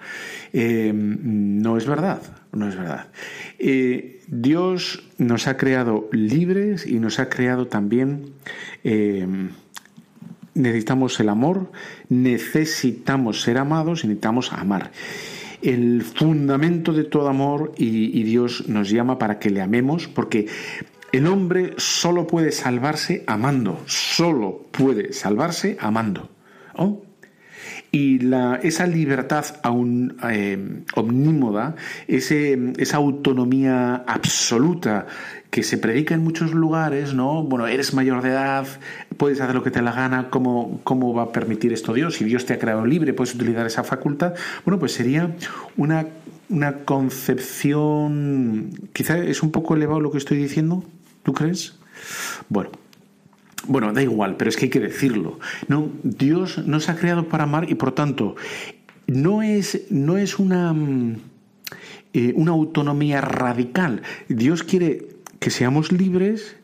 Eh, 0.58 0.90
no 0.94 1.76
es 1.76 1.86
verdad, 1.86 2.22
no 2.52 2.66
es 2.66 2.76
verdad. 2.76 3.08
Eh, 3.58 4.22
Dios 4.26 5.06
nos 5.18 5.48
ha 5.48 5.58
creado 5.58 6.08
libres 6.12 6.86
y 6.86 6.98
nos 6.98 7.20
ha 7.20 7.28
creado 7.28 7.66
también... 7.66 8.32
Eh, 8.82 9.26
necesitamos 10.54 11.20
el 11.20 11.28
amor, 11.28 11.70
necesitamos 12.08 13.42
ser 13.42 13.58
amados 13.58 14.04
y 14.04 14.06
necesitamos 14.06 14.54
amar. 14.54 14.90
El 15.60 16.00
fundamento 16.00 16.94
de 16.94 17.04
todo 17.04 17.28
amor 17.28 17.72
y, 17.76 18.22
Dios 18.22 18.66
nos 18.66 18.88
llama 18.88 19.18
para 19.18 19.38
que 19.38 19.50
le 19.50 19.60
amemos 19.60 20.08
porque 20.08 20.46
el 21.12 21.26
hombre 21.26 21.74
solo 21.76 22.26
puede 22.26 22.50
salvarse 22.50 23.24
amando, 23.26 23.82
solo 23.84 24.64
puede 24.70 25.12
salvarse 25.12 25.76
amando. 25.78 26.30
Y 27.90 28.20
esa 28.62 28.86
libertad 28.86 29.44
aún 29.62 30.16
eh, 30.30 30.82
omnímoda, 30.94 31.76
ese, 32.08 32.72
esa 32.78 32.98
autonomía 32.98 34.04
absoluta 34.06 35.06
que 35.50 35.62
se 35.62 35.78
predica 35.78 36.14
en 36.14 36.22
muchos 36.22 36.52
lugares, 36.52 37.14
¿no? 37.14 37.42
Bueno, 37.42 37.66
eres 37.66 37.94
mayor 37.94 38.22
de 38.22 38.28
edad, 38.30 38.66
puedes 39.16 39.40
hacer 39.40 39.54
lo 39.54 39.62
que 39.62 39.70
te 39.70 39.80
la 39.80 39.92
gana, 39.92 40.28
¿cómo, 40.28 40.80
¿cómo 40.84 41.14
va 41.14 41.22
a 41.24 41.32
permitir 41.32 41.72
esto 41.72 41.94
Dios? 41.94 42.16
Si 42.16 42.24
Dios 42.24 42.44
te 42.44 42.54
ha 42.54 42.58
creado 42.58 42.84
libre, 42.84 43.14
puedes 43.14 43.34
utilizar 43.34 43.66
esa 43.66 43.82
facultad. 43.82 44.34
Bueno, 44.64 44.78
pues 44.78 44.92
sería 44.92 45.34
una, 45.76 46.06
una 46.48 46.84
concepción, 46.84 48.70
quizá 48.92 49.18
es 49.18 49.42
un 49.42 49.50
poco 49.50 49.74
elevado 49.74 50.00
lo 50.00 50.10
que 50.10 50.18
estoy 50.18 50.36
diciendo, 50.36 50.84
¿tú 51.22 51.32
crees? 51.32 51.78
Bueno, 52.48 52.70
bueno, 53.66 53.92
da 53.92 54.02
igual, 54.02 54.36
pero 54.36 54.48
es 54.48 54.56
que 54.56 54.66
hay 54.66 54.70
que 54.70 54.80
decirlo. 54.80 55.38
No, 55.68 55.90
Dios 56.02 56.58
nos 56.66 56.88
ha 56.88 56.96
creado 56.96 57.28
para 57.28 57.44
amar 57.44 57.70
y 57.70 57.74
por 57.74 57.92
tanto 57.92 58.36
no 59.06 59.42
es, 59.42 59.86
no 59.90 60.18
es 60.18 60.38
una, 60.38 60.72
mm, 60.72 61.16
eh, 62.12 62.32
una 62.36 62.52
autonomía 62.52 63.20
radical. 63.20 64.02
Dios 64.28 64.62
quiere 64.62 65.08
que 65.38 65.50
seamos 65.50 65.92
libres 65.92 66.56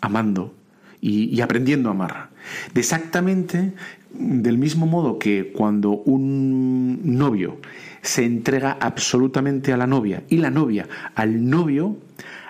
amando 0.00 0.54
y, 1.00 1.40
aprendiendo 1.40 1.88
a 1.88 1.92
amar. 1.92 2.30
Exactamente 2.74 3.72
del 4.10 4.56
mismo 4.56 4.86
modo 4.86 5.18
que 5.18 5.52
cuando 5.54 5.90
un 5.90 7.00
novio 7.18 7.58
se 8.02 8.24
entrega 8.24 8.76
absolutamente 8.80 9.72
a 9.72 9.76
la 9.76 9.86
novia 9.86 10.22
y 10.28 10.38
la 10.38 10.50
novia 10.50 10.88
al 11.14 11.48
novio, 11.48 11.96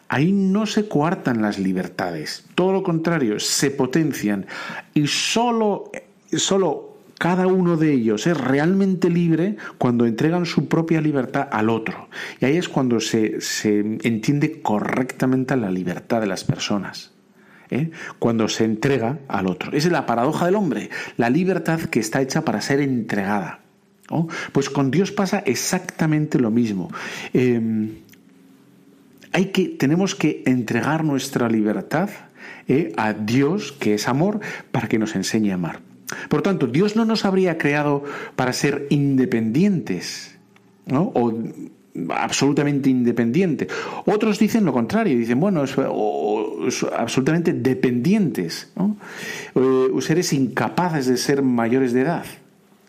Ahí 0.09 0.33
no 0.33 0.67
se 0.67 0.89
coartan 0.89 1.43
las 1.43 1.59
libertades, 1.59 2.45
todo 2.55 2.73
lo 2.73 2.83
contrario, 2.83 3.41
se 3.41 3.71
potencian 3.71 4.47
y 4.95 5.09
solo, 5.09 5.91
solo 6.33 6.97
cada 7.19 7.47
uno 7.47 7.77
de 7.77 7.93
ellos 7.93 8.27
es 8.27 8.37
realmente 8.39 9.11
libre 9.11 9.57
cuando 9.79 10.07
entregan 10.07 10.47
su 10.47 10.69
propia 10.69 11.01
libertad 11.01 11.49
al 11.51 11.71
otro. 11.71 12.09
Y 12.41 12.45
ahí 12.45 12.57
es 12.57 12.69
cuando 12.69 13.01
se, 13.01 13.39
entiende 13.65 14.61
correctamente 14.61 15.57
la 15.57 15.71
libertad 15.71 16.21
de 16.21 16.27
las 16.27 16.45
personas. 16.45 17.13
¿eh? 17.71 17.91
Cuando 18.19 18.49
se 18.49 18.65
entrega 18.65 19.19
al 19.29 19.47
otro. 19.47 19.73
Esa 19.73 19.89
es 19.89 19.93
la 19.93 20.07
paradoja 20.07 20.47
del 20.47 20.57
hombre, 20.57 20.91
la 21.17 21.31
libertad 21.31 21.81
que 21.81 22.01
está 22.01 22.21
hecha 22.21 22.45
para 22.45 22.61
ser 22.61 22.81
entregada. 22.81 23.61
Pues 24.53 24.71
con 24.71 24.91
Dios 24.91 25.11
pasa 25.11 25.41
exactamente 25.41 26.39
lo 26.39 26.51
mismo. 26.51 26.91
Em, 27.33 27.97
hay 29.37 29.47
que, 29.53 29.69
tenemos 29.69 30.15
que 30.15 30.43
entregar 30.47 31.05
nuestra 31.05 31.51
libertad 31.51 32.09
eh, 32.69 32.95
a 32.97 33.13
Dios, 33.13 33.71
que 33.71 33.93
es 33.93 34.09
amor, 34.09 34.41
para 34.73 34.89
que 34.89 34.99
nos 34.99 35.15
enseñe 35.15 35.51
a 35.51 35.57
amar. 35.57 35.81
Por 36.31 36.41
tanto, 36.41 36.67
Dios 36.67 36.97
no 36.97 37.05
nos 37.05 37.27
habría 37.27 37.59
creado 37.59 38.03
para 38.35 38.55
ser 38.55 38.87
independientes, 38.89 40.39
¿no? 40.87 41.13
O 41.15 41.35
absolutamente 42.09 42.89
independientes. 42.89 43.69
Otros 44.07 44.39
dicen 44.39 44.65
lo 44.65 44.73
contrario, 44.73 45.19
dicen, 45.19 45.39
bueno, 45.39 45.65
es, 45.65 45.77
absolutamente 46.97 47.53
dependientes, 47.53 48.73
¿no? 48.75 48.97
Eh, 49.55 50.01
seres 50.01 50.33
incapaces 50.33 51.09
de 51.09 51.19
ser 51.19 51.43
mayores 51.43 51.93
de 51.93 52.01
edad. 52.01 52.25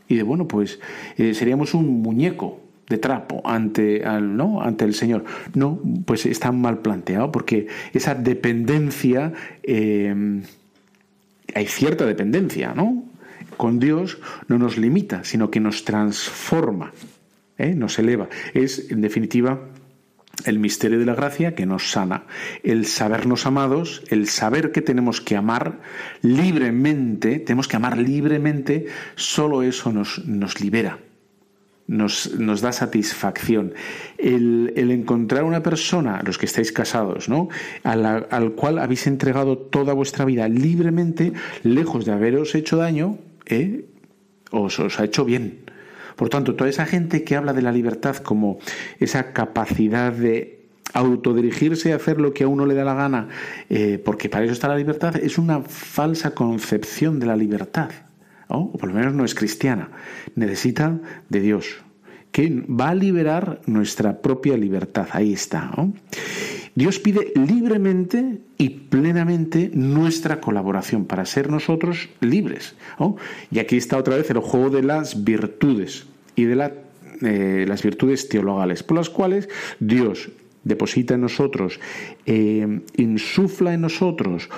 Y 0.07 0.15
de, 0.15 0.23
bueno, 0.23 0.47
pues 0.47 0.79
eh, 1.17 1.33
seríamos 1.33 1.73
un 1.73 2.01
muñeco 2.01 2.61
de 2.89 2.97
trapo 2.97 3.41
ante, 3.45 4.03
al, 4.05 4.35
¿no? 4.35 4.61
ante 4.61 4.85
el 4.85 4.93
Señor. 4.93 5.25
No, 5.53 5.79
pues 6.05 6.25
está 6.25 6.51
mal 6.51 6.79
planteado 6.79 7.31
porque 7.31 7.67
esa 7.93 8.15
dependencia, 8.15 9.33
eh, 9.63 10.41
hay 11.53 11.65
cierta 11.67 12.05
dependencia, 12.05 12.73
¿no? 12.73 13.03
Con 13.57 13.79
Dios 13.79 14.19
no 14.47 14.57
nos 14.57 14.77
limita, 14.77 15.23
sino 15.23 15.49
que 15.49 15.59
nos 15.59 15.83
transforma, 15.83 16.91
¿eh? 17.57 17.73
nos 17.75 17.97
eleva. 17.99 18.29
Es, 18.53 18.91
en 18.91 19.01
definitiva, 19.01 19.59
el 20.45 20.59
misterio 20.59 20.99
de 20.99 21.05
la 21.05 21.15
gracia 21.15 21.55
que 21.55 21.65
nos 21.65 21.89
sana, 21.89 22.25
el 22.63 22.85
sabernos 22.85 23.47
amados, 23.47 24.03
el 24.09 24.27
saber 24.27 24.71
que 24.71 24.83
tenemos 24.83 25.19
que 25.19 25.35
amar 25.35 25.79
libremente, 26.21 27.39
tenemos 27.39 27.67
que 27.67 27.75
amar 27.75 27.97
libremente, 27.97 28.85
solo 29.15 29.63
eso 29.63 29.91
nos, 29.91 30.23
nos 30.25 30.61
libera 30.61 30.99
nos, 31.87 32.37
nos 32.37 32.61
da 32.61 32.71
satisfacción. 32.71 33.73
El, 34.17 34.73
encontrar 34.75 35.43
una 35.43 35.63
persona, 35.63 36.21
los 36.25 36.37
que 36.37 36.45
estáis 36.45 36.71
casados, 36.71 37.29
¿no? 37.29 37.49
al 37.83 38.51
cual 38.53 38.79
habéis 38.79 39.07
entregado 39.07 39.57
toda 39.57 39.93
vuestra 39.93 40.25
vida 40.25 40.47
libremente, 40.47 41.33
lejos 41.63 42.05
de 42.05 42.11
haberos 42.11 42.55
hecho 42.55 42.77
daño, 42.77 43.17
¿eh? 43.45 43.85
os, 44.51 44.79
os 44.79 44.99
ha 44.99 45.05
hecho 45.05 45.25
bien. 45.25 45.65
Por 46.15 46.29
tanto, 46.29 46.55
toda 46.55 46.69
esa 46.69 46.85
gente 46.85 47.23
que 47.23 47.35
habla 47.35 47.53
de 47.53 47.61
la 47.61 47.71
libertad 47.71 48.17
como 48.17 48.59
esa 48.99 49.33
capacidad 49.33 50.11
de 50.11 50.57
autodirigirse 50.93 51.93
a 51.93 51.97
hacer 51.97 52.19
lo 52.19 52.33
que 52.33 52.45
a 52.45 52.47
uno 52.47 52.65
le 52.65 52.73
da 52.73 52.83
la 52.83 52.95
gana, 52.95 53.27
eh, 53.69 54.01
porque 54.03 54.29
para 54.29 54.45
eso 54.45 54.53
está 54.53 54.67
la 54.67 54.77
libertad, 54.77 55.15
es 55.17 55.37
una 55.37 55.61
falsa 55.61 56.31
concepción 56.31 57.19
de 57.19 57.27
la 57.27 57.35
libertad 57.35 57.91
o 58.47 58.71
por 58.71 58.89
lo 58.89 58.95
menos 58.95 59.13
no 59.13 59.25
es 59.25 59.35
cristiana, 59.35 59.89
necesita 60.35 60.99
de 61.29 61.39
Dios, 61.41 61.77
que 62.31 62.63
va 62.67 62.89
a 62.89 62.95
liberar 62.95 63.61
nuestra 63.65 64.21
propia 64.21 64.57
libertad. 64.57 65.07
Ahí 65.11 65.33
está. 65.33 65.71
Dios 66.75 66.99
pide 66.99 67.33
libremente 67.35 68.39
y 68.57 68.69
plenamente 68.69 69.71
nuestra 69.73 70.39
colaboración 70.39 71.05
para 71.05 71.25
ser 71.25 71.49
nosotros 71.49 72.09
libres. 72.21 72.75
Y 73.49 73.59
aquí 73.59 73.77
está 73.77 73.97
otra 73.97 74.15
vez 74.15 74.29
el 74.29 74.39
juego 74.39 74.69
de 74.69 74.83
las 74.83 75.23
virtudes 75.23 76.05
y 76.35 76.43
de 76.43 76.71
eh, 77.21 77.65
las 77.67 77.81
virtudes 77.81 78.29
teologales, 78.29 78.83
por 78.83 78.97
las 78.97 79.09
cuales 79.09 79.49
Dios 79.79 80.29
deposita 80.63 81.15
en 81.15 81.21
nosotros, 81.21 81.79
eh, 82.27 82.81
insufla 82.97 83.73
en 83.73 83.81
nosotros 83.81 84.49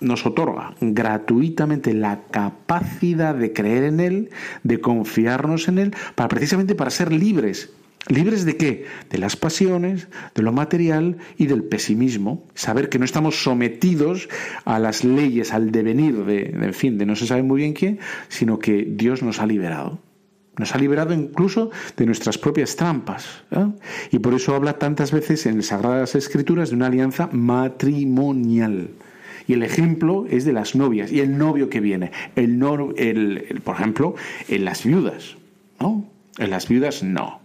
nos 0.00 0.26
otorga 0.26 0.74
gratuitamente 0.80 1.94
la 1.94 2.22
capacidad 2.30 3.34
de 3.34 3.52
creer 3.52 3.84
en 3.84 4.00
Él, 4.00 4.30
de 4.62 4.80
confiarnos 4.80 5.68
en 5.68 5.78
Él, 5.78 5.94
para 6.14 6.28
precisamente 6.28 6.74
para 6.74 6.90
ser 6.90 7.12
libres. 7.12 7.70
¿Libres 8.08 8.44
de 8.44 8.56
qué? 8.56 8.86
De 9.10 9.18
las 9.18 9.36
pasiones, 9.36 10.08
de 10.34 10.42
lo 10.42 10.52
material 10.52 11.18
y 11.36 11.46
del 11.46 11.64
pesimismo. 11.64 12.46
Saber 12.54 12.88
que 12.88 12.98
no 12.98 13.04
estamos 13.04 13.42
sometidos 13.42 14.28
a 14.64 14.78
las 14.78 15.04
leyes, 15.04 15.52
al 15.52 15.70
devenir 15.70 16.24
de, 16.24 16.44
en 16.46 16.74
fin, 16.74 16.96
de 16.96 17.04
no 17.04 17.14
se 17.14 17.26
sabe 17.26 17.42
muy 17.42 17.60
bien 17.60 17.74
quién, 17.74 17.98
sino 18.28 18.58
que 18.58 18.86
Dios 18.90 19.22
nos 19.22 19.38
ha 19.40 19.46
liberado. 19.46 20.00
Nos 20.56 20.74
ha 20.74 20.78
liberado 20.78 21.14
incluso 21.14 21.70
de 21.96 22.06
nuestras 22.06 22.38
propias 22.38 22.74
trampas. 22.74 23.44
¿eh? 23.50 23.66
Y 24.10 24.18
por 24.18 24.34
eso 24.34 24.54
habla 24.54 24.78
tantas 24.78 25.12
veces 25.12 25.46
en 25.46 25.58
las 25.58 25.66
Sagradas 25.66 26.14
Escrituras 26.14 26.70
de 26.70 26.76
una 26.76 26.86
alianza 26.86 27.28
matrimonial. 27.32 28.90
Y 29.50 29.54
el 29.54 29.64
ejemplo 29.64 30.26
es 30.30 30.44
de 30.44 30.52
las 30.52 30.76
novias 30.76 31.10
y 31.10 31.18
el 31.18 31.36
novio 31.36 31.68
que 31.68 31.80
viene. 31.80 32.12
El, 32.36 32.62
el, 32.96 33.60
por 33.64 33.74
ejemplo, 33.74 34.14
en 34.48 34.64
las 34.64 34.84
viudas. 34.84 35.38
¿no? 35.80 36.08
En 36.38 36.50
las 36.50 36.68
viudas 36.68 37.02
no. 37.02 37.40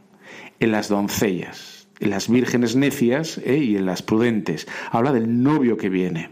En 0.59 0.71
las 0.71 0.87
doncellas, 0.87 1.87
en 1.99 2.11
las 2.11 2.29
vírgenes 2.29 2.75
necias 2.75 3.39
¿eh? 3.39 3.57
y 3.57 3.75
en 3.75 3.87
las 3.87 4.03
prudentes. 4.03 4.67
Habla 4.91 5.13
del 5.13 5.41
novio 5.41 5.77
que 5.77 5.89
viene. 5.89 6.29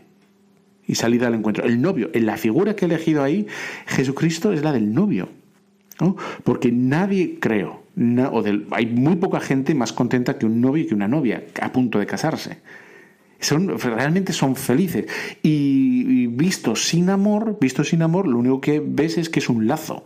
Y 0.86 0.94
salida 0.94 1.26
al 1.26 1.34
encuentro. 1.34 1.66
El 1.66 1.82
novio, 1.82 2.12
en 2.14 2.28
la 2.28 2.38
figura 2.38 2.76
que 2.76 2.86
he 2.86 2.88
elegido 2.88 3.24
ahí, 3.24 3.48
Jesucristo 3.88 4.54
es 4.54 4.62
la 4.62 4.74
del 4.74 4.94
novio. 4.94 5.30
¿no? 6.00 6.16
Porque 6.44 6.72
nadie, 6.72 7.40
creo, 7.40 7.82
hay 8.70 8.86
muy 8.86 9.16
poca 9.16 9.40
gente 9.40 9.74
más 9.74 9.92
contenta 9.92 10.38
que 10.38 10.46
un 10.46 10.62
novio 10.62 10.84
y 10.84 10.86
que 10.86 10.94
una 10.94 11.08
novia 11.08 11.46
a 11.60 11.72
punto 11.72 11.98
de 11.98 12.06
casarse 12.06 12.60
son, 13.44 13.80
realmente 13.80 14.34
son 14.34 14.56
felices. 14.56 15.06
Y, 15.42 16.28
visto 16.28 16.76
sin 16.76 17.10
amor, 17.10 17.58
visto 17.60 17.84
sin 17.84 18.02
amor, 18.02 18.28
lo 18.28 18.38
único 18.38 18.62
que 18.62 18.82
ves 18.84 19.18
es 19.18 19.30
que 19.30 19.40
es 19.40 19.50
un 19.50 19.68
lazo. 19.68 20.06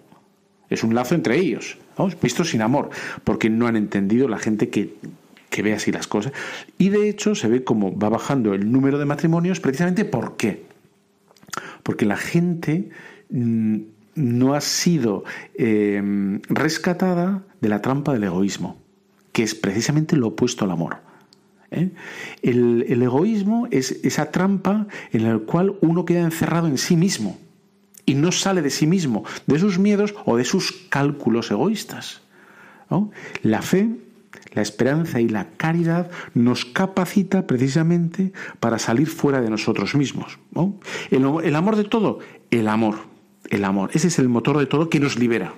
Es 0.69 0.83
un 0.83 0.93
lazo 0.93 1.15
entre 1.15 1.37
ellos, 1.37 1.77
visto 2.21 2.43
sin 2.43 2.61
amor, 2.61 2.89
porque 3.23 3.49
no 3.49 3.67
han 3.67 3.77
entendido 3.77 4.27
la 4.27 4.37
gente 4.37 4.69
que, 4.69 4.95
que 5.49 5.61
ve 5.61 5.73
así 5.73 5.91
las 5.91 6.07
cosas. 6.07 6.33
Y 6.77 6.89
de 6.89 7.07
hecho 7.07 7.35
se 7.35 7.47
ve 7.47 7.63
como 7.63 7.97
va 7.97 8.09
bajando 8.09 8.53
el 8.53 8.69
número 8.69 8.99
de 8.99 9.05
matrimonios 9.05 9.61
precisamente 9.61 10.03
¿por 10.03 10.35
qué? 10.35 10.65
Porque 11.83 12.05
la 12.05 12.17
gente 12.17 12.89
mm, 13.29 13.77
no 14.15 14.55
ha 14.55 14.61
sido 14.61 15.23
eh, 15.55 16.39
rescatada 16.49 17.43
de 17.61 17.69
la 17.69 17.81
trampa 17.81 18.11
del 18.13 18.25
egoísmo, 18.25 18.77
que 19.31 19.43
es 19.43 19.55
precisamente 19.55 20.17
lo 20.17 20.27
opuesto 20.27 20.65
al 20.65 20.71
amor. 20.71 21.06
¿Eh? 21.71 21.91
El, 22.41 23.01
egoísmo 23.01 23.67
es 23.71 23.91
esa 24.03 24.31
trampa 24.31 24.87
en 25.11 25.23
la 25.23 25.37
cual 25.39 25.75
uno 25.81 26.05
queda 26.05 26.21
encerrado 26.21 26.67
en 26.67 26.77
sí 26.77 26.95
mismo 26.95 27.37
y 28.05 28.15
no 28.15 28.31
sale 28.31 28.61
de 28.61 28.69
sí 28.69 28.87
mismo, 28.87 29.25
de 29.47 29.59
sus 29.59 29.79
miedos 29.79 30.15
o 30.25 30.37
de 30.37 30.45
sus 30.45 30.71
cálculos 30.89 31.51
egoístas. 31.51 32.21
La 33.43 33.61
fe, 33.61 33.89
la 34.53 34.61
esperanza 34.61 35.19
y 35.19 35.27
la 35.27 35.49
caridad 35.57 36.09
nos 36.33 36.63
capacita 36.63 37.45
precisamente 37.45 38.31
para 38.61 38.79
salir 38.79 39.07
fuera 39.07 39.41
de 39.41 39.49
nosotros 39.49 39.93
mismos. 39.95 40.39
el 41.11 41.55
amor 41.55 41.75
de 41.75 41.83
todo, 41.83 42.19
el 42.49 42.69
amor 42.69 43.17
el 43.49 43.65
amor. 43.65 43.89
Ese 43.93 44.07
es 44.07 44.19
el 44.19 44.29
motor 44.29 44.57
de 44.57 44.65
todo 44.65 44.89
que 44.89 44.99
nos 44.99 45.17
libera. 45.17 45.53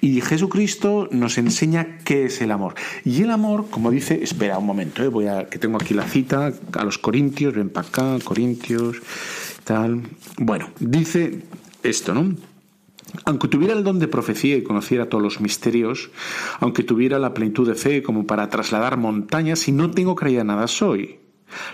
Y 0.00 0.20
Jesucristo 0.20 1.08
nos 1.10 1.38
enseña 1.38 1.98
qué 2.04 2.26
es 2.26 2.40
el 2.40 2.50
amor. 2.50 2.74
Y 3.04 3.22
el 3.22 3.30
amor, 3.30 3.68
como 3.70 3.90
dice, 3.90 4.22
espera 4.22 4.58
un 4.58 4.66
momento, 4.66 5.02
¿eh? 5.02 5.08
voy 5.08 5.26
a, 5.26 5.48
que 5.48 5.58
tengo 5.58 5.76
aquí 5.76 5.94
la 5.94 6.04
cita 6.04 6.52
a 6.72 6.84
los 6.84 6.98
Corintios, 6.98 7.54
ven 7.54 7.70
para 7.70 7.88
acá, 7.88 8.18
Corintios, 8.24 8.96
tal. 9.64 10.02
Bueno, 10.38 10.70
dice 10.80 11.42
esto, 11.82 12.14
¿no? 12.14 12.34
Aunque 13.24 13.48
tuviera 13.48 13.74
el 13.74 13.84
don 13.84 13.98
de 13.98 14.08
profecía 14.08 14.56
y 14.56 14.62
conociera 14.62 15.08
todos 15.08 15.22
los 15.22 15.40
misterios, 15.40 16.10
aunque 16.60 16.82
tuviera 16.82 17.18
la 17.18 17.34
plenitud 17.34 17.68
de 17.68 17.74
fe 17.74 18.02
como 18.02 18.26
para 18.26 18.48
trasladar 18.48 18.96
montañas, 18.96 19.58
si 19.58 19.72
no 19.72 19.90
tengo 19.90 20.14
creída 20.14 20.44
nada 20.44 20.66
soy. 20.66 21.21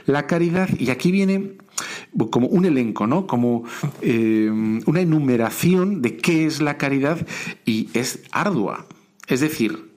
La 0.06 0.26
caridad, 0.26 0.68
y 0.78 0.90
aquí 0.90 1.10
viene 1.10 1.56
como 2.30 2.48
un 2.48 2.64
elenco, 2.64 3.06
¿no? 3.06 3.26
Como 3.26 3.64
eh, 4.02 4.50
una 4.86 5.00
enumeración 5.00 6.02
de 6.02 6.16
qué 6.16 6.46
es 6.46 6.60
la 6.60 6.76
caridad 6.76 7.26
y 7.64 7.88
es 7.94 8.22
ardua, 8.32 8.86
es 9.26 9.40
decir, 9.40 9.90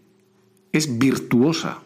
es 0.72 0.98
virtuosa. 0.98 1.80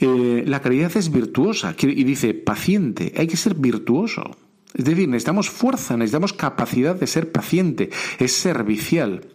Eh, 0.00 0.44
la 0.46 0.60
caridad 0.60 0.96
es 0.96 1.10
virtuosa 1.10 1.74
y 1.80 2.04
dice 2.04 2.34
paciente, 2.34 3.12
hay 3.16 3.26
que 3.26 3.36
ser 3.36 3.54
virtuoso. 3.54 4.36
Es 4.74 4.84
decir, 4.84 5.08
necesitamos 5.08 5.50
fuerza, 5.50 5.96
necesitamos 5.96 6.32
capacidad 6.32 6.94
de 6.94 7.06
ser 7.06 7.32
paciente, 7.32 7.90
es 8.18 8.32
servicial, 8.32 9.26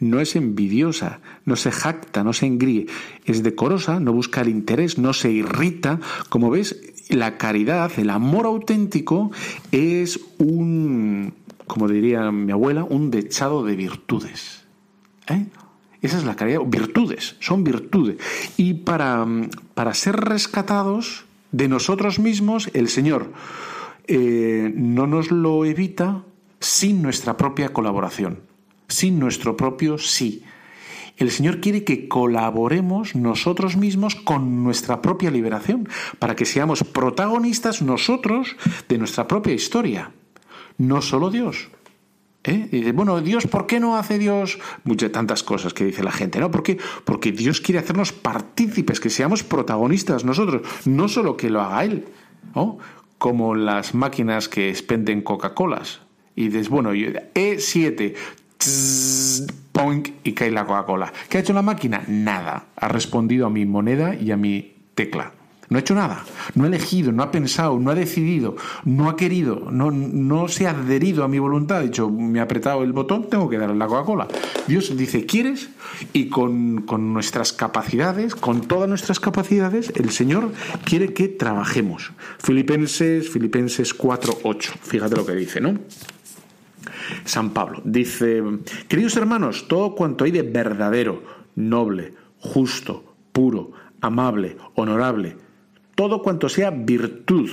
no 0.00 0.20
es 0.20 0.36
envidiosa, 0.36 1.20
no 1.44 1.56
se 1.56 1.72
jacta, 1.72 2.24
no 2.24 2.32
se 2.32 2.46
engríe, 2.46 2.86
es 3.24 3.42
decorosa, 3.42 4.00
no 4.00 4.12
busca 4.12 4.40
el 4.40 4.48
interés, 4.48 4.98
no 4.98 5.12
se 5.12 5.30
irrita. 5.30 6.00
Como 6.28 6.50
ves, 6.50 6.80
la 7.08 7.38
caridad, 7.38 7.90
el 7.98 8.10
amor 8.10 8.46
auténtico 8.46 9.30
es 9.70 10.20
un, 10.38 11.34
como 11.66 11.88
diría 11.88 12.30
mi 12.30 12.52
abuela, 12.52 12.84
un 12.84 13.10
dechado 13.10 13.64
de 13.64 13.76
virtudes. 13.76 14.64
¿Eh? 15.28 15.46
Esa 16.02 16.18
es 16.18 16.24
la 16.24 16.34
caridad, 16.34 16.60
virtudes, 16.66 17.36
son 17.38 17.62
virtudes. 17.62 18.16
Y 18.56 18.74
para, 18.74 19.24
para 19.74 19.94
ser 19.94 20.16
rescatados 20.16 21.24
de 21.52 21.68
nosotros 21.68 22.18
mismos, 22.18 22.70
el 22.74 22.88
Señor 22.88 23.32
eh, 24.08 24.72
no 24.74 25.06
nos 25.06 25.30
lo 25.30 25.64
evita 25.64 26.24
sin 26.58 27.02
nuestra 27.02 27.36
propia 27.36 27.68
colaboración, 27.68 28.40
sin 28.92 29.18
nuestro 29.18 29.56
propio 29.56 29.98
sí. 29.98 30.44
El 31.16 31.30
Señor 31.30 31.60
quiere 31.60 31.84
que 31.84 32.08
colaboremos 32.08 33.14
nosotros 33.14 33.76
mismos 33.76 34.14
con 34.14 34.64
nuestra 34.64 35.02
propia 35.02 35.30
liberación, 35.30 35.88
para 36.18 36.34
que 36.36 36.44
seamos 36.46 36.84
protagonistas 36.84 37.82
nosotros 37.82 38.56
de 38.88 38.98
nuestra 38.98 39.28
propia 39.28 39.52
historia. 39.52 40.12
No 40.78 41.02
solo 41.02 41.30
Dios, 41.30 41.68
¿Eh? 42.44 42.68
Y 42.72 42.78
dice, 42.78 42.92
bueno, 42.92 43.20
Dios, 43.20 43.46
¿por 43.46 43.66
qué 43.66 43.78
no 43.78 43.96
hace 43.96 44.18
Dios? 44.18 44.58
Muchas 44.82 45.12
tantas 45.12 45.44
cosas 45.44 45.74
que 45.74 45.84
dice 45.84 46.02
la 46.02 46.10
gente, 46.10 46.40
¿no? 46.40 46.50
¿Por 46.50 46.64
qué? 46.64 46.76
Porque 47.04 47.30
Dios 47.30 47.60
quiere 47.60 47.78
hacernos 47.78 48.12
partícipes, 48.12 48.98
que 48.98 49.10
seamos 49.10 49.44
protagonistas 49.44 50.24
nosotros, 50.24 50.62
no 50.84 51.06
solo 51.06 51.36
que 51.36 51.50
lo 51.50 51.60
haga 51.60 51.84
Él, 51.84 52.06
¿no? 52.56 52.78
Como 53.18 53.54
las 53.54 53.94
máquinas 53.94 54.48
que 54.48 54.70
expenden 54.70 55.22
Coca-Colas. 55.22 56.00
Y 56.34 56.48
dices, 56.48 56.68
bueno, 56.68 56.92
E7, 56.94 58.14
y 60.24 60.32
cae 60.32 60.50
la 60.50 60.64
Coca-Cola. 60.64 61.12
¿Qué 61.28 61.38
ha 61.38 61.40
hecho 61.40 61.52
la 61.52 61.62
máquina? 61.62 62.02
Nada. 62.06 62.66
Ha 62.76 62.88
respondido 62.88 63.46
a 63.46 63.50
mi 63.50 63.66
moneda 63.66 64.14
y 64.14 64.30
a 64.30 64.36
mi 64.36 64.74
tecla. 64.94 65.32
No 65.68 65.78
ha 65.78 65.80
hecho 65.80 65.94
nada, 65.94 66.22
no 66.54 66.64
ha 66.64 66.66
elegido, 66.66 67.12
no 67.12 67.22
ha 67.22 67.30
pensado, 67.30 67.78
no 67.78 67.90
ha 67.90 67.94
decidido, 67.94 68.56
no 68.84 69.08
ha 69.08 69.16
querido, 69.16 69.70
no, 69.70 69.90
no 69.90 70.46
se 70.48 70.66
ha 70.66 70.72
adherido 70.72 71.24
a 71.24 71.28
mi 71.28 71.38
voluntad. 71.38 71.78
Ha 71.78 71.82
dicho, 71.82 72.10
me 72.10 72.40
ha 72.40 72.42
apretado 72.42 72.82
el 72.82 72.92
botón, 72.92 73.30
tengo 73.30 73.48
que 73.48 73.56
darle 73.56 73.76
la 73.76 73.86
Coca-Cola. 73.86 74.28
Dios 74.68 74.94
dice, 74.94 75.24
¿quieres? 75.24 75.70
Y 76.12 76.28
con, 76.28 76.82
con 76.82 77.14
nuestras 77.14 77.54
capacidades, 77.54 78.34
con 78.34 78.60
todas 78.60 78.86
nuestras 78.86 79.18
capacidades, 79.18 79.90
el 79.96 80.10
Señor 80.10 80.52
quiere 80.84 81.14
que 81.14 81.28
trabajemos. 81.28 82.12
Filipenses, 82.38 83.30
Filipenses 83.30 83.96
4.8, 83.96 84.74
fíjate 84.82 85.16
lo 85.16 85.24
que 85.24 85.34
dice, 85.34 85.62
¿no? 85.62 85.78
San 87.24 87.50
Pablo 87.50 87.82
dice, 87.84 88.42
queridos 88.88 89.16
hermanos, 89.16 89.68
todo 89.68 89.94
cuanto 89.94 90.24
hay 90.24 90.30
de 90.30 90.42
verdadero, 90.42 91.22
noble, 91.54 92.14
justo, 92.38 93.14
puro, 93.32 93.72
amable, 94.00 94.56
honorable, 94.74 95.36
todo 95.94 96.22
cuanto 96.22 96.48
sea 96.48 96.70
virtud 96.70 97.50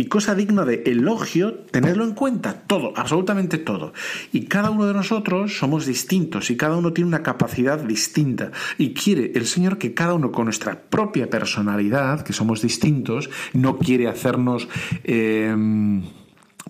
y 0.00 0.04
cosa 0.04 0.36
digna 0.36 0.64
de 0.64 0.84
elogio, 0.86 1.54
tenedlo 1.72 2.04
en 2.04 2.12
cuenta, 2.14 2.62
todo, 2.68 2.92
absolutamente 2.94 3.58
todo. 3.58 3.92
Y 4.32 4.44
cada 4.44 4.70
uno 4.70 4.86
de 4.86 4.94
nosotros 4.94 5.58
somos 5.58 5.86
distintos 5.86 6.52
y 6.52 6.56
cada 6.56 6.76
uno 6.76 6.92
tiene 6.92 7.08
una 7.08 7.24
capacidad 7.24 7.80
distinta. 7.80 8.52
Y 8.78 8.94
quiere 8.94 9.32
el 9.34 9.44
Señor 9.44 9.76
que 9.76 9.94
cada 9.94 10.14
uno 10.14 10.30
con 10.30 10.44
nuestra 10.44 10.82
propia 10.82 11.28
personalidad, 11.28 12.22
que 12.22 12.32
somos 12.32 12.62
distintos, 12.62 13.28
no 13.52 13.76
quiere 13.78 14.06
hacernos, 14.06 14.68
em, 15.02 16.04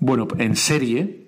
bueno, 0.01 0.27
en 0.39 0.57
serie, 0.57 1.28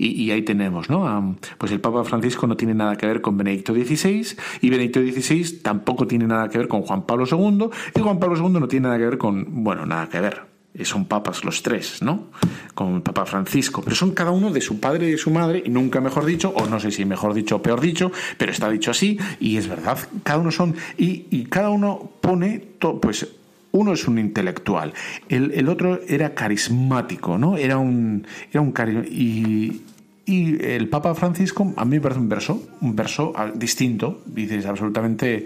y, 0.00 0.30
ahí 0.30 0.42
tenemos, 0.42 0.88
¿no? 0.88 1.36
pues 1.58 1.72
el 1.72 1.80
Papa 1.80 2.04
Francisco 2.04 2.46
no 2.46 2.56
tiene 2.56 2.72
nada 2.74 2.96
que 2.96 3.06
ver 3.06 3.20
con 3.20 3.36
Benedicto 3.36 3.74
XVI 3.74 4.36
y 4.62 4.70
Benedicto 4.70 5.00
XVI 5.00 5.58
tampoco 5.62 6.06
tiene 6.06 6.26
nada 6.26 6.48
que 6.48 6.56
ver 6.56 6.68
con 6.68 6.82
Juan 6.82 7.04
Pablo 7.04 7.26
II 7.30 7.68
y 7.94 8.00
Juan 8.00 8.18
Pablo 8.18 8.36
II 8.36 8.60
no 8.60 8.68
tiene 8.68 8.84
nada 8.84 8.98
que 8.98 9.04
ver 9.04 9.18
con, 9.18 9.62
bueno, 9.62 9.84
nada 9.84 10.08
que 10.08 10.20
ver. 10.20 10.50
Son 10.84 11.04
papas 11.04 11.44
los 11.44 11.62
tres, 11.62 12.00
¿no? 12.00 12.28
Con 12.74 12.94
el 12.94 13.02
Papa 13.02 13.26
Francisco, 13.26 13.82
pero 13.82 13.94
son 13.96 14.12
cada 14.12 14.30
uno 14.30 14.50
de 14.50 14.60
su 14.60 14.78
padre 14.80 15.08
y 15.08 15.10
de 15.10 15.18
su 15.18 15.30
madre, 15.30 15.62
y 15.66 15.68
nunca 15.68 16.00
mejor 16.00 16.24
dicho, 16.24 16.50
o 16.56 16.66
no 16.66 16.78
sé 16.80 16.92
si 16.92 17.04
mejor 17.04 17.34
dicho 17.34 17.56
o 17.56 17.62
peor 17.62 17.80
dicho, 17.80 18.12
pero 18.38 18.52
está 18.52 18.70
dicho 18.70 18.92
así, 18.92 19.18
y 19.40 19.56
es 19.56 19.68
verdad, 19.68 19.98
cada 20.22 20.38
uno 20.38 20.50
son, 20.50 20.76
y, 20.96 21.26
y 21.30 21.44
cada 21.46 21.70
uno 21.70 22.10
pone, 22.20 22.64
pues 23.02 23.26
uno 23.72 23.92
es 23.92 24.06
un 24.08 24.18
intelectual, 24.18 24.92
el, 25.28 25.52
el, 25.54 25.68
otro 25.68 26.00
era 26.08 26.34
carismático, 26.34 27.38
¿no? 27.38 27.56
Era 27.56 27.78
un, 27.78 28.26
era 28.50 28.60
un 28.60 28.74
y, 29.10 29.82
y 30.30 30.64
el 30.64 30.88
Papa 30.88 31.12
Francisco, 31.16 31.74
a 31.76 31.84
mí 31.84 31.96
me 31.96 32.00
parece 32.00 32.20
un 32.20 32.28
verso, 32.28 32.62
un 32.82 32.94
verso 32.94 33.32
distinto, 33.56 34.22
dices 34.26 34.64
absolutamente 34.64 35.44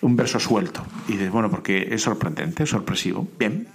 un 0.00 0.16
verso 0.16 0.40
suelto. 0.40 0.82
Y 1.06 1.12
dices, 1.12 1.30
bueno, 1.30 1.50
porque 1.50 1.88
es 1.90 2.00
sorprendente, 2.00 2.64
sorpresivo. 2.64 3.28
Bien, 3.38 3.68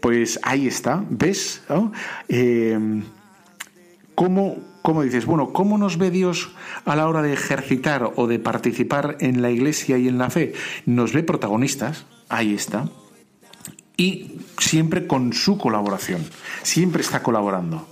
pues 0.00 0.40
ahí 0.42 0.66
está, 0.66 1.04
¿ves? 1.08 1.62
Em, 2.26 3.04
¿cómo, 4.16 4.56
¿Cómo 4.82 5.04
dices? 5.04 5.26
Bueno, 5.26 5.52
¿cómo 5.52 5.78
nos 5.78 5.96
ve 5.96 6.10
Dios 6.10 6.50
a 6.84 6.96
la 6.96 7.06
hora 7.06 7.22
de 7.22 7.32
ejercitar 7.32 8.10
o 8.16 8.26
de 8.26 8.40
participar 8.40 9.16
en 9.20 9.42
la 9.42 9.52
iglesia 9.52 9.96
y 9.96 10.08
en 10.08 10.18
la 10.18 10.28
fe? 10.28 10.54
Nos 10.86 11.12
ve 11.12 11.22
protagonistas, 11.22 12.06
ahí 12.28 12.52
está. 12.52 12.88
Y 13.96 14.40
siempre 14.58 15.06
con 15.06 15.32
su 15.34 15.56
colaboración, 15.56 16.26
siempre 16.64 17.02
está 17.02 17.22
colaborando. 17.22 17.86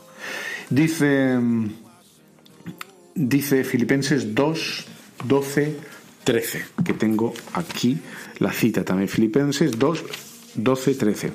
Dice 0.68 1.38
dice 3.18 3.64
Filipenses 3.64 4.34
2, 4.34 4.86
12, 5.24 5.76
13, 6.24 6.64
que 6.84 6.92
tengo 6.94 7.34
aquí 7.52 7.98
la 8.38 8.52
cita 8.52 8.84
también, 8.84 9.08
Filipenses 9.08 9.78
2, 9.78 10.04
12, 10.54 10.94
13. 10.94 11.32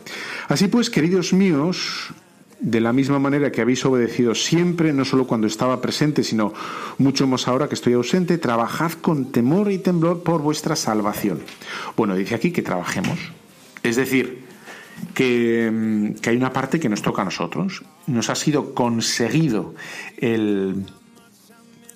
Así 0.47 0.67
pues, 0.67 0.89
queridos 0.89 1.33
míos, 1.33 2.13
de 2.59 2.79
la 2.79 2.93
misma 2.93 3.19
manera 3.19 3.51
que 3.51 3.61
habéis 3.61 3.83
obedecido 3.85 4.33
siempre, 4.33 4.93
no 4.93 5.03
solo 5.03 5.27
cuando 5.27 5.47
estaba 5.47 5.81
presente, 5.81 6.23
sino 6.23 6.53
mucho 6.97 7.27
más 7.27 7.49
ahora 7.49 7.67
que 7.67 7.75
estoy 7.75 7.93
ausente, 7.93 8.37
trabajad 8.37 8.93
con 8.93 9.31
temor 9.31 9.69
y 9.69 9.79
temblor 9.79 10.23
por 10.23 10.41
vuestra 10.41 10.77
salvación. 10.77 11.41
Bueno, 11.97 12.15
dice 12.15 12.35
aquí 12.35 12.51
que 12.51 12.61
trabajemos. 12.61 13.19
Es 13.83 13.97
decir, 13.97 14.45
que, 15.13 16.13
que 16.21 16.29
hay 16.29 16.37
una 16.37 16.53
parte 16.53 16.79
que 16.79 16.87
nos 16.87 17.01
toca 17.01 17.23
a 17.23 17.25
nosotros. 17.25 17.83
Nos 18.07 18.29
ha 18.29 18.35
sido 18.35 18.73
conseguido 18.73 19.75
el 20.17 20.85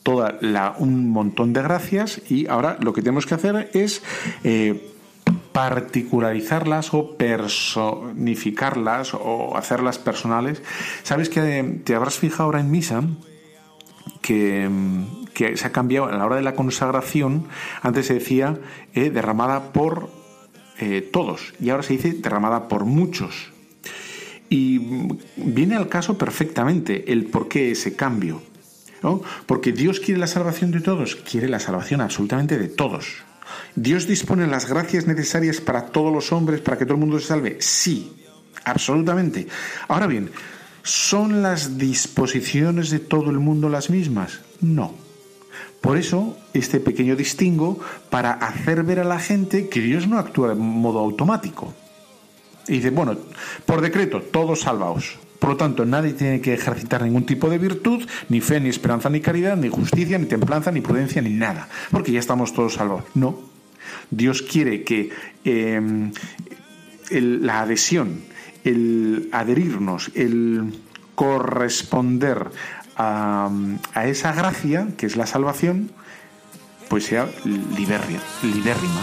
toda 0.07 0.39
un 0.79 1.09
montón 1.09 1.51
de 1.51 1.61
gracias 1.61 2.21
y 2.31 2.47
ahora 2.47 2.77
lo 2.79 2.93
que 2.93 3.01
tenemos 3.01 3.25
que 3.25 3.33
hacer 3.33 3.69
es 3.73 4.01
eh, 4.45 4.89
particularizarlas 5.51 6.93
o 6.93 7.17
personificarlas 7.17 9.13
o 9.13 9.57
hacerlas 9.57 9.99
personales. 9.99 10.63
¿Sabes 11.03 11.27
que 11.27 11.81
te 11.83 11.93
habrás 11.93 12.19
fijado 12.19 12.43
ahora 12.43 12.61
en 12.61 12.71
misa? 12.71 13.03
Que, 14.21 14.69
se 15.35 15.67
ha 15.67 15.73
cambiado 15.73 16.05
a 16.05 16.13
la 16.13 16.25
hora 16.25 16.37
de 16.37 16.41
la 16.41 16.55
consagración, 16.55 17.49
antes 17.81 18.05
se 18.05 18.13
decía 18.13 18.57
eh, 18.93 19.09
derramada 19.09 19.73
por 19.73 20.09
eh, 20.79 21.01
todos 21.01 21.53
y 21.59 21.69
ahora 21.69 21.83
se 21.83 21.93
dice 21.97 22.13
derramada 22.13 22.69
por 22.69 22.85
muchos. 22.85 23.51
Y 24.49 24.79
viene 25.35 25.75
al 25.75 25.89
caso 25.89 26.17
perfectamente 26.17 27.11
el 27.11 27.25
por 27.25 27.49
qué 27.49 27.71
ese 27.71 27.97
cambio. 27.97 28.41
Porque 29.45 29.71
Dios 29.71 29.99
quiere 29.99 30.19
la 30.19 30.27
salvación 30.27 30.71
de 30.71 30.81
todos, 30.81 31.15
quiere 31.15 31.49
la 31.49 31.59
salvación 31.59 32.01
absolutamente 32.01 32.57
de 32.57 32.67
todos. 32.67 33.23
¿Dios 33.75 34.07
dispone 34.07 34.47
las 34.47 34.67
gracias 34.67 35.07
necesarias 35.07 35.61
para 35.61 35.87
todos 35.87 36.11
los 36.11 36.31
hombres, 36.31 36.61
para 36.61 36.77
que 36.77 36.85
todo 36.85 36.95
el 36.95 37.01
mundo 37.01 37.19
se 37.19 37.27
salve? 37.27 37.57
Sí, 37.59 38.11
absolutamente. 38.65 39.47
Ahora 39.87 40.07
bien, 40.07 40.31
¿son 40.83 41.41
las 41.41 41.77
disposiciones 41.77 42.89
de 42.89 42.99
todo 42.99 43.29
el 43.29 43.39
mundo 43.39 43.69
las 43.69 43.89
mismas? 43.89 44.41
No. 44.61 44.93
Por 45.81 45.97
eso, 45.97 46.37
este 46.53 46.79
pequeño 46.79 47.15
distingo 47.15 47.79
para 48.09 48.33
hacer 48.33 48.83
ver 48.83 48.99
a 48.99 49.03
la 49.03 49.19
gente 49.19 49.69
que 49.69 49.79
Dios 49.79 50.07
no 50.07 50.17
actúa 50.17 50.49
de 50.49 50.55
modo 50.55 50.99
automático. 50.99 51.73
Y 52.67 52.73
dice, 52.73 52.89
bueno, 52.89 53.15
por 53.65 53.79
decreto, 53.81 54.21
todos 54.21 54.61
salvaos. 54.61 55.17
Por 55.39 55.51
lo 55.51 55.57
tanto, 55.57 55.85
nadie 55.85 56.13
tiene 56.13 56.41
que 56.41 56.53
ejercitar 56.53 57.03
ningún 57.03 57.25
tipo 57.25 57.49
de 57.49 57.57
virtud, 57.57 58.07
ni 58.29 58.41
fe, 58.41 58.59
ni 58.59 58.69
esperanza, 58.69 59.09
ni 59.09 59.21
caridad, 59.21 59.55
ni 59.55 59.69
justicia, 59.69 60.17
ni 60.17 60.25
templanza, 60.25 60.71
ni 60.71 60.81
prudencia, 60.81 61.21
ni 61.21 61.29
nada, 61.29 61.69
porque 61.91 62.11
ya 62.11 62.19
estamos 62.19 62.53
todos 62.53 62.73
salvos. 62.75 63.03
No. 63.13 63.39
Dios 64.09 64.41
quiere 64.41 64.83
que 64.83 65.11
em, 65.43 66.11
la 67.11 67.61
adhesión, 67.61 68.21
el 68.63 69.29
adherirnos, 69.31 70.11
el 70.15 70.73
corresponder 71.15 72.49
a, 72.95 73.49
esa 74.05 74.33
gracia, 74.33 74.87
que 74.97 75.05
es 75.05 75.15
la 75.15 75.27
salvación, 75.27 75.91
pues 76.89 77.05
sea 77.05 77.29
libérrima. 77.43 79.01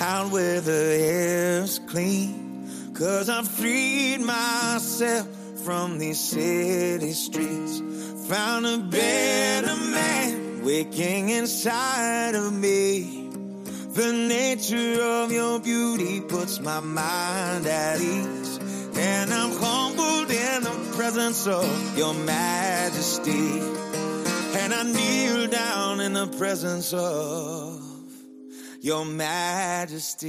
Out 0.00 0.30
where 0.30 0.60
the 0.60 0.96
air's 1.00 1.78
clean. 1.80 2.92
Cause 2.94 3.28
I've 3.28 3.48
freed 3.48 4.18
myself 4.20 5.28
from 5.64 5.98
these 5.98 6.20
city 6.20 7.12
streets. 7.12 7.80
Found 8.28 8.66
a 8.66 8.78
better 8.78 9.76
man 9.76 10.64
waking 10.64 11.30
inside 11.30 12.34
of 12.34 12.52
me. 12.52 13.30
The 13.92 14.12
nature 14.12 15.00
of 15.00 15.32
your 15.32 15.60
beauty 15.60 16.20
puts 16.20 16.60
my 16.60 16.80
mind 16.80 17.66
at 17.66 18.00
ease. 18.00 18.58
And 18.96 19.32
I'm 19.32 19.52
humbled 19.52 20.30
in 20.30 20.62
the 20.62 20.92
presence 20.96 21.46
of 21.46 21.98
your 21.98 22.14
majesty. 22.14 23.60
And 24.60 24.74
I 24.74 24.82
kneel 24.82 25.46
down 25.48 26.00
in 26.00 26.12
the 26.12 26.26
presence 26.26 26.92
of 26.92 27.87
your 28.80 29.04
majesty. 29.04 30.28